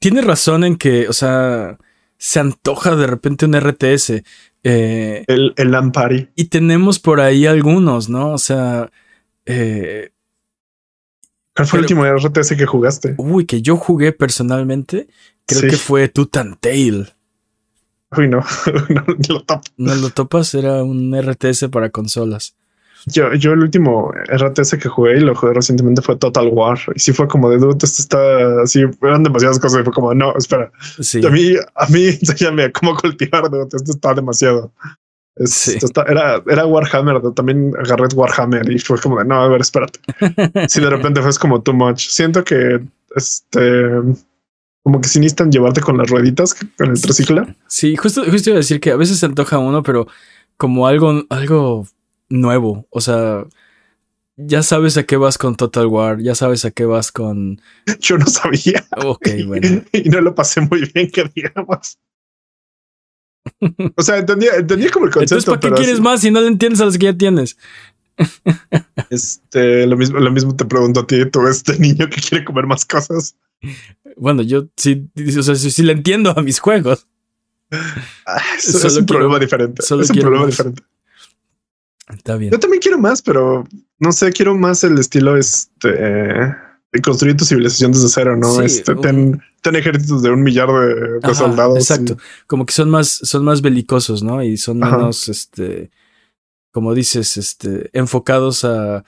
tiene 0.00 0.22
razón 0.22 0.64
en 0.64 0.76
que, 0.76 1.08
o 1.08 1.12
sea, 1.12 1.78
se 2.18 2.40
antoja 2.40 2.96
de 2.96 3.06
repente 3.06 3.46
un 3.46 3.54
RTS. 3.54 4.22
Eh, 4.62 5.24
el, 5.26 5.54
el 5.56 5.70
Lampari. 5.70 6.30
Y 6.34 6.46
tenemos 6.46 6.98
por 6.98 7.20
ahí 7.20 7.46
algunos, 7.46 8.08
¿no? 8.08 8.32
O 8.32 8.38
sea. 8.38 8.90
Eh, 9.44 10.10
¿Cuál 11.54 11.68
fue 11.68 11.78
el 11.78 11.84
último 11.84 12.04
RTS 12.04 12.56
que 12.56 12.66
jugaste? 12.66 13.14
Uy, 13.16 13.46
que 13.46 13.62
yo 13.62 13.76
jugué 13.76 14.12
personalmente. 14.12 15.08
Creo 15.46 15.70
que 15.70 15.76
fue 15.76 16.08
Tutan 16.08 16.56
Tail. 16.60 17.12
Uy, 18.16 18.28
no, 18.28 18.44
no, 18.88 19.04
lo 19.28 19.42
topas. 19.42 19.72
No 19.76 19.94
lo 19.94 20.10
topas, 20.10 20.54
era 20.54 20.82
un 20.82 21.14
RTS 21.14 21.68
para 21.70 21.90
consolas. 21.90 22.56
Yo, 23.06 23.32
yo 23.34 23.52
el 23.52 23.60
último 23.60 24.12
RTS 24.28 24.78
que 24.78 24.88
jugué 24.88 25.18
y 25.18 25.20
lo 25.20 25.34
jugué 25.34 25.54
recientemente 25.54 26.02
fue 26.02 26.16
Total 26.16 26.48
War. 26.48 26.78
Y 26.94 26.98
sí 26.98 27.12
fue 27.12 27.28
como 27.28 27.48
de 27.48 27.58
dude, 27.58 27.78
esto 27.82 28.02
está 28.02 28.62
así, 28.62 28.82
eran 29.00 29.22
demasiadas 29.22 29.60
cosas. 29.60 29.80
Y 29.80 29.84
fue 29.84 29.92
como, 29.92 30.12
no, 30.12 30.34
espera. 30.36 30.72
A 31.24 31.30
mí, 31.30 31.54
a 31.74 31.86
mí, 31.86 32.06
enséñame 32.20 32.72
cómo 32.72 32.96
cultivar, 32.96 33.48
dude, 33.48 33.68
esto 33.72 33.92
está 33.92 34.12
demasiado. 34.12 34.72
era, 36.08 36.42
era 36.48 36.66
Warhammer, 36.66 37.20
también 37.34 37.72
agarré 37.78 38.08
Warhammer 38.12 38.70
y 38.70 38.78
fue 38.80 39.00
como 39.00 39.18
de 39.18 39.24
no, 39.24 39.40
a 39.40 39.48
ver, 39.48 39.60
espérate. 39.60 40.00
si 40.68 40.80
de 40.80 40.90
repente 40.90 41.22
fue 41.22 41.30
como 41.40 41.62
too 41.62 41.74
much. 41.74 42.08
Siento 42.08 42.42
que 42.42 42.80
este 43.14 43.90
como 44.82 45.00
que 45.00 45.08
si 45.08 45.18
necesitan 45.18 45.50
llevarte 45.50 45.80
con 45.80 45.98
las 45.98 46.08
rueditas 46.08 46.54
con 46.54 46.90
el 46.90 47.00
triciclo. 47.00 47.44
Sí, 47.66 47.96
justo, 47.96 48.24
justo 48.24 48.50
iba 48.50 48.56
a 48.56 48.60
decir 48.60 48.78
que 48.78 48.92
a 48.92 48.96
veces 48.96 49.18
se 49.18 49.26
antoja 49.26 49.58
uno, 49.58 49.82
pero 49.82 50.06
como 50.56 50.86
algo, 50.86 51.24
algo 51.28 51.88
nuevo. 52.28 52.86
O 52.90 53.00
sea, 53.00 53.44
ya 54.36 54.62
sabes 54.62 54.96
a 54.96 55.04
qué 55.04 55.16
vas 55.16 55.38
con 55.38 55.56
Total 55.56 55.86
War, 55.86 56.20
ya 56.20 56.34
sabes 56.34 56.64
a 56.64 56.70
qué 56.70 56.84
vas 56.84 57.10
con. 57.12 57.60
Yo 58.00 58.18
no 58.18 58.26
sabía. 58.26 58.86
Ok, 59.04 59.28
bueno. 59.46 59.82
y 59.92 60.08
no 60.08 60.20
lo 60.20 60.34
pasé 60.34 60.60
muy 60.60 60.90
bien, 60.92 61.10
que 61.10 61.30
digamos. 61.34 61.98
O 63.96 64.02
sea, 64.02 64.18
entendía, 64.18 64.56
entendía 64.56 64.90
como 64.90 65.06
el 65.06 65.12
concepto. 65.12 65.36
Entonces, 65.36 65.60
¿para 65.60 65.76
qué 65.76 65.80
quieres 65.80 66.00
más 66.00 66.20
si 66.20 66.32
no 66.32 66.40
le 66.40 66.48
entiendes 66.48 66.80
a 66.80 66.84
los 66.84 66.98
que 66.98 67.04
ya 67.06 67.16
tienes? 67.16 67.56
Este, 69.08 69.86
lo 69.86 69.96
mismo, 69.96 70.18
lo 70.18 70.32
mismo 70.32 70.56
te 70.56 70.64
pregunto 70.64 71.00
a 71.00 71.06
ti, 71.06 71.24
tú, 71.26 71.46
este 71.46 71.78
niño 71.78 72.08
que 72.08 72.20
quiere 72.20 72.44
comer 72.44 72.66
más 72.66 72.84
cosas. 72.84 73.36
Bueno, 74.16 74.42
yo 74.42 74.66
sí, 74.76 75.08
o 75.38 75.42
sea, 75.42 75.54
sí, 75.54 75.82
le 75.84 75.92
entiendo 75.92 76.34
a 76.36 76.42
mis 76.42 76.58
juegos. 76.58 77.06
Ah, 78.26 78.42
es 78.58 78.96
un 78.96 79.06
problema 79.06 79.38
diferente. 79.38 79.82
es 79.82 79.90
un 79.90 80.18
problema 80.18 80.46
diferente. 80.46 80.82
Está 82.08 82.36
bien. 82.36 82.52
Yo 82.52 82.58
también 82.58 82.80
quiero 82.80 82.98
más, 82.98 83.22
pero 83.22 83.64
no 83.98 84.12
sé, 84.12 84.32
quiero 84.32 84.54
más 84.54 84.84
el 84.84 84.98
estilo 84.98 85.36
este 85.36 85.88
de 86.92 87.02
construir 87.02 87.36
tu 87.36 87.44
civilización 87.44 87.92
desde 87.92 88.08
cero, 88.08 88.36
¿no? 88.36 88.60
este, 88.62 88.94
ten, 88.96 89.42
ejércitos 89.62 90.22
de 90.22 90.30
un 90.30 90.42
millar 90.42 90.68
de, 90.68 91.34
soldados. 91.34 91.78
Exacto. 91.78 92.16
Como 92.46 92.64
que 92.64 92.72
son 92.72 92.90
más, 92.90 93.08
son 93.08 93.44
más 93.44 93.60
belicosos, 93.60 94.22
¿no? 94.22 94.42
Y 94.42 94.56
son 94.56 94.78
menos, 94.78 95.28
este, 95.28 95.90
como 96.72 96.94
dices, 96.94 97.36
este, 97.36 97.90
enfocados 97.92 98.64
a, 98.64 99.04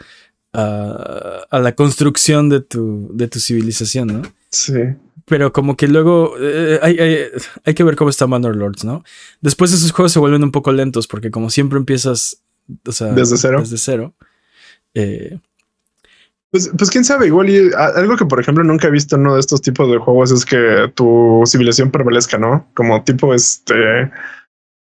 a, 0.53 1.59
la 1.61 1.75
construcción 1.75 2.49
de 2.49 2.61
tu, 2.61 3.11
de 3.15 3.29
tu 3.29 3.39
civilización, 3.39 4.09
¿no? 4.09 4.23
Sí. 4.51 4.75
Pero 5.25 5.53
como 5.53 5.77
que 5.77 5.89
luego 5.89 6.35
eh, 6.41 6.81
hay, 6.83 6.99
hay, 7.65 7.75
que 7.75 7.85
ver 7.85 7.97
cómo 7.97 8.11
está 8.11 8.27
Manor 8.27 8.57
Lords, 8.57 8.85
¿no? 8.85 9.05
Después 9.41 9.73
esos 9.73 9.93
juegos 9.93 10.13
se 10.13 10.19
vuelven 10.19 10.43
un 10.43 10.51
poco 10.51 10.73
lentos 10.73 11.07
porque 11.07 11.31
como 11.31 11.51
siempre 11.51 11.79
empiezas 11.79 12.43
o 12.87 12.93
sea, 12.93 13.09
desde 13.09 13.37
cero. 13.37 13.61
Desde 13.61 13.79
cero. 13.79 14.15
Eh, 14.95 15.39
pues, 16.51 16.71
pues 16.77 16.91
quién 16.91 17.05
sabe, 17.05 17.27
igual 17.27 17.51
y 17.51 17.71
algo 17.75 18.17
que 18.17 18.25
por 18.25 18.41
ejemplo 18.41 18.65
nunca 18.65 18.89
he 18.89 18.91
visto 18.91 19.17
en 19.17 19.23
uno 19.23 19.35
de 19.35 19.41
estos 19.41 19.61
tipos 19.61 19.91
de 19.91 19.99
juegos 19.99 20.31
es 20.31 20.47
que 20.47 20.91
tu 20.95 21.43
civilización 21.47 21.91
prevalezca, 21.91 22.39
¿no? 22.39 22.71
Como 22.75 23.05
tipo 23.05 23.35
este 23.35 24.11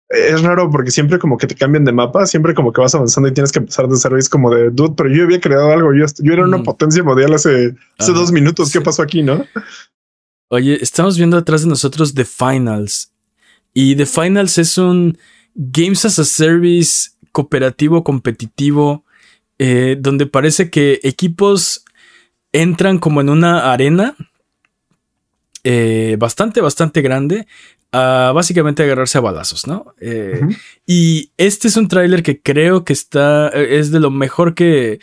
es 0.09 0.41
raro 0.41 0.69
porque 0.69 0.91
siempre 0.91 1.19
como 1.19 1.38
que 1.38 1.47
te 1.47 1.55
cambian 1.55 1.84
de 1.84 1.91
mapa, 1.91 2.25
siempre 2.25 2.53
como 2.53 2.71
que 2.71 2.82
vas 2.82 2.95
avanzando 2.95 3.28
y 3.28 3.34
tienes 3.34 3.51
que 3.51 3.59
empezar 3.59 3.88
de 3.88 4.19
es 4.19 4.30
como 4.30 4.53
de 4.53 4.69
dude, 4.69 4.93
pero 4.95 5.09
yo 5.09 5.23
había 5.23 5.41
creado 5.41 5.71
algo. 5.71 5.93
Yo, 5.93 6.05
yo 6.19 6.34
era 6.34 6.45
una 6.45 6.57
mm. 6.57 6.63
potencia 6.63 7.03
mundial 7.03 7.34
hace, 7.34 7.75
hace 7.97 8.13
dos 8.13 8.32
minutos. 8.32 8.71
¿Qué 8.71 8.80
pasó 8.80 9.01
aquí? 9.01 9.21
No? 9.21 9.45
Oye, 10.49 10.78
estamos 10.82 11.17
viendo 11.17 11.38
atrás 11.38 11.63
de 11.63 11.67
nosotros 11.67 12.13
The 12.13 12.23
Finals 12.23 13.11
y 13.73 13.95
The 13.95 14.05
Finals 14.05 14.57
es 14.57 14.78
un 14.78 15.17
Games 15.55 16.05
as 16.05 16.19
a 16.19 16.23
Service 16.23 17.09
cooperativo 17.38 18.03
competitivo 18.03 19.05
eh, 19.59 19.95
donde 19.99 20.25
parece 20.25 20.71
que 20.71 20.99
equipos 21.03 21.85
entran 22.51 22.97
como 22.97 23.21
en 23.21 23.29
una 23.29 23.71
arena 23.71 24.15
eh, 25.63 26.15
bastante, 26.17 26.61
bastante 26.61 27.03
grande 27.03 27.45
a 27.91 28.31
básicamente 28.33 28.81
agarrarse 28.81 29.19
a 29.19 29.21
balazos, 29.21 29.67
¿no? 29.67 29.93
Eh, 29.99 30.41
y 30.88 31.31
este 31.38 31.67
es 31.67 31.77
un 31.77 31.88
tráiler 31.88 32.23
que 32.23 32.41
creo 32.41 32.83
que 32.83 32.93
está, 32.93 33.49
es 33.49 33.91
de 33.91 33.99
lo 33.99 34.09
mejor 34.09 34.55
que... 34.55 34.99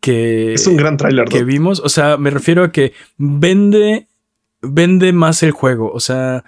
que 0.00 0.54
es 0.54 0.66
un 0.68 0.76
gran 0.76 0.96
tráiler. 0.96 1.24
Que 1.24 1.42
vimos, 1.42 1.80
o 1.80 1.88
sea, 1.88 2.16
me 2.16 2.30
refiero 2.30 2.62
a 2.62 2.70
que 2.70 2.92
vende, 3.18 4.06
vende 4.60 5.12
más 5.12 5.42
el 5.42 5.50
juego, 5.50 5.90
o 5.90 5.98
sea, 5.98 6.44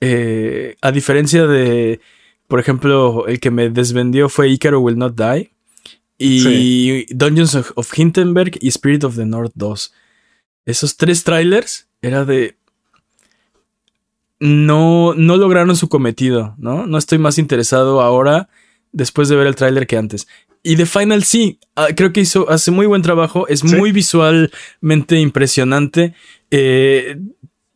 eh, 0.00 0.74
a 0.80 0.90
diferencia 0.90 1.46
de, 1.46 2.00
por 2.52 2.60
ejemplo, 2.60 3.26
el 3.28 3.40
que 3.40 3.50
me 3.50 3.70
desvendió 3.70 4.28
fue 4.28 4.50
Icaro 4.50 4.78
Will 4.78 4.98
Not 4.98 5.18
Die. 5.18 5.54
Y 6.18 7.06
Dungeons 7.14 7.54
of, 7.54 7.98
Hindenburg 7.98 8.58
y 8.60 8.68
Spirit 8.68 9.04
of 9.04 9.16
the 9.16 9.24
North 9.24 9.52
2. 9.54 9.94
Esos 10.66 10.98
tres 10.98 11.24
trailers 11.24 11.88
era 12.02 12.26
de 12.26 12.58
no, 14.38 15.14
no 15.14 15.38
lograron 15.38 15.74
su 15.76 15.88
cometido, 15.88 16.54
¿no? 16.58 16.86
No 16.86 16.98
estoy 16.98 17.16
más 17.16 17.38
interesado 17.38 18.02
ahora 18.02 18.50
después 18.92 19.30
de 19.30 19.36
ver 19.36 19.46
el 19.46 19.56
tráiler 19.56 19.86
que 19.86 19.96
antes. 19.96 20.28
Y 20.62 20.76
The 20.76 20.84
Final 20.84 21.24
sí, 21.24 21.58
ah, 21.74 21.88
creo 21.96 22.12
que 22.12 22.20
hizo, 22.20 22.50
hace 22.50 22.70
muy 22.70 22.84
buen 22.84 23.00
trabajo, 23.00 23.48
es 23.48 23.64
muy 23.64 23.92
visualmente 23.92 25.18
impresionante. 25.18 26.14
Eh, 26.50 27.16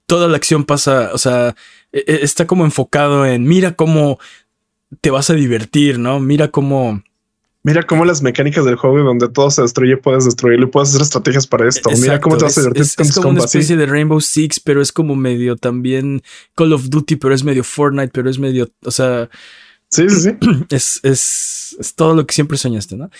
toda 0.04 0.28
la 0.28 0.36
acción 0.36 0.66
pasa, 0.66 1.12
o 1.14 1.18
sea, 1.18 1.56
e, 1.92 2.04
e, 2.06 2.18
está 2.22 2.46
como 2.46 2.66
enfocado 2.66 3.24
en, 3.24 3.44
mira 3.44 3.72
cómo 3.72 4.18
te 5.00 5.10
vas 5.10 5.30
a 5.30 5.34
divertir, 5.34 5.98
¿no? 5.98 6.20
Mira 6.20 6.48
cómo 6.48 7.02
Mira 7.66 7.82
cómo 7.82 8.04
las 8.04 8.22
mecánicas 8.22 8.64
del 8.64 8.76
juego 8.76 9.00
donde 9.00 9.28
todo 9.28 9.50
se 9.50 9.60
destruye, 9.60 9.96
puedes 9.96 10.24
destruirlo 10.24 10.66
y 10.66 10.70
puedes 10.70 10.90
hacer 10.90 11.02
estrategias 11.02 11.48
para 11.48 11.68
esto. 11.68 11.90
Mira 12.00 12.20
cómo 12.20 12.36
te 12.36 12.44
vas 12.44 12.56
a 12.58 12.60
divertir 12.60 12.82
es, 12.82 12.96
es 12.96 13.12
como 13.12 13.30
una 13.30 13.40
especie 13.40 13.76
de 13.76 13.86
Rainbow 13.86 14.20
Six, 14.20 14.60
pero 14.60 14.80
es 14.80 14.92
como 14.92 15.16
medio 15.16 15.56
también 15.56 16.22
Call 16.54 16.72
of 16.72 16.88
Duty, 16.88 17.16
pero 17.16 17.34
es 17.34 17.42
medio 17.42 17.64
Fortnite, 17.64 18.12
pero 18.12 18.30
es 18.30 18.38
medio, 18.38 18.70
o 18.84 18.92
sea, 18.92 19.28
sí, 19.88 20.08
sí, 20.08 20.20
sí. 20.20 20.30
Es, 20.70 21.00
es, 21.02 21.76
es 21.80 21.94
todo 21.96 22.14
lo 22.14 22.24
que 22.24 22.34
siempre 22.34 22.56
soñaste, 22.56 22.96
¿no? 22.96 23.10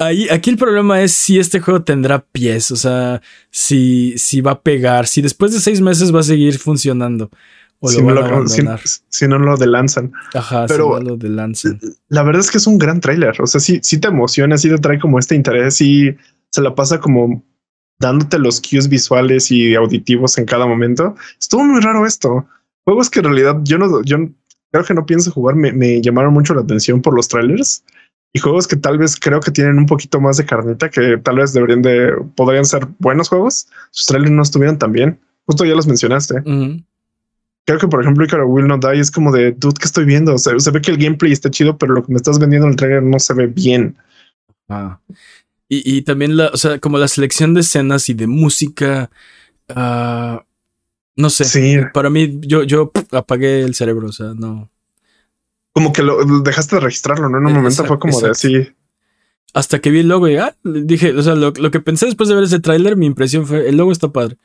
Ahí, 0.00 0.28
aquí 0.28 0.50
el 0.50 0.56
problema 0.56 1.00
es 1.00 1.12
si 1.12 1.38
este 1.38 1.60
juego 1.60 1.84
tendrá 1.84 2.24
pies, 2.24 2.72
o 2.72 2.76
sea, 2.76 3.22
si, 3.52 4.14
si 4.18 4.40
va 4.40 4.50
a 4.50 4.60
pegar, 4.60 5.06
si 5.06 5.22
después 5.22 5.52
de 5.52 5.60
seis 5.60 5.80
meses 5.80 6.12
va 6.12 6.18
a 6.18 6.24
seguir 6.24 6.58
funcionando 6.58 7.30
si, 7.88 8.02
no 8.02 8.12
lo, 8.12 8.48
si, 9.08 9.28
no 9.28 9.38
lo 9.38 9.56
delanzan. 9.56 10.12
Ajá, 10.34 10.66
pero 10.66 10.98
si 10.98 11.04
no 11.04 11.10
lo 11.10 11.16
delanzan. 11.16 11.80
La 12.08 12.22
verdad 12.22 12.40
es 12.40 12.50
que 12.50 12.58
es 12.58 12.66
un 12.66 12.78
gran 12.78 13.00
tráiler. 13.00 13.40
O 13.40 13.46
sea, 13.46 13.60
sí, 13.60 13.80
sí 13.82 13.98
te 13.98 14.08
emociona, 14.08 14.58
sí 14.58 14.68
te 14.68 14.78
trae 14.78 14.98
como 14.98 15.18
este 15.18 15.34
interés 15.34 15.80
y 15.80 16.14
se 16.50 16.62
la 16.62 16.74
pasa 16.74 17.00
como 17.00 17.42
dándote 17.98 18.38
los 18.38 18.60
cues 18.60 18.88
visuales 18.88 19.50
y 19.50 19.74
auditivos 19.74 20.38
en 20.38 20.44
cada 20.44 20.66
momento. 20.66 21.14
Estuvo 21.38 21.64
muy 21.64 21.80
raro 21.80 22.06
esto. 22.06 22.46
Juegos 22.84 23.10
que 23.10 23.20
en 23.20 23.26
realidad 23.26 23.60
yo 23.64 23.78
no, 23.78 24.02
yo 24.02 24.18
creo 24.70 24.84
que 24.84 24.94
no 24.94 25.06
pienso 25.06 25.30
jugar, 25.30 25.56
me, 25.56 25.72
me 25.72 26.00
llamaron 26.02 26.34
mucho 26.34 26.54
la 26.54 26.62
atención 26.62 27.00
por 27.00 27.14
los 27.14 27.28
trailers 27.28 27.84
y 28.32 28.40
juegos 28.40 28.66
que 28.66 28.76
tal 28.76 28.98
vez 28.98 29.16
creo 29.16 29.40
que 29.40 29.52
tienen 29.52 29.78
un 29.78 29.86
poquito 29.86 30.20
más 30.20 30.36
de 30.36 30.44
carnita, 30.44 30.90
que 30.90 31.18
tal 31.18 31.36
vez 31.36 31.52
deberían 31.52 31.82
de, 31.82 32.12
podrían 32.34 32.64
ser 32.64 32.86
buenos 32.98 33.28
juegos. 33.28 33.68
Sus 33.92 34.06
trailers 34.06 34.32
no 34.32 34.42
estuvieron 34.42 34.76
tan 34.76 34.92
bien. 34.92 35.20
Justo 35.46 35.64
ya 35.64 35.74
los 35.74 35.86
mencionaste 35.86 36.42
creo 37.64 37.78
que 37.78 37.88
por 37.88 38.00
ejemplo 38.00 38.24
Icaro 38.24 38.46
Will 38.46 38.66
Not 38.66 38.84
Die 38.84 39.00
es 39.00 39.10
como 39.10 39.32
de 39.32 39.52
dude 39.52 39.78
que 39.78 39.86
estoy 39.86 40.04
viendo. 40.04 40.34
O 40.34 40.38
sea, 40.38 40.58
se 40.58 40.70
ve 40.70 40.80
que 40.80 40.90
el 40.90 40.98
gameplay 40.98 41.32
está 41.32 41.50
chido, 41.50 41.76
pero 41.76 41.94
lo 41.94 42.02
que 42.02 42.12
me 42.12 42.16
estás 42.16 42.38
vendiendo 42.38 42.66
en 42.66 42.72
el 42.72 42.76
trailer 42.76 43.02
no 43.02 43.18
se 43.18 43.34
ve 43.34 43.46
bien. 43.46 43.96
Ah. 44.68 45.00
Y, 45.68 45.96
y, 45.96 46.02
también 46.02 46.36
la, 46.36 46.48
o 46.48 46.56
sea, 46.56 46.78
como 46.78 46.98
la 46.98 47.08
selección 47.08 47.54
de 47.54 47.62
escenas 47.62 48.08
y 48.08 48.14
de 48.14 48.26
música. 48.26 49.10
Uh, 49.68 50.38
no 51.16 51.30
sé. 51.30 51.44
Sí. 51.44 51.76
Para 51.92 52.10
mí, 52.10 52.38
yo, 52.42 52.64
yo 52.64 52.92
apagué 53.12 53.62
el 53.62 53.74
cerebro. 53.74 54.08
O 54.08 54.12
sea, 54.12 54.34
no. 54.34 54.70
Como 55.72 55.92
que 55.92 56.02
lo 56.02 56.22
dejaste 56.40 56.76
de 56.76 56.80
registrarlo, 56.82 57.28
¿no? 57.28 57.38
En 57.38 57.46
un 57.46 57.52
eh, 57.52 57.54
momento 57.54 57.84
fue 57.84 57.98
como 57.98 58.20
de 58.20 58.30
así. 58.30 58.68
Hasta 59.54 59.80
que 59.80 59.90
vi 59.90 60.00
el 60.00 60.08
logo 60.08 60.28
y 60.28 60.36
ah, 60.36 60.54
dije, 60.64 61.12
o 61.14 61.22
sea, 61.22 61.34
lo, 61.34 61.52
lo 61.52 61.70
que 61.70 61.80
pensé 61.80 62.06
después 62.06 62.28
de 62.28 62.34
ver 62.34 62.44
ese 62.44 62.58
tráiler, 62.58 62.96
mi 62.96 63.06
impresión 63.06 63.46
fue, 63.46 63.68
el 63.68 63.76
logo 63.76 63.92
está 63.92 64.12
padre. 64.12 64.36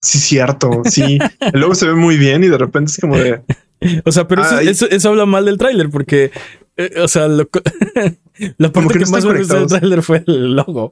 Sí, 0.00 0.18
cierto. 0.18 0.82
Sí. 0.84 1.18
Luego 1.52 1.74
se 1.74 1.86
ve 1.86 1.94
muy 1.94 2.16
bien 2.16 2.44
y 2.44 2.48
de 2.48 2.58
repente 2.58 2.90
es 2.90 2.98
como 2.98 3.16
de. 3.16 3.42
O 4.04 4.12
sea, 4.12 4.26
pero 4.26 4.42
eso, 4.44 5.08
habla 5.08 5.26
mal 5.26 5.44
del 5.44 5.56
tráiler 5.56 5.88
porque, 5.88 6.32
eh, 6.76 7.00
o 7.00 7.06
sea, 7.06 7.28
lo, 7.28 7.48
la 8.58 8.72
parte 8.72 8.94
que, 8.94 9.04
que 9.04 9.10
más 9.10 9.24
me 9.24 9.34
del 9.34 9.66
tráiler 9.66 10.02
fue 10.02 10.24
el 10.26 10.56
logo. 10.56 10.90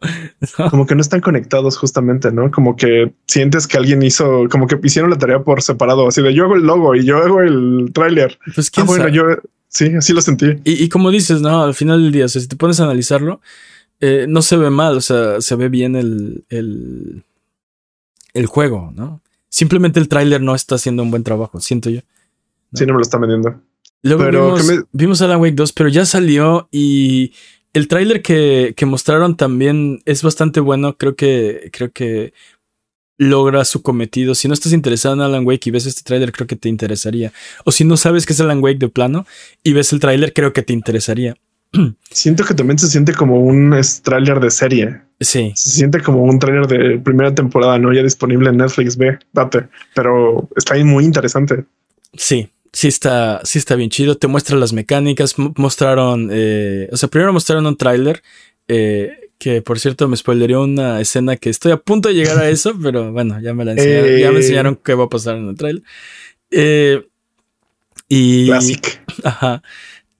Como 0.70 0.86
que 0.86 0.94
no 0.94 1.00
están 1.00 1.20
conectados 1.20 1.76
justamente, 1.76 2.30
¿no? 2.30 2.50
Como 2.50 2.76
que 2.76 3.12
sientes 3.26 3.66
que 3.66 3.76
alguien 3.76 4.02
hizo, 4.02 4.48
como 4.50 4.66
que 4.66 4.78
hicieron 4.84 5.10
la 5.10 5.18
tarea 5.18 5.42
por 5.42 5.62
separado, 5.62 6.06
así 6.06 6.22
de 6.22 6.32
yo 6.32 6.44
hago 6.44 6.54
el 6.54 6.62
logo 6.62 6.94
y 6.94 7.04
yo 7.04 7.18
hago 7.18 7.42
el 7.42 7.90
tráiler. 7.92 8.38
Pues 8.54 8.70
ah, 8.76 8.84
bueno, 8.84 9.08
yo 9.08 9.24
sí, 9.68 9.92
así 9.96 10.12
lo 10.12 10.20
sentí. 10.20 10.46
Y, 10.64 10.88
como 10.88 11.10
dices, 11.10 11.40
no, 11.40 11.64
al 11.64 11.74
final 11.74 12.02
del 12.02 12.12
día, 12.12 12.26
o 12.26 12.28
sea, 12.28 12.40
si 12.40 12.48
te 12.48 12.56
pones 12.56 12.78
a 12.78 12.84
analizarlo, 12.84 13.40
eh, 14.00 14.26
no 14.28 14.42
se 14.42 14.56
ve 14.56 14.70
mal, 14.70 14.96
o 14.96 15.00
sea, 15.00 15.40
se 15.40 15.56
ve 15.56 15.68
bien 15.68 15.96
el, 15.96 16.44
el 16.50 17.24
el 18.36 18.46
juego, 18.46 18.92
¿no? 18.94 19.22
Simplemente 19.48 20.00
el 20.00 20.08
tráiler 20.08 20.40
no 20.40 20.54
está 20.54 20.74
haciendo 20.74 21.02
un 21.02 21.10
buen 21.10 21.24
trabajo, 21.24 21.60
siento 21.60 21.90
yo. 21.90 22.00
Sí, 22.74 22.84
no 22.84 22.92
me 22.92 22.98
lo 22.98 23.02
está 23.02 23.18
vendiendo. 23.18 23.60
Luego 24.02 24.24
vimos, 24.24 24.84
vimos 24.92 25.22
Alan 25.22 25.40
Wake 25.40 25.54
2, 25.54 25.72
pero 25.72 25.88
ya 25.88 26.04
salió 26.04 26.68
y 26.70 27.32
el 27.72 27.88
tráiler 27.88 28.22
que, 28.22 28.74
que, 28.76 28.86
mostraron 28.86 29.36
también 29.36 30.02
es 30.04 30.22
bastante 30.22 30.60
bueno. 30.60 30.96
Creo 30.96 31.16
que, 31.16 31.70
creo 31.72 31.90
que 31.90 32.32
logra 33.18 33.64
su 33.64 33.82
cometido. 33.82 34.34
Si 34.34 34.48
no 34.48 34.54
estás 34.54 34.72
interesado 34.72 35.14
en 35.14 35.22
Alan 35.22 35.46
Wake 35.46 35.68
y 35.68 35.70
ves 35.70 35.86
este 35.86 36.02
tráiler, 36.02 36.32
creo 36.32 36.46
que 36.46 36.56
te 36.56 36.68
interesaría. 36.68 37.32
O 37.64 37.72
si 37.72 37.84
no 37.84 37.96
sabes 37.96 38.26
que 38.26 38.32
es 38.32 38.40
Alan 38.40 38.62
Wake 38.62 38.78
de 38.78 38.88
plano 38.88 39.26
y 39.62 39.72
ves 39.72 39.92
el 39.92 40.00
tráiler, 40.00 40.32
creo 40.32 40.52
que 40.52 40.62
te 40.62 40.72
interesaría. 40.72 41.36
Siento 42.10 42.44
que 42.44 42.54
también 42.54 42.78
se 42.78 42.88
siente 42.88 43.14
como 43.14 43.40
un 43.40 43.74
tráiler 44.02 44.40
de 44.40 44.50
serie. 44.50 45.02
Sí. 45.20 45.52
Se 45.54 45.70
siente 45.70 46.02
como 46.02 46.22
un 46.22 46.38
tráiler 46.38 46.66
de 46.66 46.98
primera 46.98 47.34
temporada, 47.34 47.78
no 47.78 47.92
ya 47.92 48.02
disponible 48.02 48.50
en 48.50 48.58
Netflix, 48.58 48.96
ve, 48.96 49.18
date. 49.32 49.68
Pero 49.94 50.48
está 50.56 50.74
ahí 50.74 50.84
muy 50.84 51.04
interesante. 51.04 51.64
Sí, 52.14 52.50
sí 52.72 52.88
está, 52.88 53.40
sí 53.44 53.58
está 53.58 53.76
bien 53.76 53.90
chido. 53.90 54.16
Te 54.16 54.26
muestra 54.26 54.56
las 54.56 54.72
mecánicas. 54.72 55.34
Mostraron, 55.38 56.28
eh, 56.30 56.88
o 56.92 56.96
sea, 56.96 57.08
primero 57.08 57.32
mostraron 57.32 57.66
un 57.66 57.76
tráiler. 57.76 58.22
Eh, 58.68 59.10
que 59.38 59.60
por 59.60 59.78
cierto 59.78 60.08
me 60.08 60.16
spoilería 60.16 60.58
una 60.58 60.98
escena 60.98 61.36
que 61.36 61.50
estoy 61.50 61.70
a 61.70 61.76
punto 61.76 62.08
de 62.08 62.14
llegar 62.14 62.38
a 62.38 62.48
eso, 62.50 62.74
pero 62.82 63.12
bueno, 63.12 63.40
ya 63.40 63.54
me 63.54 63.64
la 63.64 63.72
enseñaron, 63.72 64.18
ya 64.18 64.30
me 64.30 64.38
eh. 64.38 64.40
enseñaron 64.40 64.80
qué 64.82 64.94
va 64.94 65.04
a 65.04 65.08
pasar 65.08 65.36
en 65.36 65.48
el 65.48 65.56
trailer. 65.56 65.82
Eh, 66.50 67.06
y, 68.08 68.46
Classic. 68.46 69.02
Ajá. 69.24 69.62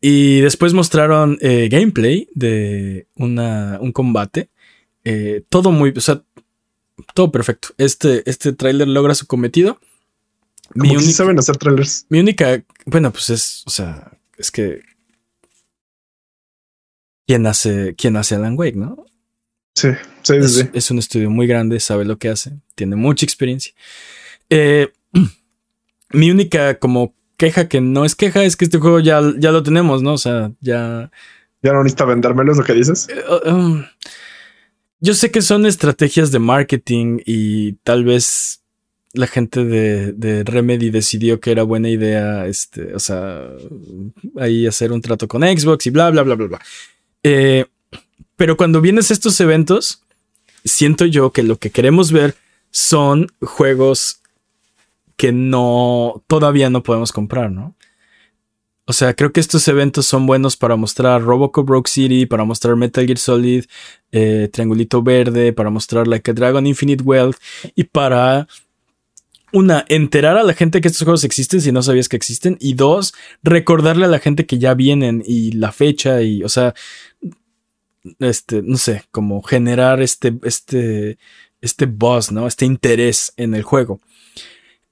Y 0.00 0.40
después 0.40 0.72
mostraron 0.74 1.38
gameplay 1.40 2.28
de 2.34 3.06
una, 3.16 3.78
un 3.80 3.92
combate. 3.92 4.50
Todo 5.48 5.70
muy, 5.70 5.92
o 5.96 6.00
sea, 6.00 6.22
todo 7.14 7.30
perfecto. 7.30 7.68
Este, 7.78 8.28
este 8.28 8.52
tráiler 8.52 8.88
logra 8.88 9.14
su 9.14 9.26
cometido. 9.26 9.80
Mi 10.74 10.90
única, 10.96 11.12
saben 11.12 11.38
hacer 11.38 11.56
trailers. 11.56 12.06
Mi 12.08 12.20
única, 12.20 12.62
bueno, 12.86 13.12
pues 13.12 13.30
es, 13.30 13.62
o 13.66 13.70
sea, 13.70 14.12
es 14.36 14.50
que 14.50 14.82
¿Quién 17.26 17.46
hace, 17.46 17.94
quién 17.96 18.16
hace 18.16 18.36
Alan 18.36 18.56
Wake, 18.56 18.76
¿no? 18.76 19.04
Sí, 19.74 19.88
sí, 20.22 20.36
es, 20.36 20.54
sí. 20.54 20.68
es, 20.72 20.90
un 20.90 20.98
estudio 20.98 21.28
muy 21.28 21.46
grande, 21.46 21.80
sabe 21.80 22.04
lo 22.04 22.18
que 22.18 22.28
hace, 22.28 22.60
tiene 22.76 22.94
mucha 22.94 23.26
experiencia. 23.26 23.74
Eh, 24.48 24.92
mi 26.10 26.30
única 26.30 26.78
como 26.78 27.14
queja 27.36 27.68
que 27.68 27.80
no 27.80 28.04
es 28.04 28.14
queja 28.14 28.44
es 28.44 28.56
que 28.56 28.64
este 28.64 28.78
juego 28.78 29.00
ya, 29.00 29.20
ya 29.38 29.50
lo 29.50 29.62
tenemos, 29.62 30.02
¿no? 30.02 30.12
O 30.12 30.18
sea, 30.18 30.52
ya... 30.60 31.10
Ya 31.62 31.72
no 31.72 31.82
necesita 31.82 32.04
vendérmelo, 32.04 32.52
es 32.52 32.58
lo 32.58 32.64
que 32.64 32.74
dices. 32.74 33.08
Uh, 33.28 33.50
um, 33.50 33.84
yo 35.00 35.14
sé 35.14 35.30
que 35.30 35.42
son 35.42 35.66
estrategias 35.66 36.30
de 36.30 36.38
marketing 36.38 37.20
y 37.26 37.74
tal 37.84 38.04
vez 38.04 38.62
la 39.12 39.26
gente 39.26 39.64
de, 39.64 40.12
de, 40.12 40.44
Remedy 40.44 40.90
decidió 40.90 41.40
que 41.40 41.50
era 41.50 41.62
buena 41.62 41.88
idea, 41.88 42.46
este, 42.46 42.94
o 42.94 42.98
sea, 42.98 43.48
ahí 44.38 44.66
hacer 44.66 44.92
un 44.92 45.00
trato 45.00 45.26
con 45.26 45.42
Xbox 45.42 45.86
y 45.86 45.90
bla, 45.90 46.10
bla, 46.10 46.22
bla, 46.22 46.34
bla, 46.34 46.46
bla. 46.46 46.60
Eh, 47.22 47.64
pero 48.36 48.56
cuando 48.56 48.80
vienes 48.80 49.10
a 49.10 49.14
estos 49.14 49.40
eventos, 49.40 50.02
siento 50.64 51.06
yo 51.06 51.32
que 51.32 51.42
lo 51.42 51.56
que 51.56 51.70
queremos 51.70 52.12
ver 52.12 52.36
son 52.70 53.28
juegos 53.40 54.20
que 55.16 55.32
no, 55.32 56.22
todavía 56.26 56.68
no 56.68 56.82
podemos 56.82 57.12
comprar, 57.12 57.50
¿no? 57.50 57.74
O 58.88 58.92
sea, 58.92 59.14
creo 59.14 59.32
que 59.32 59.40
estos 59.40 59.66
eventos 59.66 60.06
son 60.06 60.26
buenos 60.26 60.56
para 60.56 60.76
mostrar 60.76 61.20
Robocop 61.20 61.68
Rogue 61.68 61.90
City, 61.90 62.24
para 62.24 62.44
mostrar 62.44 62.76
Metal 62.76 63.04
Gear 63.04 63.18
Solid, 63.18 63.64
eh, 64.12 64.48
Triangulito 64.52 65.02
Verde, 65.02 65.52
para 65.52 65.70
mostrar 65.70 66.06
Like 66.06 66.30
a 66.30 66.34
Dragon 66.34 66.64
Infinite 66.64 67.02
Wealth 67.02 67.36
y 67.74 67.84
para 67.84 68.46
una, 69.52 69.84
enterar 69.88 70.36
a 70.36 70.44
la 70.44 70.54
gente 70.54 70.80
que 70.80 70.88
estos 70.88 71.02
juegos 71.02 71.24
existen 71.24 71.60
si 71.60 71.72
no 71.72 71.82
sabías 71.82 72.08
que 72.08 72.16
existen. 72.16 72.56
Y 72.60 72.74
dos, 72.74 73.12
recordarle 73.42 74.04
a 74.04 74.08
la 74.08 74.20
gente 74.20 74.46
que 74.46 74.58
ya 74.58 74.74
vienen 74.74 75.22
y 75.26 75.52
la 75.52 75.72
fecha 75.72 76.22
y, 76.22 76.44
o 76.44 76.48
sea, 76.48 76.74
este, 78.20 78.62
no 78.62 78.76
sé, 78.76 79.04
como 79.10 79.42
generar 79.42 80.00
este, 80.00 80.38
este, 80.44 81.18
este 81.60 81.86
buzz, 81.86 82.30
¿no? 82.30 82.46
Este 82.46 82.66
interés 82.66 83.32
en 83.36 83.54
el 83.54 83.62
juego. 83.62 84.00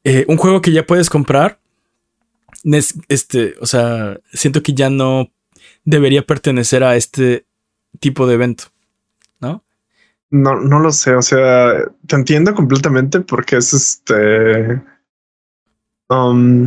Eh, 0.03 0.25
un 0.29 0.37
juego 0.37 0.61
que 0.61 0.73
ya 0.73 0.85
puedes 0.85 1.09
comprar, 1.11 1.61
este, 3.09 3.55
o 3.61 3.67
sea, 3.67 4.19
siento 4.33 4.63
que 4.63 4.75
ya 4.75 4.91
no 4.91 5.31
debería 5.85 6.27
pertenecer 6.27 6.83
a 6.83 6.97
este 6.97 7.47
tipo 8.01 8.27
de 8.27 8.35
evento, 8.35 8.65
¿no? 9.41 9.65
No, 10.31 10.57
no 10.61 10.81
lo 10.81 10.91
sé. 10.93 11.15
O 11.15 11.23
sea, 11.23 11.75
te 12.07 12.17
entiendo 12.17 12.55
completamente 12.55 13.21
porque 13.21 13.57
es 13.57 13.73
este. 13.73 14.83
Um, 16.09 16.67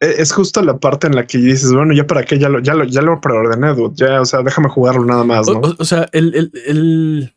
e, 0.00 0.14
es 0.18 0.32
justo 0.32 0.62
la 0.62 0.78
parte 0.78 1.06
en 1.06 1.16
la 1.16 1.26
que 1.26 1.38
dices, 1.38 1.72
bueno, 1.72 1.92
ya 1.94 2.06
para 2.06 2.24
qué, 2.24 2.38
ya 2.38 2.48
lo, 2.48 2.60
ya 2.60 2.74
lo, 2.74 2.84
ya 2.84 3.02
lo 3.02 3.20
preordené, 3.20 3.74
dude. 3.74 3.94
Ya, 3.96 4.20
o 4.20 4.24
sea, 4.24 4.42
déjame 4.42 4.68
jugarlo 4.68 5.04
nada 5.04 5.24
más, 5.24 5.48
¿no? 5.48 5.60
O, 5.78 5.84
sea, 5.84 6.08
el, 6.12 6.34
el, 6.34 6.52
el, 6.66 7.34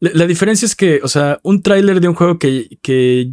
la 0.00 0.26
diferencia 0.26 0.66
es 0.66 0.74
que, 0.74 1.00
o 1.02 1.08
sea, 1.08 1.38
un 1.42 1.62
tráiler 1.62 2.00
de 2.00 2.08
un 2.08 2.14
juego 2.14 2.38
que, 2.38 2.78
que 2.82 3.30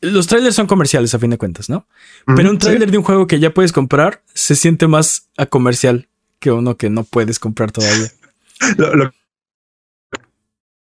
los 0.00 0.26
trailers 0.26 0.54
son 0.54 0.66
comerciales 0.66 1.14
a 1.14 1.18
fin 1.18 1.30
de 1.30 1.38
cuentas, 1.38 1.68
¿no? 1.68 1.86
Pero 2.36 2.50
un 2.50 2.58
tráiler 2.58 2.90
de 2.90 2.98
un 2.98 3.04
juego 3.04 3.26
que 3.26 3.40
ya 3.40 3.52
puedes 3.52 3.72
comprar 3.72 4.22
se 4.34 4.56
siente 4.56 4.86
más 4.86 5.28
a 5.36 5.46
comercial 5.46 6.08
que 6.38 6.50
uno 6.50 6.76
que 6.76 6.90
no 6.90 7.04
puedes 7.04 7.38
comprar 7.38 7.70
todavía. 7.70 8.10
lo, 8.78 8.94
lo, 8.94 9.12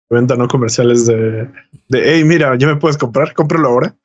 venta 0.09 0.35
no 0.35 0.47
comerciales 0.47 1.05
de, 1.05 1.49
de 1.87 2.13
hey, 2.13 2.23
mira, 2.23 2.55
ya 2.57 2.67
me 2.67 2.75
puedes 2.75 2.97
comprar, 2.97 3.33
cómpralo 3.33 3.69
ahora. 3.69 3.95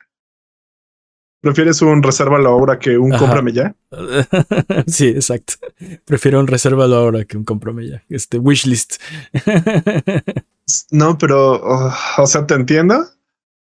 ¿Prefieres 1.41 1.81
un 1.81 2.03
reserva 2.03 2.39
la 2.39 2.51
obra 2.51 2.79
que 2.79 2.99
un 2.99 3.17
cómprame 3.17 3.53
ya? 3.53 3.75
sí, 4.87 5.09
exacto. 5.09 5.55
Prefiero 6.05 6.39
un 6.39 6.47
reserva 6.47 6.87
la 6.87 7.01
obra 7.01 7.25
que 7.25 7.39
un 7.39 7.45
cómprame 7.45 7.89
ya. 7.89 8.03
Este 8.11 8.39
wishlist. 8.39 8.97
no, 10.91 11.17
pero, 11.17 11.55
oh, 11.55 11.95
o 12.19 12.27
sea, 12.27 12.47
te 12.47 12.53
entiendo. 12.53 13.07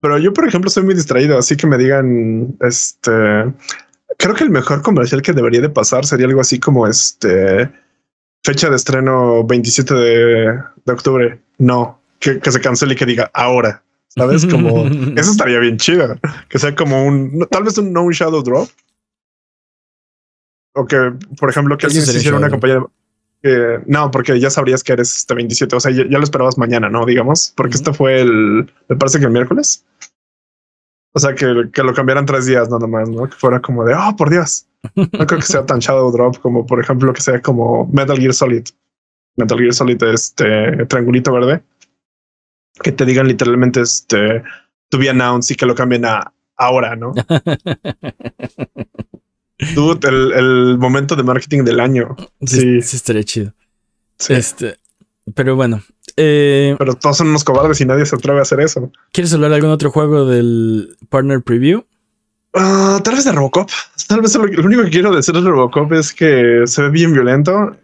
Pero 0.07 0.19
yo, 0.19 0.33
por 0.33 0.47
ejemplo, 0.47 0.71
soy 0.71 0.85
muy 0.85 0.95
distraído, 0.95 1.37
así 1.37 1.57
que 1.57 1.67
me 1.67 1.77
digan, 1.77 2.57
este, 2.61 3.11
creo 4.17 4.37
que 4.37 4.45
el 4.45 4.51
mejor 4.51 4.81
comercial 4.81 5.21
que 5.21 5.33
debería 5.33 5.61
de 5.61 5.69
pasar 5.69 6.07
sería 6.07 6.27
algo 6.27 6.41
así 6.41 6.61
como 6.61 6.87
este, 6.87 7.69
fecha 8.45 8.71
de 8.71 8.77
estreno 8.77 9.45
27 9.45 9.95
de, 9.95 10.63
de 10.85 10.93
octubre. 10.93 11.41
No, 11.59 12.01
que, 12.21 12.39
se 12.41 12.61
cancele 12.61 12.93
y 12.93 12.97
que 12.97 13.05
diga 13.05 13.33
ahora. 13.35 13.83
¿Sabes? 14.07 14.47
Como 14.47 14.87
eso 15.17 15.33
estaría 15.33 15.59
bien 15.59 15.77
chido. 15.77 16.17
Que 16.49 16.61
sea 16.61 16.73
como 16.77 17.05
un 17.05 17.45
tal 17.51 17.65
vez 17.65 17.77
un 17.77 17.93
no 17.93 18.09
shadow 18.13 18.45
drop. 18.45 18.69
O 20.75 20.87
que, 20.87 21.15
por 21.37 21.51
ejemplo, 21.51 21.77
que 21.77 21.87
alguien 21.87 22.07
se 22.07 22.17
hiciera 22.17 22.37
una 22.37 22.49
compañía 22.49 22.77
de, 23.43 23.81
no, 23.87 24.11
porque 24.11 24.39
ya 24.39 24.51
sabrías 24.51 24.83
que 24.83 24.93
eres 24.93 25.17
este 25.17 25.35
27. 25.35 25.75
O 25.75 25.81
sea, 25.81 25.91
ya, 25.91 26.05
lo 26.05 26.23
esperabas 26.23 26.59
mañana, 26.59 26.89
no 26.89 27.05
digamos, 27.05 27.53
porque 27.57 27.77
este 27.77 27.93
fue 27.93 28.21
el, 28.21 28.73
me 28.89 28.97
parece 28.97 29.19
que 29.19 29.25
el 29.25 29.33
miércoles. 29.33 29.85
O 31.17 31.19
sea, 31.19 31.35
que, 31.35 31.71
que, 31.73 31.83
lo 31.83 31.95
cambiaran 31.95 32.27
tres 32.27 32.45
días 32.45 32.69
nada 32.69 32.87
más, 32.87 33.09
no 33.09 33.25
que 33.25 33.37
fuera 33.37 33.59
como 33.61 33.87
de 33.87 33.95
oh, 33.95 34.14
por 34.17 34.29
Dios. 34.29 34.67
No 34.95 35.27
creo 35.27 35.41
que 35.41 35.47
sea 35.47 35.64
tan 35.64 35.79
shadow 35.79 36.12
drop 36.12 36.39
como, 36.41 36.67
por 36.67 36.79
ejemplo, 36.79 37.11
que 37.14 37.23
sea 37.23 37.41
como 37.41 37.87
Metal 37.87 38.19
Gear 38.19 38.35
Solid. 38.35 38.64
Metal 39.37 39.59
Gear 39.59 39.73
Solid, 39.73 40.03
este 40.03 40.85
triangulito 40.85 41.33
verde 41.33 41.62
que 42.83 42.93
te 42.93 43.05
digan 43.07 43.27
literalmente 43.29 43.81
este 43.81 44.43
to 44.89 44.99
be 44.99 45.09
announced 45.09 45.55
y 45.55 45.57
que 45.57 45.64
lo 45.67 45.75
cambien 45.75 46.05
a 46.05 46.33
ahora, 46.57 46.97
¿no? 46.97 47.14
Dude, 49.75 50.07
el, 50.07 50.33
el, 50.33 50.77
momento 50.79 51.17
de 51.17 51.23
marketing 51.23 51.64
del 51.64 51.81
año. 51.81 52.14
Sí, 52.45 52.83
sí, 52.83 52.97
estaría 52.97 53.25
chido. 53.25 53.55
Este, 54.29 54.77
pero 55.35 55.57
bueno. 55.57 55.83
Eh, 56.17 56.75
pero 56.79 56.95
todos 56.95 57.19
son 57.19 57.29
unos 57.29 57.45
cobardes 57.45 57.81
y 57.81 57.85
nadie 57.85 58.07
se 58.07 58.17
atreve 58.17 58.39
a 58.39 58.43
hacer 58.43 58.61
eso. 58.61 58.91
¿Quieres 59.12 59.33
hablar 59.35 59.51
de 59.51 59.57
algún 59.57 59.71
otro 59.71 59.91
juego 59.91 60.27
del 60.27 60.97
Partner 61.11 61.43
Preview? 61.43 61.85
Uh, 62.55 63.01
tal 63.03 63.14
vez 63.14 63.25
de 63.25 63.33
Robocop. 63.33 63.69
Tal 64.09 64.23
vez 64.23 64.35
lo, 64.35 64.47
lo, 64.47 64.64
único 64.64 64.83
que 64.85 64.91
quiero 64.91 65.14
decir 65.14 65.35
de 65.35 65.41
Robocop 65.43 65.93
es 65.93 66.14
que 66.14 66.62
se 66.64 66.83
ve 66.83 66.91
bien 66.91 67.12
violento 67.12 67.77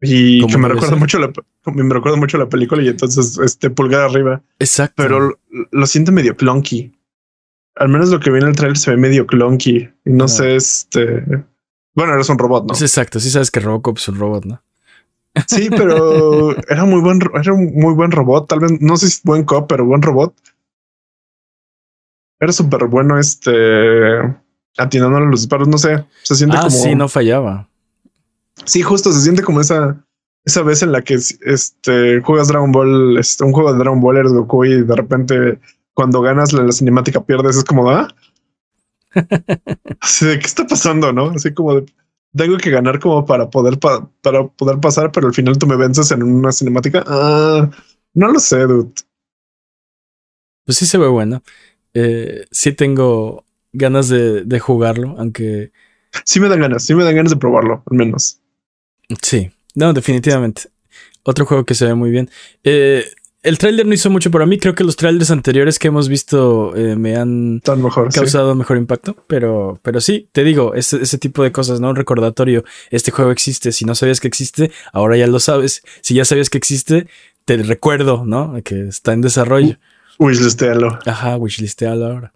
y 0.00 0.46
que 0.46 0.58
me 0.58 0.68
recuerda 0.68 0.96
mucho 0.96 1.18
la, 1.18 1.32
me 1.72 1.94
recuerda 1.94 2.18
mucho 2.18 2.38
la 2.38 2.48
película 2.48 2.82
y 2.82 2.88
entonces 2.88 3.38
este 3.38 3.70
pulgar 3.70 4.02
arriba. 4.02 4.42
Exacto. 4.58 5.02
Pero 5.02 5.20
lo, 5.20 5.38
lo 5.70 5.86
siento 5.86 6.12
medio 6.12 6.36
clunky. 6.36 6.92
Al 7.76 7.88
menos 7.88 8.10
lo 8.10 8.20
que 8.20 8.30
viene 8.30 8.46
en 8.46 8.50
el 8.50 8.56
trailer 8.56 8.78
se 8.78 8.90
ve 8.90 8.96
medio 8.96 9.26
clunky 9.26 9.88
y 10.04 10.10
no, 10.10 10.28
sé, 10.28 10.56
este. 10.56 11.24
Bueno, 11.94 12.14
eres 12.14 12.28
un 12.28 12.38
robot, 12.38 12.68
¿no? 12.68 12.74
Es 12.74 12.82
exacto. 12.82 13.20
Sí 13.20 13.30
sabes 13.30 13.50
que 13.50 13.60
Robocop 13.60 13.98
es 13.98 14.08
un 14.08 14.18
robot, 14.18 14.44
¿no? 14.44 14.62
Sí, 15.46 15.68
pero 15.70 16.56
era 16.68 16.84
muy 16.84 17.00
buen, 17.00 17.20
era 17.34 17.52
un 17.52 17.74
muy 17.74 17.94
buen 17.94 18.10
robot. 18.10 18.48
Tal 18.48 18.60
vez 18.60 18.72
no 18.80 18.96
sé 18.96 19.10
si 19.10 19.20
buen 19.24 19.44
cop, 19.44 19.66
pero 19.68 19.84
buen 19.84 20.02
robot. 20.02 20.34
Era 22.40 22.52
súper 22.52 22.86
bueno, 22.86 23.18
este 23.18 23.50
atinando 24.78 25.18
a 25.18 25.20
los 25.20 25.40
disparos. 25.40 25.68
No 25.68 25.78
sé, 25.78 26.04
se 26.22 26.34
siente 26.34 26.56
ah, 26.56 26.62
como. 26.62 26.70
Sí, 26.70 26.94
no 26.94 27.08
fallaba. 27.08 27.68
Sí, 28.64 28.82
justo 28.82 29.12
se 29.12 29.20
siente 29.20 29.42
como 29.42 29.60
esa, 29.60 30.02
esa 30.44 30.62
vez 30.62 30.82
en 30.82 30.92
la 30.92 31.02
que 31.02 31.14
este, 31.14 32.20
juegas 32.22 32.48
Dragon 32.48 32.72
Ball, 32.72 33.18
este, 33.18 33.44
un 33.44 33.52
juego 33.52 33.72
de 33.72 33.78
Dragon 33.78 34.00
Ball 34.00 34.16
eres 34.16 34.32
Goku 34.32 34.64
y 34.64 34.82
de 34.82 34.96
repente 34.96 35.60
cuando 35.92 36.20
ganas 36.20 36.52
la, 36.52 36.70
cinemática 36.72 37.24
pierdes, 37.24 37.56
es 37.56 37.64
como, 37.64 37.90
¿ah? 37.90 38.08
Así 40.00 40.26
de, 40.26 40.38
¿qué 40.38 40.46
está 40.46 40.66
pasando? 40.66 41.12
¿No? 41.12 41.30
Así 41.30 41.52
como 41.54 41.74
de, 41.74 41.86
tengo 42.36 42.56
que 42.58 42.70
ganar 42.70 42.98
como 43.00 43.24
para 43.24 43.50
poder, 43.50 43.78
para 43.78 44.46
poder 44.48 44.80
pasar, 44.80 45.10
pero 45.12 45.28
al 45.28 45.34
final 45.34 45.58
tú 45.58 45.66
me 45.66 45.76
vences 45.76 46.10
en 46.10 46.22
una 46.22 46.52
cinemática. 46.52 47.02
Ah, 47.06 47.70
no 48.14 48.28
lo 48.28 48.38
sé, 48.38 48.60
dude. 48.60 48.92
Pues 50.64 50.78
sí 50.78 50.86
se 50.86 50.98
ve 50.98 51.08
bueno. 51.08 51.42
Eh, 51.94 52.44
sí 52.50 52.72
tengo 52.72 53.44
ganas 53.72 54.08
de, 54.08 54.44
de 54.44 54.60
jugarlo, 54.60 55.14
aunque... 55.18 55.72
Sí 56.24 56.40
me 56.40 56.48
dan 56.48 56.60
ganas, 56.60 56.84
sí 56.84 56.94
me 56.94 57.04
dan 57.04 57.14
ganas 57.14 57.32
de 57.32 57.38
probarlo, 57.38 57.82
al 57.90 57.96
menos. 57.96 58.40
Sí, 59.22 59.50
no, 59.74 59.92
definitivamente. 59.92 60.62
Otro 61.22 61.44
juego 61.46 61.64
que 61.64 61.74
se 61.74 61.86
ve 61.86 61.94
muy 61.94 62.10
bien. 62.10 62.30
Eh, 62.64 63.04
el 63.46 63.58
tráiler 63.58 63.86
no 63.86 63.94
hizo 63.94 64.10
mucho 64.10 64.30
para 64.30 64.44
mí. 64.44 64.58
Creo 64.58 64.74
que 64.74 64.84
los 64.84 64.96
trailers 64.96 65.30
anteriores 65.30 65.78
que 65.78 65.88
hemos 65.88 66.08
visto 66.08 66.74
eh, 66.76 66.96
me 66.96 67.16
han 67.16 67.60
Tan 67.60 67.80
mejor, 67.82 68.12
sí. 68.12 68.18
causado 68.18 68.54
mejor 68.54 68.76
impacto. 68.76 69.16
Pero, 69.26 69.78
pero 69.82 70.00
sí, 70.00 70.28
te 70.32 70.42
digo, 70.44 70.74
ese, 70.74 71.00
ese 71.02 71.16
tipo 71.18 71.42
de 71.42 71.52
cosas, 71.52 71.80
¿no? 71.80 71.90
Un 71.90 71.96
recordatorio. 71.96 72.64
Este 72.90 73.10
juego 73.12 73.30
existe. 73.30 73.70
Si 73.72 73.84
no 73.84 73.94
sabías 73.94 74.20
que 74.20 74.28
existe, 74.28 74.72
ahora 74.92 75.16
ya 75.16 75.28
lo 75.28 75.38
sabes. 75.38 75.82
Si 76.00 76.14
ya 76.14 76.24
sabías 76.24 76.50
que 76.50 76.58
existe, 76.58 77.06
te 77.44 77.56
recuerdo, 77.58 78.24
¿no? 78.26 78.60
Que 78.64 78.88
está 78.88 79.12
en 79.12 79.20
desarrollo. 79.20 79.78
Wishlistealo. 80.18 80.98
Ajá, 81.06 81.36
wishlistealo 81.36 82.06
ahora. 82.06 82.32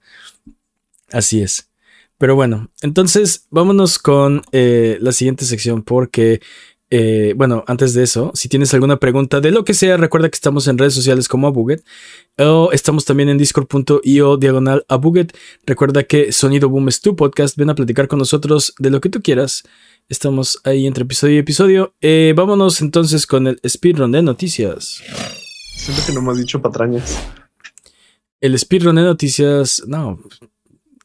Así 1.12 1.42
es. 1.42 1.70
Pero 2.18 2.34
bueno, 2.34 2.70
entonces 2.82 3.46
vámonos 3.50 3.98
con 3.98 4.42
eh, 4.52 4.98
la 5.00 5.12
siguiente 5.12 5.46
sección 5.46 5.82
porque, 5.82 6.42
eh, 6.90 7.34
bueno, 7.36 7.62
antes 7.68 7.94
de 7.94 8.02
eso, 8.02 8.32
si 8.34 8.48
tienes 8.48 8.74
alguna 8.74 8.98
pregunta 8.98 9.40
de 9.40 9.52
lo 9.52 9.64
que 9.64 9.74
sea, 9.74 9.96
recuerda 9.96 10.28
que 10.28 10.34
estamos 10.34 10.66
en 10.66 10.76
redes 10.76 10.92
sociales 10.92 11.28
como 11.28 11.46
Abuget 11.46 11.84
o 12.36 12.70
estamos 12.72 13.04
también 13.04 13.28
en 13.28 13.38
discord.io 13.38 14.36
diagonal 14.36 14.84
Abuget. 14.88 15.36
Recuerda 15.64 16.02
que 16.02 16.32
Sonido 16.32 16.68
Boom 16.68 16.88
es 16.88 17.00
tu 17.00 17.14
podcast, 17.14 17.56
ven 17.56 17.70
a 17.70 17.76
platicar 17.76 18.08
con 18.08 18.18
nosotros 18.18 18.74
de 18.78 18.90
lo 18.90 19.00
que 19.00 19.08
tú 19.08 19.22
quieras. 19.22 19.62
Estamos 20.08 20.60
ahí 20.64 20.88
entre 20.88 21.04
episodio 21.04 21.36
y 21.36 21.38
episodio. 21.38 21.94
Eh, 22.00 22.34
vámonos 22.36 22.80
entonces 22.80 23.24
con 23.24 23.46
el 23.46 23.60
speedrun 23.66 24.10
de 24.10 24.22
noticias. 24.22 25.00
Siento 25.76 26.02
que 26.04 26.12
no 26.12 26.22
me 26.22 26.32
has 26.32 26.38
dicho 26.38 26.60
patrañas. 26.60 27.16
El 28.40 28.58
speedrun 28.58 28.96
de 28.96 29.02
noticias, 29.02 29.84
no. 29.86 30.18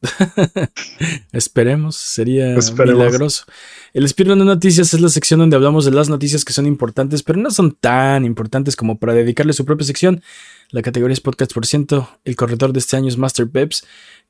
Esperemos, 1.32 1.96
sería 1.96 2.56
Esperemos. 2.56 2.98
milagroso. 3.04 3.44
El 3.92 4.08
speedrun 4.08 4.38
de 4.38 4.44
noticias 4.44 4.92
es 4.94 5.00
la 5.00 5.08
sección 5.08 5.40
donde 5.40 5.56
hablamos 5.56 5.84
de 5.84 5.90
las 5.90 6.08
noticias 6.08 6.44
que 6.44 6.52
son 6.52 6.66
importantes, 6.66 7.22
pero 7.22 7.38
no 7.38 7.50
son 7.50 7.72
tan 7.72 8.24
importantes 8.24 8.76
como 8.76 8.98
para 8.98 9.14
dedicarle 9.14 9.52
su 9.52 9.64
propia 9.64 9.86
sección. 9.86 10.22
La 10.70 10.82
categoría 10.82 11.12
es 11.14 11.20
podcast 11.20 11.52
por 11.52 11.66
ciento. 11.66 12.08
El 12.24 12.36
corredor 12.36 12.72
de 12.72 12.78
este 12.80 12.96
año 12.96 13.08
es 13.08 13.16
Master 13.16 13.48
Peps. 13.48 13.86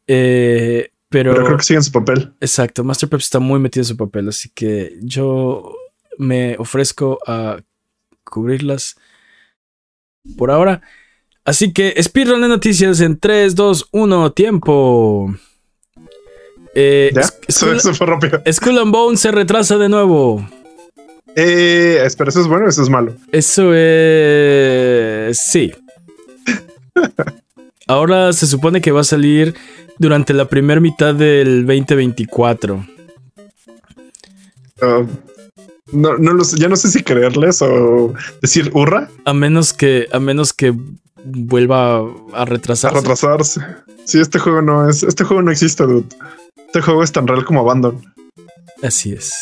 Eh, 0.06 0.90
pero, 1.08 1.32
Pero 1.32 1.44
creo 1.46 1.56
que 1.56 1.64
sigue 1.64 1.78
en 1.78 1.84
su 1.84 1.92
papel. 1.92 2.32
exacto, 2.40 2.82
Master 2.82 3.08
Peps 3.08 3.24
está 3.24 3.38
muy 3.38 3.60
metido 3.60 3.82
en 3.82 3.86
su 3.86 3.96
papel, 3.96 4.28
así 4.28 4.50
que 4.52 4.98
yo 5.02 5.72
me 6.18 6.56
ofrezco 6.58 7.18
a 7.26 7.60
cubrirlas 8.24 8.96
por 10.36 10.50
ahora. 10.50 10.82
Así 11.44 11.72
que 11.72 11.94
speedrun 12.02 12.40
de 12.42 12.48
noticias 12.48 13.00
en 13.00 13.18
3, 13.20 13.54
2, 13.54 13.88
1, 13.92 14.32
tiempo. 14.32 15.32
Eh, 16.78 17.10
Eso, 17.48 17.94
fue 17.94 18.06
rápido. 18.06 18.42
Skull 18.52 18.78
and 18.78 18.92
Bones 18.92 19.20
se 19.20 19.30
retrasa 19.32 19.78
de 19.78 19.88
nuevo. 19.88 20.46
Eh, 21.34 22.02
espera, 22.04 22.28
¿eso 22.28 22.42
es 22.42 22.46
bueno 22.46 22.66
o 22.66 22.68
eso 22.68 22.82
es 22.82 22.90
malo? 22.90 23.14
Eso 23.32 23.72
es... 23.74 25.38
Sí. 25.38 25.72
Ahora 27.86 28.32
se 28.32 28.46
supone 28.46 28.80
que 28.80 28.90
va 28.90 29.00
a 29.00 29.04
salir 29.04 29.54
durante 29.98 30.34
la 30.34 30.46
primera 30.46 30.80
mitad 30.80 31.14
del 31.14 31.66
2024. 31.66 32.86
Ah, 34.82 35.02
no, 35.92 36.18
no 36.18 36.32
lo 36.34 36.44
sé, 36.44 36.58
ya 36.58 36.68
no 36.68 36.76
sé 36.76 36.90
si 36.90 37.02
creerles 37.02 37.62
o 37.62 38.12
decir 38.42 38.70
hurra 38.74 39.08
A 39.24 39.32
menos 39.32 39.72
que, 39.72 40.08
a 40.12 40.18
menos 40.18 40.52
que 40.52 40.74
vuelva 41.26 41.98
a 41.98 42.06
a 42.34 42.44
retrasarse. 42.44 42.96
retrasarse. 42.98 43.60
Sí, 44.04 44.20
este 44.20 44.38
juego 44.38 44.62
no 44.62 44.88
es, 44.88 45.02
este 45.02 45.24
juego 45.24 45.42
no 45.42 45.50
existe, 45.50 45.84
dude. 45.84 46.06
Este 46.66 46.80
juego 46.80 47.02
es 47.02 47.12
tan 47.12 47.26
real 47.26 47.44
como 47.44 47.60
Abandon. 47.60 48.00
Así 48.82 49.12
es. 49.12 49.34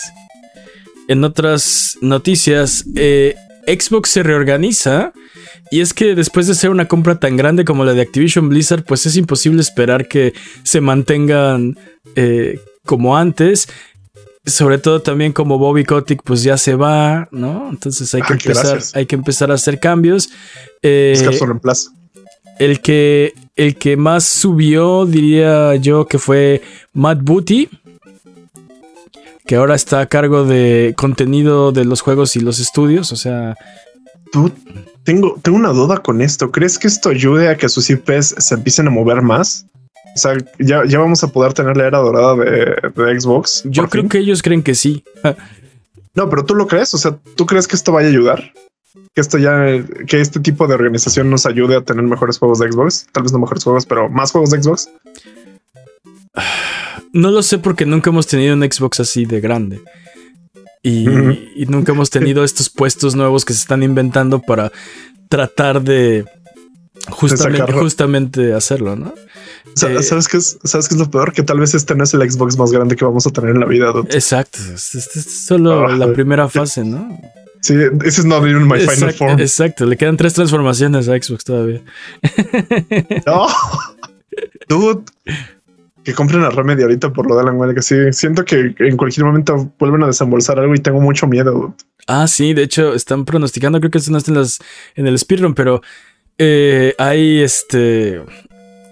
En 1.09 1.25
otras 1.25 1.99
noticias, 2.01 2.85
eh, 2.97 3.35
Xbox 3.67 4.11
se 4.11 4.23
reorganiza. 4.23 5.13
Y 5.71 5.81
es 5.81 5.93
que 5.93 6.15
después 6.15 6.47
de 6.47 6.55
ser 6.55 6.71
una 6.71 6.87
compra 6.87 7.19
tan 7.19 7.37
grande 7.37 7.65
como 7.65 7.85
la 7.85 7.95
de 7.95 8.03
Activision 8.03 8.49
Blizzard, 8.49 8.85
pues 8.85 9.07
es 9.07 9.17
imposible 9.17 9.61
esperar 9.61 10.07
que 10.09 10.33
se 10.63 10.81
mantengan 10.81 11.77
eh, 12.17 12.61
como 12.85 13.17
antes. 13.17 13.69
Sobre 14.47 14.79
todo 14.79 15.01
también 15.01 15.33
como 15.33 15.59
Bobby 15.59 15.85
Kotick 15.85 16.23
pues 16.23 16.43
ya 16.43 16.59
se 16.59 16.75
va, 16.75 17.29
¿no? 17.31 17.71
Entonces 17.71 18.13
hay 18.15 18.21
que, 18.23 18.35
Ay, 18.35 18.39
empezar, 18.43 18.67
gracias. 18.67 18.95
hay 18.97 19.07
que 19.07 19.15
empezar 19.15 19.51
a 19.51 19.55
hacer 19.55 19.81
cambios. 19.81 20.29
Eh, 20.83 21.13
Buscar 21.17 21.35
su 21.35 21.47
reemplazo. 21.47 21.91
el 22.59 22.81
que, 22.81 23.33
el 23.57 23.77
que 23.77 23.97
más 23.97 24.25
subió, 24.25 25.07
diría 25.07 25.75
yo, 25.77 26.07
que 26.07 26.19
fue 26.19 26.61
Matt 26.93 27.21
Booty, 27.23 27.71
que 29.47 29.57
ahora 29.57 29.75
está 29.75 30.01
a 30.01 30.07
cargo 30.07 30.45
de 30.45 30.95
contenido 30.97 31.73
de 31.73 31.85
los 31.85 32.01
juegos 32.03 32.37
y 32.37 32.41
los 32.41 32.61
estudios. 32.61 33.13
O 33.13 33.17
sea, 33.17 33.55
Dude, 34.33 34.55
tengo, 35.05 35.39
tengo 35.43 35.57
una 35.59 35.69
duda 35.71 35.99
con 35.99 36.21
esto. 36.21 36.51
¿Crees 36.51 36.79
que 36.79 36.89
esto 36.89 37.11
ayude 37.11 37.49
a 37.49 37.57
que 37.57 37.69
sus 37.69 37.89
IPs 37.91 38.35
se 38.39 38.55
empiecen 38.55 38.89
a 38.89 38.91
mover 38.91 39.23
más? 39.23 39.67
O 40.15 40.19
sea, 40.19 40.37
ya, 40.59 40.85
ya 40.87 40.99
vamos 40.99 41.25
a 41.25 41.29
poder 41.29 41.53
tener 41.55 41.77
la 41.77 41.87
era 41.87 41.99
dorada 41.99 42.37
de, 42.37 42.77
de 42.95 43.21
Xbox. 43.21 43.63
yo 43.65 43.89
creo 43.89 44.03
fin? 44.05 44.09
que 44.09 44.19
ellos 44.19 44.43
creen 44.43 44.63
que 44.63 44.75
sí. 44.75 45.03
No, 46.15 46.31
pero 46.31 46.45
tú 46.45 46.55
lo 46.55 46.67
crees. 46.67 46.95
O 46.95 46.99
sea, 46.99 47.17
¿tú 47.37 47.47
crees 47.47 47.67
que 47.67 47.77
esto 47.77 47.93
vaya 47.93 48.09
a 48.09 48.11
ayudar? 48.11 48.53
Que 49.15 49.21
esto 49.21 49.39
ya, 49.39 49.85
que 50.07 50.21
este 50.21 50.41
tipo 50.41 50.67
de 50.67 50.75
organización 50.75 51.31
nos 51.31 51.47
ayude 51.47 51.77
a 51.77 51.81
tener 51.81 52.05
mejores 52.05 52.39
juegos 52.39 52.61
de 52.61 52.71
Xbox. 52.71 53.07
Tal 53.13 53.25
vez 53.25 53.33
no 53.33 53.41
mejores 53.41 53.65
juegos, 53.65 53.87
pero 53.87 54.09
más 54.09 54.31
juegos 54.33 54.51
de 54.51 54.63
Xbox. 54.63 54.89
No 57.13 57.31
lo 57.31 57.45
sé 57.45 57.59
porque 57.59 57.87
nunca 57.87 58.11
hemos 58.11 58.27
tenido 58.27 58.55
un 58.57 58.63
Xbox 58.65 58.99
así 58.99 59.25
de 59.25 59.41
grande. 59.41 59.81
Y, 60.83 61.07
nunca 61.69 61.93
hemos 61.93 62.11
tenido 62.11 62.43
estos 62.45 62.69
puestos 62.69 63.15
nuevos 63.15 63.45
que 63.45 63.53
se 63.53 63.61
están 63.61 63.85
inventando 63.85 64.41
para 64.41 64.73
tratar 65.29 65.81
de 65.81 66.25
justamente, 67.09 67.59
sacarlo. 67.61 67.83
justamente 67.83 68.53
hacerlo, 68.53 68.97
¿no? 68.97 69.15
Eh, 69.67 70.03
¿Sabes 70.03 70.29
qué 70.29 70.37
es, 70.37 70.59
¿Sabes 70.65 70.89
qué 70.89 70.95
es 70.95 71.01
lo 71.01 71.11
peor? 71.11 71.33
Que 71.33 71.43
tal 71.43 71.59
vez 71.59 71.75
este 71.75 71.95
no 71.95 72.05
es 72.05 72.15
el 72.15 72.31
Xbox 72.31 72.57
más 72.59 72.71
grande 72.71 72.95
que 72.97 73.05
vamos 73.05 73.27
a 73.27 73.31
tener 73.31 73.51
en 73.51 73.61
la 73.61 73.67
vida. 73.67 73.93
dude. 73.93 74.09
Exacto. 74.15 74.59
Esta 74.75 74.99
es, 74.99 75.17
es 75.17 75.45
solo 75.47 75.87
Ah, 75.89 75.97
la 75.97 76.13
primera 76.13 76.49
fase, 76.49 76.85
¿no? 76.85 77.19
Sí, 77.61 77.75
this 77.99 78.19
is 78.19 78.27
not 78.27 78.45
even 78.45 78.69
my 78.69 78.79
final 78.79 79.13
form. 79.15 79.41
exacto, 79.41 79.87
le 79.87 79.97
quedan 79.97 80.19
tres 80.19 80.35
transformaciones 80.35 81.09
a 81.09 81.13
Xbox 81.21 81.45
todavía. 81.45 81.81
No. 83.27 83.47
Dude. 84.69 85.03
Que 86.05 86.13
compren 86.13 86.43
a 86.45 86.51
Remedy 86.51 86.83
ahorita 86.83 87.13
por 87.15 87.27
lo 87.27 87.37
de 87.39 87.45
la 87.45 87.53
huelga. 87.53 87.81
Sí, 87.81 87.95
siento 88.13 88.45
que 88.45 88.75
en 88.79 88.97
cualquier 88.99 89.25
momento 89.25 89.73
vuelven 89.79 90.03
a 90.03 90.07
desembolsar 90.09 90.59
algo 90.61 90.75
y 90.75 90.79
tengo 90.81 91.01
mucho 91.01 91.27
miedo. 91.27 91.53
dude. 91.53 91.73
Ah, 92.07 92.27
sí, 92.29 92.53
de 92.53 92.63
hecho, 92.65 92.93
están 92.95 93.25
pronosticando, 93.25 93.79
creo 93.81 93.91
que 93.91 93.97
esto 93.99 94.11
no 94.11 94.19
está 94.19 94.31
en, 94.31 94.37
las, 94.37 94.59
en 94.97 95.07
el 95.07 95.19
speedrun, 95.19 95.55
pero 95.55 95.81
eh, 96.37 96.95
hay 96.99 97.41
este 97.41 98.21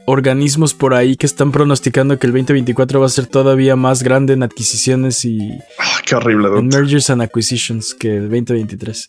organismos 0.07 0.75
por 0.75 0.95
ahí 0.95 1.17
que 1.17 1.27
están 1.27 1.53
pronosticando 1.53 2.19
que 2.19 2.27
el 2.27 2.33
2024 2.33 3.01
va 3.01 3.07
a 3.07 3.09
ser 3.09 3.27
todavía 3.27 3.77
más 3.77 4.03
grande 4.03 4.33
en 4.35 4.43
adquisiciones 4.43 5.25
y 5.25 5.39
Ah, 5.79 6.01
qué 6.05 6.15
horrible. 6.17 6.49
en 6.59 6.69
mergers 6.69 7.11
and 7.11 7.23
acquisitions 7.23 7.95
que 7.95 8.17
el 8.17 8.23
2023. 8.31 9.09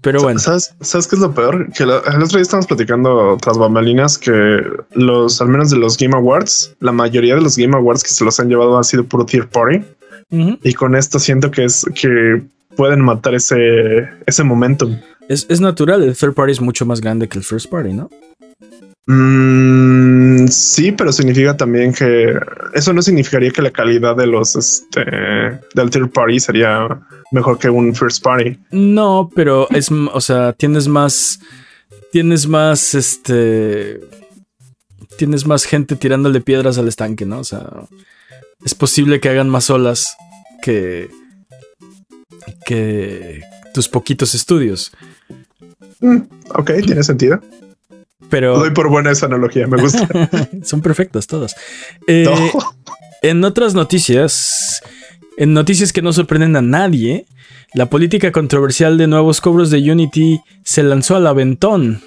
Pero 0.00 0.20
bueno, 0.22 0.38
¿Sabes, 0.38 0.74
¿Sabes 0.82 1.06
qué 1.06 1.16
es 1.16 1.22
lo 1.22 1.32
peor? 1.32 1.72
Que 1.72 1.86
la- 1.86 2.00
el 2.00 2.22
otro 2.22 2.36
día 2.36 2.42
estábamos 2.42 2.66
platicando 2.66 3.38
tras 3.40 3.56
bambalinas 3.56 4.18
que 4.18 4.60
los, 4.92 5.40
al 5.40 5.48
menos 5.48 5.70
de 5.70 5.78
los 5.78 5.96
Game 5.96 6.14
Awards, 6.14 6.74
la 6.80 6.92
mayoría 6.92 7.34
de 7.36 7.40
los 7.40 7.56
Game 7.56 7.74
Awards 7.74 8.02
que 8.02 8.10
se 8.10 8.22
los 8.24 8.38
han 8.38 8.48
llevado 8.50 8.76
ha 8.76 8.84
sido 8.84 9.04
puro 9.04 9.24
tier 9.24 9.48
party. 9.48 9.82
Y 10.30 10.74
con 10.74 10.96
esto 10.96 11.18
siento 11.20 11.50
que 11.52 11.64
es 11.64 11.86
que 11.94 12.42
pueden 12.76 13.00
matar 13.02 13.34
ese, 13.36 14.08
ese 14.26 14.42
momentum. 14.42 14.98
es, 15.28 15.46
es 15.48 15.60
natural, 15.60 16.02
el 16.02 16.16
third 16.16 16.34
party 16.34 16.52
es 16.52 16.60
mucho 16.60 16.84
más 16.84 17.00
grande 17.00 17.28
que 17.28 17.38
el 17.38 17.44
first 17.44 17.70
party, 17.70 17.92
¿no? 17.92 18.10
Mm, 19.06 20.46
sí, 20.48 20.92
pero 20.92 21.12
significa 21.12 21.54
también 21.56 21.92
que 21.92 22.38
eso 22.72 22.92
no 22.94 23.02
significaría 23.02 23.50
que 23.50 23.60
la 23.60 23.70
calidad 23.70 24.16
de 24.16 24.26
los 24.26 24.56
este 24.56 25.04
del 25.74 25.90
third 25.90 26.10
party 26.10 26.40
sería 26.40 26.88
mejor 27.30 27.58
que 27.58 27.68
un 27.68 27.94
first 27.94 28.22
party. 28.22 28.58
No, 28.70 29.30
pero 29.34 29.68
es, 29.70 29.90
o 29.90 30.20
sea, 30.20 30.54
tienes 30.54 30.88
más, 30.88 31.40
tienes 32.12 32.46
más, 32.46 32.94
este, 32.94 34.00
tienes 35.18 35.46
más 35.46 35.64
gente 35.64 35.96
tirándole 35.96 36.40
piedras 36.40 36.78
al 36.78 36.88
estanque, 36.88 37.26
¿no? 37.26 37.40
O 37.40 37.44
sea, 37.44 37.68
es 38.64 38.74
posible 38.74 39.20
que 39.20 39.28
hagan 39.28 39.50
más 39.50 39.68
olas 39.68 40.16
que, 40.62 41.10
que 42.64 43.42
tus 43.74 43.88
poquitos 43.88 44.34
estudios. 44.34 44.92
Mm, 46.00 46.22
ok, 46.54 46.70
tiene 46.86 47.02
sentido. 47.02 47.40
Pero 48.30 48.58
Doy 48.58 48.70
por 48.70 48.88
buena 48.88 49.10
esa 49.10 49.26
analogía, 49.26 49.66
me 49.66 49.80
gusta. 49.80 50.08
son 50.64 50.80
perfectas 50.80 51.26
todas. 51.26 51.54
Eh, 52.06 52.24
No. 52.24 52.74
En 53.22 53.42
otras 53.42 53.74
noticias, 53.74 54.82
en 55.38 55.54
noticias 55.54 55.94
que 55.94 56.02
no 56.02 56.12
sorprenden 56.12 56.56
a 56.56 56.62
nadie, 56.62 57.24
la 57.72 57.86
política 57.88 58.30
controversial 58.32 58.98
de 58.98 59.06
nuevos 59.06 59.40
cobros 59.40 59.70
de 59.70 59.90
Unity 59.90 60.40
se 60.62 60.82
lanzó 60.82 61.16
al 61.16 61.26
aventón. 61.26 62.02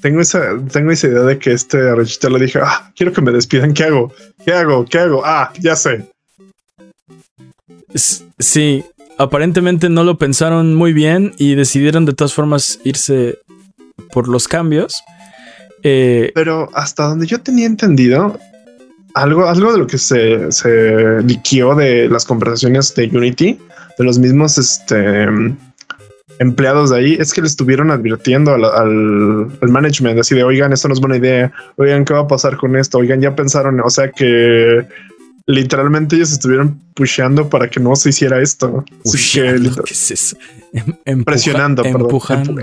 tengo 0.00 0.20
esa, 0.20 0.58
tengo 0.70 0.90
esa 0.90 1.08
idea 1.08 1.22
de 1.22 1.38
que 1.38 1.52
este 1.52 1.88
arrechito 1.88 2.28
le 2.28 2.44
dije, 2.44 2.60
ah, 2.62 2.92
quiero 2.94 3.12
que 3.12 3.22
me 3.22 3.32
despidan. 3.32 3.72
¿Qué 3.72 3.84
hago? 3.84 4.12
¿Qué 4.44 4.52
hago? 4.52 4.84
¿Qué 4.84 4.98
hago? 4.98 5.22
Ah, 5.24 5.50
ya 5.58 5.74
sé. 5.74 6.06
Sí, 8.38 8.84
aparentemente 9.18 9.88
no 9.88 10.04
lo 10.04 10.18
pensaron 10.18 10.74
muy 10.74 10.92
bien 10.92 11.32
y 11.38 11.54
decidieron 11.54 12.04
de 12.04 12.12
todas 12.12 12.34
formas 12.34 12.78
irse 12.84 13.38
por 14.12 14.28
los 14.28 14.46
cambios. 14.46 15.02
Eh, 15.82 16.30
Pero 16.34 16.70
hasta 16.74 17.08
donde 17.08 17.26
yo 17.26 17.40
tenía 17.40 17.66
entendido, 17.66 18.38
algo, 19.14 19.46
algo 19.46 19.72
de 19.72 19.78
lo 19.78 19.86
que 19.86 19.98
se, 19.98 20.50
se 20.52 21.22
liquió 21.22 21.74
de 21.74 22.08
las 22.08 22.24
conversaciones 22.24 22.94
de 22.94 23.10
Unity, 23.12 23.58
de 23.98 24.04
los 24.04 24.18
mismos 24.18 24.58
este, 24.58 25.26
empleados 26.38 26.90
de 26.90 26.98
ahí, 26.98 27.16
es 27.18 27.32
que 27.32 27.40
le 27.40 27.46
estuvieron 27.46 27.90
advirtiendo 27.90 28.54
al, 28.54 28.64
al, 28.64 29.68
management, 29.68 30.18
así 30.18 30.34
de, 30.34 30.44
oigan, 30.44 30.72
esto 30.72 30.88
no 30.88 30.94
es 30.94 31.00
buena 31.00 31.16
idea, 31.16 31.52
oigan, 31.76 32.04
¿qué 32.04 32.14
va 32.14 32.20
a 32.20 32.28
pasar 32.28 32.56
con 32.56 32.76
esto? 32.76 32.98
Oigan, 32.98 33.20
ya 33.20 33.34
pensaron, 33.34 33.80
o 33.80 33.90
sea 33.90 34.10
que 34.10 34.86
literalmente 35.46 36.16
ellos 36.16 36.32
estuvieron 36.32 36.80
pusheando 36.94 37.48
para 37.48 37.68
que 37.68 37.80
no 37.80 37.96
se 37.96 38.10
hiciera 38.10 38.40
esto. 38.40 38.84
¿Qué 39.04 39.92
es 39.92 40.10
eso? 40.10 40.36
Em, 41.04 41.24
presionando, 41.24 41.84
empujando. 41.84 42.54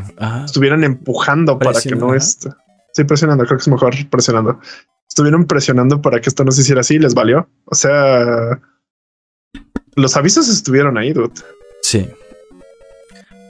estuvieran 0.45 0.83
empujando 0.83 1.59
para 1.59 1.79
que 1.79 1.95
no 1.95 2.13
esto. 2.13 2.55
Sí, 2.93 3.03
presionando, 3.03 3.45
creo 3.45 3.57
que 3.57 3.61
es 3.61 3.67
mejor 3.67 3.93
presionando. 4.09 4.59
Estuvieron 5.07 5.45
presionando 5.45 6.01
para 6.01 6.21
que 6.21 6.29
esto 6.29 6.43
no 6.43 6.51
se 6.51 6.61
hiciera 6.61 6.81
así 6.81 6.95
y 6.95 6.99
les 6.99 7.13
valió. 7.13 7.47
O 7.65 7.75
sea, 7.75 8.59
los 9.95 10.15
avisos 10.17 10.49
estuvieron 10.49 10.97
ahí, 10.97 11.13
dude. 11.13 11.33
Sí. 11.81 12.07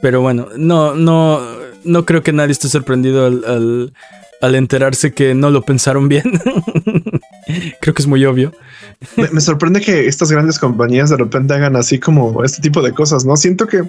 Pero 0.02 0.22
bueno, 0.22 0.48
no, 0.56 0.96
no, 0.96 1.42
no 1.84 2.06
creo 2.06 2.24
que 2.24 2.34
nadie 2.34 2.52
esté 2.52 2.70
sorprendido 2.70 3.26
al, 3.26 3.94
al 4.42 4.56
enterarse 4.56 5.14
que 5.14 5.34
no 5.34 5.50
lo 5.50 5.62
pensaron 5.64 6.08
bien. 6.08 6.24
creo 7.82 7.94
que 7.94 8.02
es 8.02 8.08
muy 8.08 8.26
obvio. 8.26 8.54
Me, 9.18 9.42
sorprende 9.42 9.82
que 9.82 10.08
estas 10.08 10.32
grandes 10.32 10.60
compañías 10.60 11.10
de 11.10 11.18
repente 11.18 11.54
hagan 11.54 11.76
así 11.76 12.00
como 12.00 12.44
este 12.44 12.62
tipo 12.62 12.82
de 12.82 12.94
cosas, 12.94 13.26
¿no? 13.26 13.36
Siento 13.38 13.68
que 13.68 13.84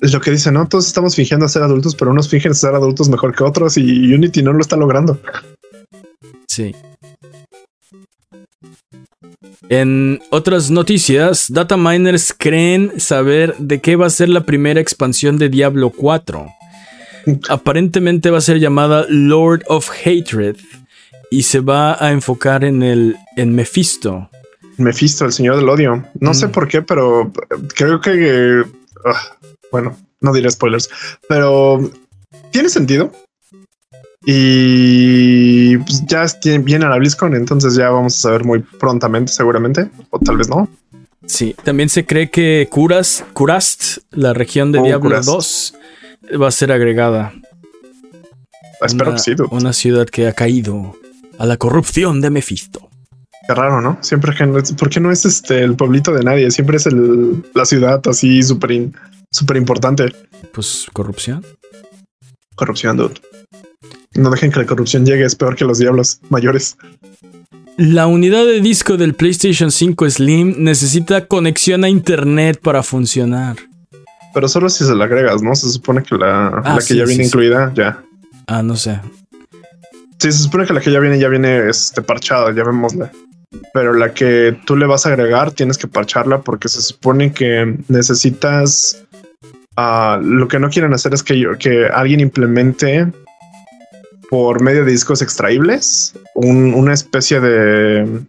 es 0.00 0.12
lo 0.12 0.20
que 0.20 0.30
dicen, 0.30 0.54
¿no? 0.54 0.66
Todos 0.66 0.86
estamos 0.86 1.14
fingiendo 1.14 1.48
ser 1.48 1.62
adultos, 1.62 1.94
pero 1.94 2.10
unos 2.10 2.28
fingen 2.28 2.54
ser 2.54 2.74
adultos 2.74 3.08
mejor 3.08 3.34
que 3.34 3.44
otros 3.44 3.76
y 3.76 4.12
Unity 4.12 4.42
no 4.42 4.52
lo 4.52 4.60
está 4.60 4.76
logrando. 4.76 5.20
Sí. 6.48 6.74
En 9.68 10.20
otras 10.30 10.70
noticias, 10.70 11.46
data 11.48 11.76
miners 11.76 12.34
creen 12.36 12.98
saber 12.98 13.54
de 13.58 13.80
qué 13.80 13.94
va 13.94 14.06
a 14.06 14.10
ser 14.10 14.28
la 14.28 14.44
primera 14.44 14.80
expansión 14.80 15.38
de 15.38 15.48
Diablo 15.48 15.90
4. 15.90 16.46
Aparentemente 17.48 18.30
va 18.30 18.38
a 18.38 18.42
ser 18.42 18.58
llamada 18.58 19.06
Lord 19.08 19.64
of 19.68 19.90
Hatred 19.90 20.56
y 21.30 21.42
se 21.44 21.60
va 21.60 22.02
a 22.04 22.12
enfocar 22.12 22.64
en 22.64 22.82
el 22.82 23.16
en 23.36 23.54
Mephisto. 23.54 24.28
Mephisto, 24.76 25.24
el 25.24 25.32
señor 25.32 25.56
del 25.56 25.68
odio. 25.68 26.04
No 26.20 26.34
sé 26.34 26.48
mm. 26.48 26.52
por 26.52 26.68
qué, 26.68 26.82
pero 26.82 27.32
creo 27.74 28.00
que 28.00 28.64
ah, 29.04 29.36
bueno, 29.70 29.96
no 30.20 30.32
diré 30.32 30.50
spoilers, 30.50 30.90
pero 31.28 31.90
tiene 32.50 32.68
sentido. 32.68 33.12
Y 34.26 35.78
pues 35.78 36.04
ya 36.06 36.26
viene 36.60 36.84
a 36.84 36.90
la 36.90 36.98
BlizzCon, 36.98 37.34
entonces 37.34 37.74
ya 37.74 37.88
vamos 37.88 38.18
a 38.18 38.20
saber 38.20 38.44
muy 38.44 38.58
prontamente, 38.58 39.32
seguramente, 39.32 39.88
o 40.10 40.18
tal 40.18 40.36
vez 40.36 40.48
no. 40.48 40.68
Sí, 41.26 41.54
también 41.64 41.88
se 41.88 42.04
cree 42.04 42.30
que 42.30 42.68
Curas, 42.70 43.24
Curast, 43.32 43.98
la 44.10 44.34
región 44.34 44.72
de 44.72 44.80
oh, 44.80 44.82
Diablo 44.82 45.20
2, 45.22 45.74
va 46.40 46.48
a 46.48 46.50
ser 46.50 46.72
agregada. 46.72 47.32
Espero 48.80 49.12
que 49.12 49.18
sí. 49.18 49.34
Una 49.50 49.72
ciudad 49.72 50.06
que 50.06 50.26
ha 50.26 50.32
caído 50.32 50.94
a 51.38 51.46
la 51.46 51.56
corrupción 51.56 52.20
de 52.20 52.30
Mephisto. 52.30 52.88
Qué 53.46 53.54
raro, 53.54 53.80
¿no? 53.80 53.98
Siempre 54.00 54.34
que 54.34 54.46
no 54.46 54.58
es, 54.58 54.72
porque 54.72 55.00
no 55.00 55.10
es 55.10 55.24
este 55.24 55.62
el 55.62 55.74
pueblito 55.74 56.12
de 56.12 56.22
nadie, 56.22 56.50
siempre 56.50 56.76
es 56.76 56.86
el, 56.86 57.42
la 57.54 57.64
ciudad 57.64 58.00
así 58.06 58.42
súper 58.42 58.90
súper 59.30 59.56
importante. 59.56 60.12
Pues 60.52 60.86
corrupción. 60.92 61.44
Corrupción, 62.54 62.96
dude. 62.96 63.14
No 64.14 64.30
dejen 64.30 64.52
que 64.52 64.60
la 64.60 64.66
corrupción 64.66 65.06
llegue, 65.06 65.24
es 65.24 65.34
peor 65.34 65.56
que 65.56 65.64
los 65.64 65.78
diablos 65.78 66.20
mayores. 66.28 66.76
La 67.76 68.06
unidad 68.06 68.44
de 68.44 68.60
disco 68.60 68.96
del 68.96 69.14
PlayStation 69.14 69.70
5 69.70 70.10
Slim 70.10 70.54
necesita 70.58 71.26
conexión 71.26 71.84
a 71.84 71.88
internet 71.88 72.60
para 72.62 72.82
funcionar. 72.82 73.56
Pero 74.32 74.48
solo 74.48 74.68
si 74.68 74.84
se 74.84 74.94
la 74.94 75.04
agregas, 75.04 75.42
¿no? 75.42 75.54
Se 75.54 75.68
supone 75.68 76.02
que 76.02 76.16
la, 76.16 76.62
ah, 76.64 76.78
que 76.86 76.96
ya 76.96 77.04
viene 77.04 77.24
incluida, 77.24 77.72
ya. 77.74 78.02
Ah, 78.46 78.62
no 78.62 78.76
sé. 78.76 79.00
Sí, 80.18 80.30
se 80.30 80.42
supone 80.42 80.66
que 80.66 80.72
la 80.72 80.80
que 80.80 80.92
ya 80.92 81.00
viene, 81.00 81.18
ya 81.18 81.28
viene 81.28 81.68
este, 81.68 82.02
parchada, 82.02 82.52
ya 82.54 82.62
vemosla. 82.62 83.10
Pero 83.72 83.94
la 83.94 84.12
que 84.12 84.56
tú 84.66 84.76
le 84.76 84.86
vas 84.86 85.06
a 85.06 85.08
agregar, 85.08 85.50
tienes 85.52 85.78
que 85.78 85.88
parcharla 85.88 86.42
porque 86.42 86.68
se 86.68 86.82
supone 86.82 87.32
que 87.32 87.76
necesitas. 87.88 89.02
Uh, 89.76 90.20
lo 90.22 90.46
que 90.46 90.58
no 90.58 90.68
quieren 90.68 90.92
hacer 90.92 91.14
es 91.14 91.22
que, 91.22 91.56
que 91.58 91.86
alguien 91.86 92.20
implemente 92.20 93.10
por 94.28 94.62
medio 94.62 94.84
de 94.84 94.92
discos 94.92 95.22
extraíbles 95.22 96.14
una 96.34 96.94
especie 96.94 97.40
de. 97.40 98.20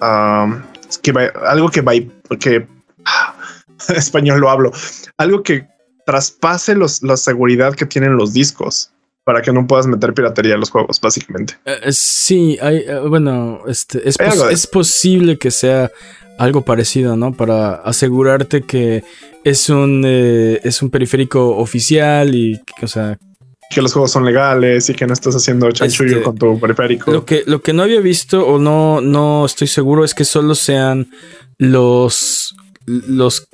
Uh, 0.00 0.54
que 1.02 1.12
algo 1.46 1.68
que 1.70 1.82
va. 1.82 1.92
que. 2.38 2.66
español 3.96 4.40
lo 4.40 4.50
hablo. 4.50 4.72
Algo 5.16 5.42
que 5.42 5.66
traspase 6.06 6.74
los, 6.74 7.02
la 7.02 7.16
seguridad 7.16 7.74
que 7.74 7.86
tienen 7.86 8.16
los 8.16 8.32
discos 8.32 8.90
para 9.24 9.40
que 9.40 9.52
no 9.52 9.66
puedas 9.66 9.86
meter 9.86 10.12
piratería 10.12 10.54
en 10.54 10.60
los 10.60 10.70
juegos, 10.70 11.00
básicamente. 11.00 11.54
Eh, 11.64 11.78
eh, 11.84 11.92
sí, 11.92 12.58
hay, 12.60 12.84
eh, 12.86 13.00
bueno, 13.08 13.62
este, 13.66 14.06
es, 14.06 14.16
es 14.50 14.66
posible 14.66 15.38
que 15.38 15.50
sea 15.50 15.90
algo 16.38 16.62
parecido, 16.62 17.16
¿no? 17.16 17.32
Para 17.32 17.76
asegurarte 17.76 18.62
que 18.62 19.02
es 19.44 19.70
un, 19.70 20.04
es 20.04 20.82
un 20.82 20.90
periférico 20.90 21.56
oficial 21.56 22.34
y, 22.34 22.60
o 22.82 22.86
sea... 22.86 23.18
Que 23.70 23.80
los 23.80 23.92
juegos 23.92 24.12
son 24.12 24.26
legales 24.26 24.90
y 24.90 24.94
que 24.94 25.06
no 25.06 25.14
estás 25.14 25.34
haciendo 25.34 25.70
chanchullo 25.72 26.18
este, 26.18 26.22
con 26.22 26.36
tu 26.36 26.60
periférico. 26.60 27.10
Lo 27.10 27.24
que, 27.24 27.44
lo 27.46 27.62
que 27.62 27.72
no 27.72 27.82
había 27.82 28.00
visto 28.00 28.46
o 28.46 28.58
no, 28.58 29.00
no 29.00 29.46
estoy 29.46 29.68
seguro 29.68 30.04
es 30.04 30.14
que 30.14 30.24
solo 30.24 30.54
sean 30.54 31.08
los, 31.58 32.54
los, 32.86 33.48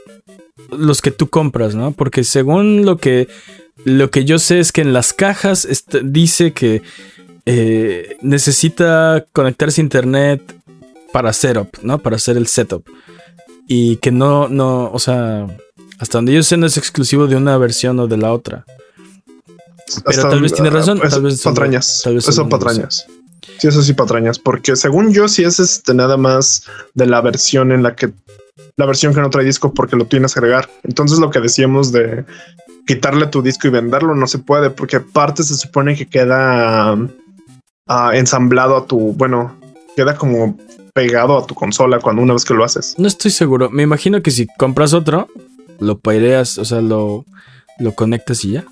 los 0.71 1.01
que 1.01 1.11
tú 1.11 1.29
compras, 1.29 1.75
¿no? 1.75 1.93
Porque 1.93 2.25
según 2.25 2.85
lo 2.85 2.99
que 2.99 3.29
lo 3.85 4.11
que 4.11 4.25
yo 4.25 4.39
sé 4.39 4.61
es 4.61 4.73
que 4.73 4.83
en 4.83 4.93
las 4.93 5.13
cajas 5.13 5.67
dice 6.03 6.53
que 6.53 6.83
eh, 7.47 8.17
necesita 8.21 9.25
conectarse 9.33 9.81
a 9.81 9.85
internet 9.85 10.55
para 11.13 11.33
setup, 11.33 11.79
¿no? 11.83 11.99
Para 11.99 12.17
hacer 12.17 12.37
el 12.37 12.47
setup. 12.47 12.87
Y 13.67 13.97
que 13.97 14.11
no, 14.11 14.49
no, 14.49 14.91
o 14.93 14.99
sea, 14.99 15.47
hasta 15.99 16.19
donde 16.19 16.33
yo 16.33 16.43
sé 16.43 16.57
no 16.57 16.67
es 16.67 16.77
exclusivo 16.77 17.27
de 17.27 17.37
una 17.37 17.57
versión 17.57 17.99
o 18.01 18.07
de 18.07 18.17
la 18.17 18.33
otra. 18.33 18.65
Pero 20.05 20.29
tal 20.29 20.43
vez 20.43 20.53
tiene 20.53 20.71
razón. 20.71 21.01
tal 21.01 21.23
vez 21.23 21.43
patrañas. 21.43 22.01
Tal 22.05 22.15
vez 22.15 22.25
son 22.25 22.49
patrañas. 22.49 23.07
Sí, 23.59 23.69
eso 23.69 23.83
sí, 23.83 23.93
patrañas. 23.95 24.39
Porque 24.39 24.77
según 24.77 25.13
yo, 25.13 25.29
sí 25.29 25.45
es 25.45 25.59
este 25.59 25.95
nada 25.95 26.17
más 26.17 26.65
de 26.95 27.07
la 27.07 27.21
versión 27.21 27.73
en 27.73 27.83
la 27.83 27.95
que 27.95 28.13
la 28.77 28.87
versión 28.87 29.15
que 29.15 29.21
no 29.21 29.31
trae 29.31 29.45
disco 29.45 29.75
porque 29.75 29.97
lo 29.97 30.07
tienes 30.07 30.35
que 30.35 30.41
agregar. 30.41 30.69
Entonces 30.83 31.19
lo 31.19 31.31
que 31.31 31.41
decíamos 31.41 31.93
de 31.93 32.25
quitarle 32.87 33.27
tu 33.27 33.43
disco 33.43 33.69
y 33.69 33.71
venderlo 33.71 34.15
no 34.15 34.27
se 34.27 34.39
puede 34.39 34.71
porque 34.71 34.97
aparte 34.97 35.43
se 35.43 35.55
supone 35.55 35.97
que 35.97 36.07
queda 36.07 36.97
ah, 37.87 38.11
ensamblado 38.15 38.77
a 38.77 38.87
tu, 38.87 39.13
bueno, 39.13 39.57
queda 39.97 40.17
como 40.17 40.59
pegado 40.93 41.39
a 41.39 41.47
tu 41.47 41.55
consola 41.55 41.99
cuando 42.01 42.23
una 42.23 42.33
vez 42.33 42.45
que 42.45 42.55
lo 42.55 42.65
haces. 42.65 42.95
No 42.99 43.07
estoy 43.07 43.31
seguro. 43.31 43.71
Me 43.71 43.83
imagino 43.83 44.23
que 44.23 44.31
si 44.31 44.47
compras 44.59 44.93
otro, 44.93 45.29
lo 45.79 45.99
paireas, 45.99 46.59
o 46.59 46.65
sea, 46.65 46.81
lo, 46.81 47.25
lo 47.79 47.93
conectas 47.93 48.45
y 48.45 48.53
ya. 48.53 48.65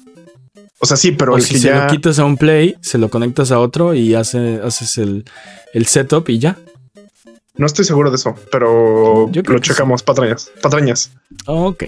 O 0.80 0.86
sea, 0.86 0.96
sí, 0.96 1.12
pero 1.12 1.36
el 1.36 1.42
si 1.42 1.54
que 1.54 1.60
se 1.60 1.74
lo 1.74 1.86
quitas 1.88 2.18
a 2.18 2.24
un 2.24 2.36
play, 2.36 2.76
se 2.80 2.98
lo 2.98 3.08
conectas 3.10 3.50
a 3.50 3.58
otro 3.58 3.94
y 3.94 4.14
hace, 4.14 4.60
haces 4.62 4.96
el, 4.98 5.24
el 5.74 5.86
setup 5.86 6.28
y 6.28 6.38
ya. 6.38 6.56
No 7.58 7.66
estoy 7.66 7.84
seguro 7.84 8.10
de 8.10 8.16
eso, 8.16 8.36
pero 8.50 9.28
lo 9.32 9.58
checamos. 9.58 10.02
Patrañas. 10.02 10.50
Patrañas. 10.62 11.10
Ok. 11.46 11.84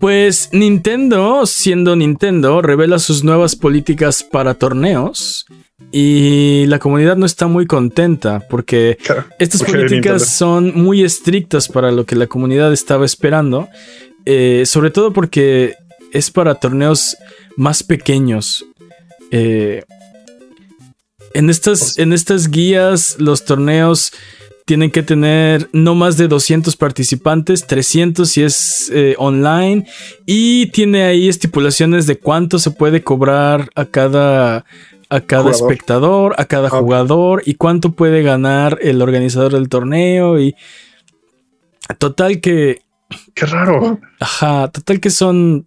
Pues 0.00 0.48
Nintendo, 0.52 1.46
siendo 1.46 1.94
Nintendo, 1.94 2.60
revela 2.60 2.98
sus 2.98 3.22
nuevas 3.22 3.54
políticas 3.54 4.24
para 4.24 4.54
torneos 4.54 5.46
y 5.92 6.66
la 6.66 6.80
comunidad 6.80 7.16
no 7.16 7.26
está 7.26 7.46
muy 7.46 7.66
contenta 7.66 8.40
porque 8.50 8.98
estas 9.38 9.62
políticas 9.62 10.26
son 10.36 10.72
muy 10.74 11.04
estrictas 11.04 11.68
para 11.68 11.92
lo 11.92 12.04
que 12.04 12.16
la 12.16 12.26
comunidad 12.26 12.72
estaba 12.72 13.04
esperando, 13.04 13.68
eh, 14.24 14.64
sobre 14.66 14.90
todo 14.90 15.12
porque 15.12 15.74
es 16.12 16.30
para 16.32 16.56
torneos 16.56 17.16
más 17.56 17.84
pequeños. 17.84 18.64
Eh, 19.30 19.84
en, 21.34 21.50
estas, 21.50 21.98
en 21.98 22.12
estas 22.12 22.50
guías 22.50 23.16
los 23.18 23.44
torneos 23.44 24.12
tienen 24.72 24.90
que 24.90 25.02
tener 25.02 25.68
no 25.74 25.94
más 25.94 26.16
de 26.16 26.28
200 26.28 26.76
participantes, 26.76 27.66
300 27.66 28.26
si 28.26 28.42
es 28.42 28.90
eh, 28.94 29.14
online, 29.18 29.84
y 30.24 30.68
tiene 30.68 31.02
ahí 31.02 31.28
estipulaciones 31.28 32.06
de 32.06 32.18
cuánto 32.18 32.58
se 32.58 32.70
puede 32.70 33.04
cobrar 33.04 33.68
a 33.74 33.84
cada, 33.84 34.64
a 35.10 35.20
cada 35.20 35.50
espectador, 35.50 36.34
a 36.38 36.46
cada 36.46 36.70
jugador, 36.70 37.42
y 37.44 37.56
cuánto 37.56 37.92
puede 37.92 38.22
ganar 38.22 38.78
el 38.80 39.02
organizador 39.02 39.52
del 39.52 39.68
torneo, 39.68 40.40
y 40.40 40.54
total 41.98 42.40
que... 42.40 42.80
Qué 43.34 43.44
raro. 43.44 44.00
Ajá, 44.20 44.68
total 44.68 45.00
que 45.00 45.10
son, 45.10 45.66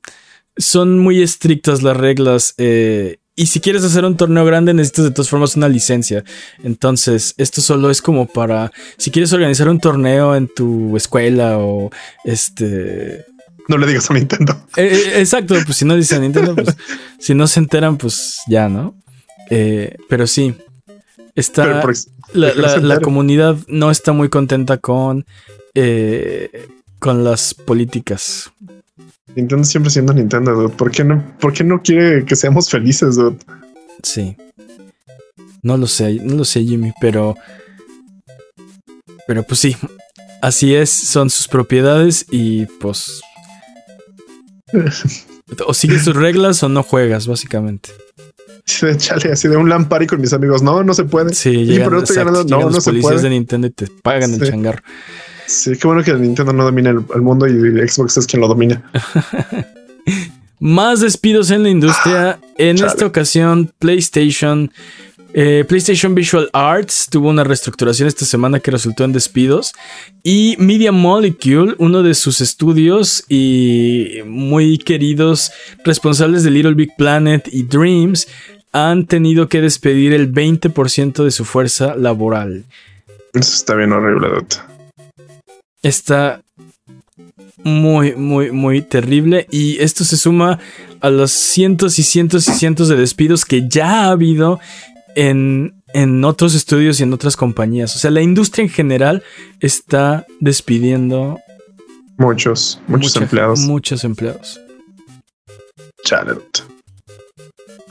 son 0.57 0.97
muy 0.97 1.21
estrictas 1.21 1.83
las 1.83 1.95
reglas. 1.95 2.55
Eh, 2.57 3.17
y 3.37 3.47
si 3.47 3.59
quieres 3.59 3.83
hacer 3.83 4.05
un 4.05 4.15
torneo 4.15 4.45
grande, 4.45 4.73
necesitas 4.73 5.05
de 5.05 5.11
todas 5.11 5.29
formas 5.29 5.57
una 5.57 5.67
licencia. 5.67 6.23
Entonces, 6.63 7.33
esto 7.37 7.61
solo 7.61 7.89
es 7.89 8.01
como 8.01 8.27
para. 8.27 8.71
Si 8.97 9.11
quieres 9.11 9.33
organizar 9.33 9.67
un 9.67 9.81
torneo 9.81 10.35
en 10.35 10.47
tu 10.47 10.95
escuela 10.95 11.57
o 11.57 11.91
este. 12.23 13.25
No 13.67 13.77
le 13.77 13.87
digas 13.87 14.09
a 14.09 14.13
Nintendo. 14.13 14.53
Eh, 14.77 14.87
eh, 14.87 15.19
exacto, 15.19 15.55
pues 15.65 15.77
si 15.77 15.85
no 15.85 15.95
dicen 15.95 16.21
Nintendo, 16.21 16.55
pues 16.55 16.77
si 17.19 17.33
no 17.33 17.47
se 17.47 17.59
enteran, 17.59 17.97
pues 17.97 18.39
ya, 18.47 18.69
¿no? 18.69 18.95
Eh, 19.49 19.97
pero 20.07 20.27
sí. 20.27 20.55
Está. 21.33 21.83
la, 22.33 22.99
comunidad 23.01 23.57
no 23.67 23.91
está 23.91 24.13
muy 24.13 24.29
contenta 24.29 24.77
con. 24.77 25.25
con 26.99 27.23
las 27.25 27.53
políticas 27.53 28.53
Nintendo 29.35 29.63
siempre 29.63 29.89
siendo 29.89 30.13
Nintendo, 30.13 30.53
dude. 30.53 30.69
¿Por 30.75 30.91
qué 30.91 31.03
no, 31.03 31.23
por 31.39 31.53
qué 31.53 31.63
no 31.63 31.81
quiere 31.81 32.25
que 32.25 32.35
seamos 32.35 32.69
felices, 32.69 33.15
dude? 33.15 33.37
Sí. 34.01 34.37
No 35.61 35.77
lo 35.77 35.87
sé, 35.87 36.13
no 36.21 36.35
lo 36.35 36.45
sé, 36.45 36.63
Jimmy, 36.63 36.93
pero. 37.01 37.35
Pero 39.27 39.43
pues 39.43 39.59
sí. 39.59 39.75
Así 40.41 40.75
es, 40.75 40.89
son 40.89 41.29
sus 41.29 41.47
propiedades 41.47 42.25
y 42.29 42.65
pues. 42.79 43.21
o 45.65 45.73
sigues 45.73 46.03
sus 46.03 46.15
reglas 46.15 46.61
o 46.63 46.69
no 46.69 46.83
juegas, 46.83 47.27
básicamente. 47.27 47.89
Sí, 48.65 48.85
de 48.85 48.97
chale, 48.97 49.31
así 49.31 49.47
de 49.47 49.57
un 49.57 49.69
lampari 49.69 50.07
con 50.07 50.19
mis 50.19 50.33
amigos. 50.33 50.61
No, 50.61 50.83
no 50.83 50.93
se 50.93 51.03
puede. 51.03 51.33
Sí, 51.33 51.65
llegan, 51.65 51.91
no, 51.91 52.69
no 52.69 52.79
policías 52.79 53.21
de 53.21 53.29
Nintendo 53.29 53.67
y 53.67 53.71
te 53.71 53.87
pagan 53.87 54.33
el 54.33 54.47
changarro. 54.47 54.81
Sí, 55.47 55.77
qué 55.77 55.87
bueno 55.87 56.03
que 56.03 56.13
Nintendo 56.13 56.53
no 56.53 56.63
domina 56.63 56.89
el, 56.89 57.21
mundo 57.21 57.47
y 57.47 57.87
Xbox 57.87 58.17
es 58.17 58.27
quien 58.27 58.41
lo 58.41 58.47
domina. 58.47 58.81
Más 60.59 61.01
despidos 61.01 61.51
en 61.51 61.63
la 61.63 61.69
industria. 61.69 62.31
Ah, 62.31 62.39
en 62.57 62.83
esta 62.83 63.05
ocasión, 63.05 63.71
PlayStation. 63.79 64.71
Eh, 65.37 65.65
PlayStation 65.67 66.15
Visual 66.15 66.49
Arts 66.53 67.09
tuvo 67.11 67.29
una 67.29 67.43
reestructuración 67.43 68.07
esta 68.07 68.23
semana 68.23 68.61
que 68.61 68.71
resultó 68.71 69.03
en 69.03 69.11
despidos. 69.11 69.73
Y 70.23 70.55
Media 70.57 70.93
Molecule, 70.93 71.75
uno 71.77 72.03
de 72.03 72.13
sus 72.13 72.39
estudios 72.39 73.25
y 73.27 74.19
muy 74.25 74.77
queridos 74.77 75.51
responsables 75.83 76.43
de 76.43 76.51
Little 76.51 76.73
Big 76.73 76.95
Planet 76.97 77.49
y 77.51 77.63
Dreams, 77.63 78.27
han 78.71 79.05
tenido 79.07 79.49
que 79.49 79.61
despedir 79.61 80.13
el 80.13 80.31
20% 80.31 81.23
de 81.23 81.31
su 81.31 81.43
fuerza 81.43 81.95
laboral. 81.95 82.63
Eso 83.33 83.53
está 83.55 83.75
bien 83.75 83.91
horrible, 83.91 84.29
Dota 84.29 84.74
está 85.87 86.41
muy, 87.63 88.15
muy, 88.15 88.51
muy 88.51 88.81
terrible. 88.81 89.47
Y 89.51 89.79
esto 89.81 90.03
se 90.03 90.17
suma 90.17 90.59
a 90.99 91.09
los 91.09 91.31
cientos 91.31 91.99
y 91.99 92.03
cientos 92.03 92.47
y 92.47 92.53
cientos 92.53 92.89
de 92.89 92.95
despidos 92.95 93.45
que 93.45 93.67
ya 93.69 94.05
ha 94.05 94.09
habido 94.09 94.59
en, 95.15 95.83
en 95.93 96.23
otros 96.23 96.55
estudios 96.55 96.99
y 96.99 97.03
en 97.03 97.13
otras 97.13 97.37
compañías. 97.37 97.95
O 97.95 97.99
sea, 97.99 98.11
la 98.11 98.21
industria 98.21 98.63
en 98.63 98.69
general 98.69 99.23
está 99.59 100.25
despidiendo. 100.39 101.39
Muchos, 102.17 102.81
muchos 102.87 103.15
empleados. 103.17 103.59
Muchos 103.59 104.03
empleados. 104.03 104.59
Chale. 106.03 106.33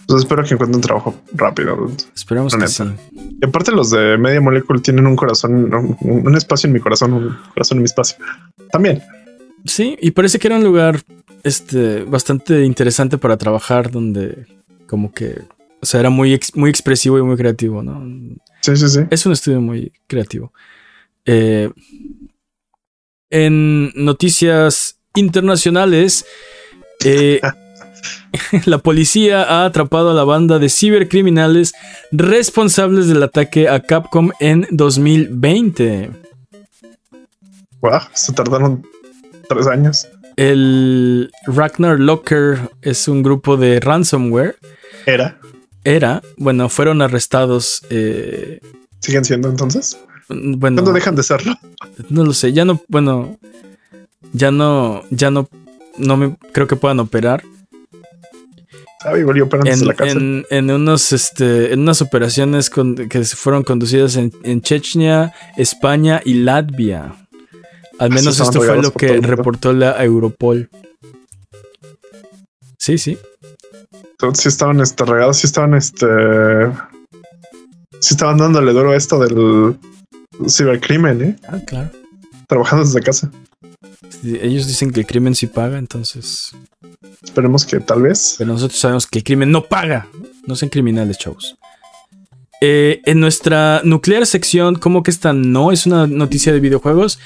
Pues 0.07 0.21
espero 0.21 0.45
que 0.45 0.55
encuentren 0.55 0.81
trabajo 0.81 1.15
rápido. 1.33 1.91
Esperamos 2.15 2.55
que 2.55 2.69
sí. 2.69 2.85
Y 3.13 3.45
aparte 3.45 3.73
los 3.73 3.91
de 3.91 4.19
Media 4.19 4.41
Molecule 4.41 4.81
tienen 4.81 5.07
un 5.07 5.17
corazón, 5.17 5.73
un, 6.01 6.37
espacio 6.37 6.67
en 6.67 6.75
mi 6.75 6.81
corazón, 6.81 7.13
un 7.15 7.37
corazón 7.53 7.79
en 7.79 7.83
mi 7.83 7.87
espacio. 7.87 8.19
También. 8.71 9.03
Sí, 9.65 9.97
y 10.01 10.11
parece 10.11 10.39
que 10.39 10.49
era 10.49 10.57
un 10.57 10.65
lugar 10.65 11.01
este, 11.43 12.05
bastante 12.05 12.65
interesante 12.65 13.17
para 13.17 13.37
trabajar, 13.39 13.91
donde 13.91 14.47
como 14.87 15.13
que, 15.13 15.43
o 15.81 15.87
sea, 15.87 16.01
era 16.01 16.11
muy, 16.11 16.39
muy 16.55 16.71
expresivo 16.71 17.19
y 17.19 17.23
muy 17.23 17.37
creativo, 17.37 17.83
¿no? 17.83 18.37
Sí, 18.61 18.77
sí, 18.77 18.89
sí. 18.89 19.01
Es 19.11 19.25
un 19.25 19.33
estudio 19.33 19.61
muy 19.61 19.93
creativo. 20.07 20.53
Eh, 21.25 21.71
en 23.31 23.91
noticias 23.95 24.99
internacionales, 25.15 26.27
eh, 27.05 27.41
la 28.67 28.79
policía 28.79 29.43
ha 29.43 29.65
atrapado 29.65 30.11
a 30.11 30.15
la 30.15 30.25
banda 30.25 30.59
de 30.59 30.69
cibercriminales 30.69 31.75
responsables 32.13 33.09
del 33.09 33.23
ataque 33.23 33.69
a 33.69 33.81
Capcom 33.81 34.31
en 34.41 34.67
2020. 34.71 36.11
Wow, 37.81 38.01
se 38.15 38.33
tardaron 38.33 38.87
tres 39.49 39.67
años. 39.67 40.09
El 40.37 41.31
Ragnar 41.47 42.01
Locker 42.01 42.71
es 42.83 43.09
un 43.09 43.23
grupo 43.23 43.57
de 43.57 43.79
ransomware. 43.79 44.57
Era. 45.07 45.39
Era. 45.85 46.23
Bueno, 46.37 46.69
fueron 46.69 47.03
arrestados. 47.03 47.83
Eh, 47.91 48.61
¿Siguen 49.01 49.25
siendo 49.25 49.49
entonces? 49.49 49.99
Bueno. 50.29 50.77
¿Cuándo 50.77 50.93
dejan 50.93 51.15
de 51.15 51.23
serlo? 51.23 51.55
No 52.09 52.25
lo 52.25 52.33
sé. 52.33 52.53
Ya 52.53 52.65
no. 52.65 52.81
Bueno. 52.89 53.37
Ya 54.33 54.51
no. 54.51 55.03
Ya 55.11 55.31
no. 55.31 55.49
No 55.99 56.17
me 56.17 56.37
creo 56.53 56.67
que 56.67 56.77
puedan 56.77 56.99
operar 56.99 57.45
en, 59.05 60.47
En, 60.51 60.71
unos, 60.71 61.13
este, 61.13 61.73
en 61.73 61.81
unas 61.81 62.01
operaciones 62.03 62.71
que 62.71 63.25
fueron 63.25 63.63
conducidas 63.63 64.17
en, 64.17 64.61
Chechnya, 64.63 65.33
España 65.57 66.21
y 66.25 66.35
Latvia. 66.35 67.15
Al 67.99 68.13
ah, 68.13 68.15
menos 68.15 68.41
esto 68.41 68.61
fue 68.61 68.83
lo 68.83 68.93
que 68.93 69.21
reportó 69.21 69.73
la 69.73 70.03
Europol. 70.03 70.69
Sí, 72.79 72.99
sí. 72.99 73.19
Entonces 74.13 74.43
sí 74.43 74.49
estaban 74.49 74.81
este, 74.81 75.05
regados, 75.05 75.39
sí 75.39 75.47
estaban 75.47 75.75
este. 75.75 76.07
Sí 78.01 78.15
estaban 78.15 78.39
dándole 78.39 78.73
duro 78.73 78.93
a 78.93 78.97
esto 78.97 79.19
del 79.19 79.77
cibercrimen, 80.49 81.23
¿eh? 81.23 81.37
Ah, 81.49 81.59
claro. 81.67 81.91
Trabajando 82.47 82.85
desde 82.85 83.01
casa. 83.01 83.31
Ellos 84.25 84.67
dicen 84.67 84.91
que 84.91 85.01
el 85.01 85.07
crimen 85.07 85.35
sí 85.35 85.47
paga, 85.47 85.79
entonces. 85.79 86.53
Esperemos 87.23 87.65
que 87.65 87.81
tal 87.81 88.03
vez. 88.03 88.37
Pero 88.39 88.53
nosotros 88.53 88.79
sabemos 88.79 89.07
que 89.07 89.19
el 89.19 89.25
crimen 89.25 89.51
no 89.51 89.65
paga. 89.65 90.09
No 90.47 90.57
sean 90.57 90.71
criminales, 90.71 91.19
chavos. 91.19 91.57
Eh, 92.61 93.03
en 93.05 93.21
nuestra 93.21 93.83
nuclear 93.85 94.27
sección, 94.27 94.77
como 94.77 95.03
que 95.03 95.11
esta 95.11 95.33
no 95.33 95.73
es 95.73 95.87
una 95.87 96.07
noticia 96.07 96.53
de 96.53 96.61
videojuegos. 96.61 97.19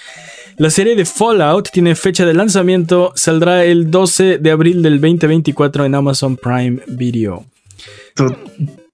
La 0.57 0.71
serie 0.71 0.97
de 0.97 1.05
Fallout 1.05 1.71
tiene 1.71 1.95
fecha 1.95 2.27
de 2.27 2.35
lanzamiento. 2.35 3.13
Saldrá 3.15 3.65
el 3.65 3.91
12 3.91 4.39
de 4.39 4.51
abril 4.51 4.83
del 4.83 5.01
2024 5.01 5.85
en 5.85 5.95
Amazon 5.95 6.37
Prime 6.37 6.81
Video. 6.89 7.45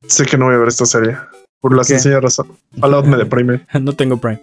sé 0.07 0.27
que 0.27 0.37
no 0.37 0.47
voy 0.47 0.55
a 0.57 0.59
ver 0.59 0.69
esta 0.69 0.85
serie. 0.85 1.17
Por 1.61 1.75
la 1.75 1.85
sencilla 1.85 2.21
razón. 2.21 2.49
Fallout 2.79 3.07
me 3.07 3.17
deprime. 3.25 3.63
no 3.81 3.95
tengo 3.95 4.19
Prime. 4.19 4.43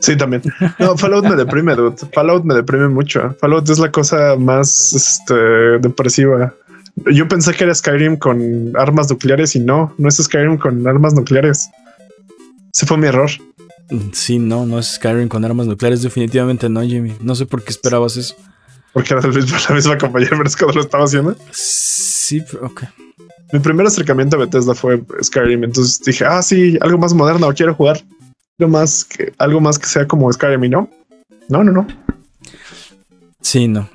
Sí, 0.00 0.16
también. 0.16 0.42
No, 0.78 0.96
Fallout 0.96 1.24
me 1.26 1.36
deprime, 1.36 1.74
dude. 1.76 1.96
Fallout 2.12 2.44
me 2.44 2.54
deprime 2.54 2.88
mucho. 2.88 3.36
Fallout 3.40 3.68
es 3.68 3.78
la 3.78 3.92
cosa 3.92 4.36
más 4.36 4.92
este, 4.94 5.34
depresiva. 5.78 6.54
Yo 7.12 7.28
pensé 7.28 7.52
que 7.52 7.64
era 7.64 7.74
Skyrim 7.74 8.16
con 8.16 8.72
armas 8.76 9.10
nucleares 9.10 9.54
y 9.56 9.60
no, 9.60 9.94
no 9.98 10.08
es 10.08 10.16
Skyrim 10.16 10.58
con 10.58 10.86
armas 10.86 11.14
nucleares. 11.14 11.70
Ese 12.74 12.86
fue 12.86 12.96
mi 12.96 13.06
error. 13.06 13.30
Sí, 14.12 14.38
no, 14.38 14.66
no 14.66 14.78
es 14.78 14.94
Skyrim 14.94 15.28
con 15.28 15.44
armas 15.44 15.66
nucleares, 15.66 16.02
definitivamente 16.02 16.68
no, 16.68 16.82
Jimmy. 16.82 17.14
No 17.20 17.34
sé 17.34 17.46
por 17.46 17.62
qué 17.62 17.70
esperabas 17.70 18.16
eso. 18.16 18.34
Porque 18.92 19.14
era 19.14 19.22
la 19.22 19.28
misma, 19.74 19.98
compañía, 19.98 20.30
pero 20.30 20.46
es 20.46 20.56
que 20.56 20.64
lo 20.64 20.80
estaba 20.80 21.04
haciendo. 21.04 21.36
Sí, 21.52 22.42
ok. 22.60 22.84
Mi 23.52 23.58
primer 23.58 23.86
acercamiento 23.86 24.36
a 24.36 24.40
Bethesda 24.40 24.74
fue 24.74 25.02
Skyrim, 25.22 25.64
entonces 25.64 26.00
dije, 26.04 26.24
ah, 26.24 26.42
sí, 26.42 26.78
algo 26.80 26.98
más 26.98 27.12
moderno, 27.12 27.52
quiero 27.52 27.74
jugar 27.74 28.00
más 28.68 29.04
que 29.04 29.32
algo 29.38 29.60
más 29.60 29.78
que 29.78 29.86
sea 29.86 30.06
como 30.06 30.32
Skyrim, 30.32 30.70
¿no? 30.70 30.90
No, 31.48 31.64
no, 31.64 31.72
no. 31.72 31.86
Sí, 33.40 33.68
no. 33.68 33.88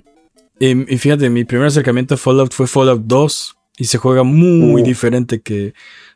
Y, 0.59 0.73
fíjate, 0.97 1.29
mi 1.29 1.43
primer 1.43 1.67
acercamiento 1.67 2.15
a 2.15 2.17
Fallout 2.17 2.53
fue 2.53 2.67
Fallout 2.67 3.03
2 3.05 3.57
y 3.77 3.85
se 3.85 3.97
juega 3.97 4.23
muy 4.23 4.81
uh. 4.81 4.85
diferente 4.85 5.41
que 5.41 5.73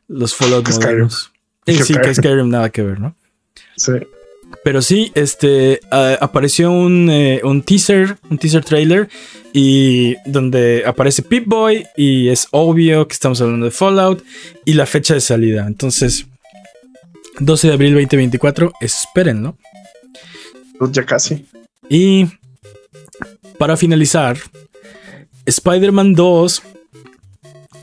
los 0.07 0.35
Fallout 0.35 0.67
modernos. 0.69 1.31
sí, 1.65 1.93
que 1.93 2.15
Skyrim 2.15 2.49
nada 2.49 2.69
que 2.69 2.81
ver, 2.81 2.99
¿no? 2.99 3.15
Sí. 3.75 3.93
Pero 4.63 4.81
sí, 4.81 5.11
este 5.15 5.79
apareció 5.91 6.71
un, 6.71 7.09
eh, 7.09 7.41
un, 7.43 7.61
teaser, 7.61 8.17
un 8.29 8.37
teaser 8.37 8.63
trailer 8.63 9.09
y 9.53 10.15
donde 10.25 10.83
aparece 10.85 11.21
Pip 11.21 11.45
Boy 11.47 11.85
y 11.95 12.29
es 12.29 12.47
obvio 12.51 13.07
que 13.07 13.13
estamos 13.13 13.39
hablando 13.41 13.65
de 13.65 13.71
Fallout 13.71 14.23
y 14.65 14.73
la 14.73 14.85
fecha 14.85 15.13
de 15.13 15.21
salida. 15.21 15.65
Entonces, 15.67 16.25
12 17.39 17.67
de 17.67 17.73
abril 17.73 17.93
2024. 17.93 18.73
Esperen, 18.81 19.41
¿no? 19.41 19.57
Pues 20.77 20.91
ya 20.91 21.05
casi. 21.05 21.45
Y 21.89 22.27
para 23.57 23.75
finalizar, 23.75 24.37
Spider-Man 25.45 26.13
2 26.13 26.63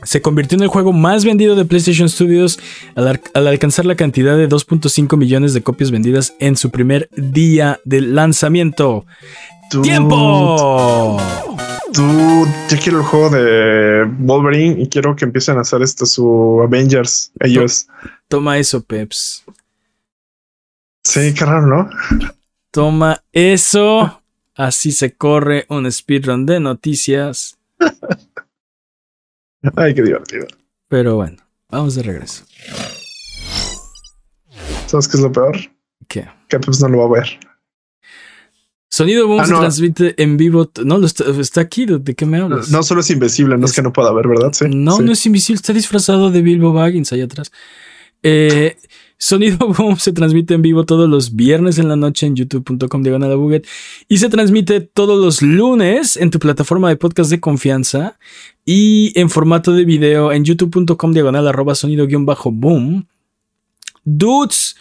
se 0.03 0.21
convirtió 0.21 0.57
en 0.57 0.63
el 0.63 0.69
juego 0.69 0.93
más 0.93 1.25
vendido 1.25 1.55
de 1.55 1.65
PlayStation 1.65 2.07
Studios 2.07 2.59
al, 2.95 3.21
al 3.33 3.47
alcanzar 3.47 3.85
la 3.85 3.95
cantidad 3.95 4.37
de 4.37 4.47
2.5 4.47 5.17
millones 5.17 5.53
de 5.53 5.61
copias 5.61 5.91
vendidas 5.91 6.33
en 6.39 6.55
su 6.55 6.71
primer 6.71 7.09
día 7.15 7.79
de 7.83 8.01
lanzamiento. 8.01 9.05
¡Tiempo! 9.83 11.17
Dude, 11.93 12.51
ya 12.69 12.77
quiero 12.77 12.99
el 12.99 13.05
juego 13.05 13.29
de 13.29 14.05
Wolverine 14.19 14.81
y 14.81 14.89
quiero 14.89 15.15
que 15.15 15.25
empiecen 15.25 15.57
a 15.57 15.61
hacer 15.61 15.81
esto 15.81 16.05
su 16.05 16.61
Avengers. 16.61 17.31
Ellos. 17.39 17.87
Toma 18.27 18.57
eso, 18.57 18.83
Peps. 18.83 19.45
Sí, 21.03 21.33
qué 21.33 21.45
raro, 21.45 21.65
¿no? 21.67 21.89
Toma 22.71 23.23
eso. 23.31 24.21
Así 24.55 24.91
se 24.91 25.13
corre 25.13 25.65
un 25.69 25.89
speedrun 25.91 26.45
de 26.45 26.59
noticias. 26.59 27.57
Ay, 29.75 29.93
qué 29.93 30.01
divertido. 30.01 30.47
Pero 30.89 31.15
bueno, 31.15 31.37
vamos 31.69 31.95
de 31.95 32.03
regreso. 32.03 32.43
¿Sabes 34.87 35.07
qué 35.07 35.17
es 35.17 35.23
lo 35.23 35.31
peor? 35.31 35.57
¿Qué? 36.07 36.27
Que 36.47 36.59
pues 36.59 36.81
no 36.81 36.89
lo 36.89 36.99
va 36.99 37.05
a 37.05 37.21
ver. 37.21 37.39
Sonido 38.97 39.27
Boom 39.27 39.41
Ah, 39.41 39.45
se 39.45 39.53
transmite 39.53 40.15
en 40.23 40.37
vivo. 40.37 40.71
No, 40.83 41.05
está, 41.05 41.23
está 41.39 41.61
aquí. 41.61 41.85
¿De 41.85 42.15
qué 42.15 42.25
me 42.25 42.39
hablas? 42.39 42.71
No 42.71 42.81
solo 42.81 43.01
es 43.01 43.09
invisible, 43.11 43.55
no 43.57 43.65
es, 43.65 43.71
Es- 43.71 43.75
que 43.75 43.83
no 43.83 43.93
pueda 43.93 44.11
ver, 44.11 44.27
¿verdad? 44.27 44.53
Sí. 44.53 44.65
No, 44.73 44.97
sí. 44.97 45.03
no 45.03 45.11
es 45.11 45.23
invisible, 45.27 45.57
está 45.57 45.71
disfrazado 45.71 46.31
de 46.31 46.41
Bilbo 46.41 46.73
Baggins 46.73 47.13
allá 47.13 47.25
atrás. 47.25 47.51
Eh, 48.23 48.75
Sonido 49.19 49.57
Boom 49.77 49.97
se 49.99 50.13
transmite 50.13 50.55
en 50.55 50.63
vivo 50.63 50.83
todos 50.85 51.07
los 51.07 51.35
viernes 51.35 51.77
en 51.77 51.87
la 51.89 51.95
noche 51.95 52.25
en 52.25 52.35
youtube.com 52.35 53.03
diagonal 53.03 53.31
a 53.31 53.35
Buget 53.35 53.67
y 54.07 54.17
se 54.17 54.29
transmite 54.29 54.81
todos 54.81 55.23
los 55.23 55.41
lunes 55.43 56.17
en 56.17 56.31
tu 56.31 56.39
plataforma 56.39 56.89
de 56.89 56.95
podcast 56.97 57.29
de 57.29 57.39
confianza 57.39 58.17
y 58.65 59.11
en 59.19 59.29
formato 59.29 59.73
de 59.73 59.85
video 59.85 60.31
en 60.31 60.43
youtube.com 60.43 61.13
diagonal 61.13 61.47
arroba 61.47 61.75
sonido 61.75 62.07
guion 62.07 62.25
bajo 62.25 62.51
boom. 62.51 63.05
Dudes, 64.03 64.75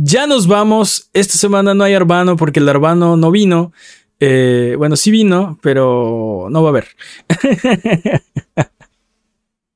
ya 0.00 0.26
nos 0.28 0.46
vamos. 0.46 1.10
Esta 1.12 1.36
semana 1.36 1.74
no 1.74 1.82
hay 1.82 1.92
Arbano 1.92 2.36
porque 2.36 2.60
el 2.60 2.68
Arbano 2.68 3.16
no 3.16 3.30
vino. 3.32 3.72
Eh, 4.20 4.76
bueno, 4.78 4.94
sí 4.96 5.10
vino, 5.10 5.58
pero 5.60 6.46
no 6.50 6.62
va 6.62 6.68
a 6.68 6.70
haber. 6.70 6.86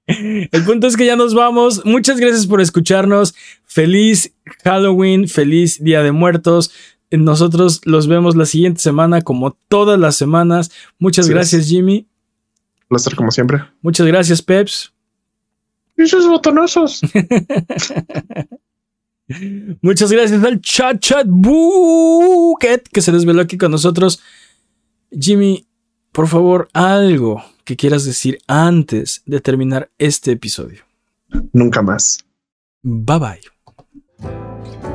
El 0.07 0.65
punto 0.65 0.87
es 0.87 0.97
que 0.97 1.07
ya 1.07 1.17
nos 1.17 1.35
vamos. 1.35 1.85
Muchas 1.85 2.19
gracias 2.21 2.47
por 2.47 2.61
escucharnos. 2.61 3.35
Feliz 3.65 4.33
Halloween, 4.63 5.27
feliz 5.27 5.83
Día 5.83 6.03
de 6.03 6.13
Muertos. 6.13 6.73
Nosotros 7.11 7.81
los 7.85 8.07
vemos 8.07 8.37
la 8.37 8.47
siguiente 8.47 8.81
semana, 8.81 9.23
como 9.23 9.57
todas 9.69 9.99
las 9.99 10.17
semanas. 10.17 10.71
Muchas 10.99 11.27
Así 11.27 11.35
gracias, 11.35 11.67
Jimmy. 11.67 12.07
Placer 12.89 13.17
como 13.17 13.31
siempre. 13.31 13.65
Muchas 13.81 14.07
gracias, 14.07 14.41
Peps. 14.41 14.93
Y 15.97 16.03
esos 16.03 16.29
botonazos. 16.29 17.01
Muchas 19.81 20.11
gracias 20.13 20.43
al 20.45 20.61
chat 20.61 20.99
chat 21.01 21.27
bucket 21.27 22.89
que 22.89 23.01
se 23.01 23.13
desveló 23.13 23.43
aquí 23.43 23.57
con 23.57 23.71
nosotros. 23.71 24.21
Jimmy, 25.11 25.67
por 26.13 26.29
favor, 26.29 26.69
algo 26.73 27.43
que 27.65 27.77
quieras 27.77 28.05
decir 28.05 28.39
antes 28.47 29.23
de 29.27 29.41
terminar 29.41 29.91
este 29.99 30.33
episodio. 30.33 30.85
Nunca 31.53 31.83
más. 31.83 32.19
Bye 32.83 33.19
bye. 33.19 34.92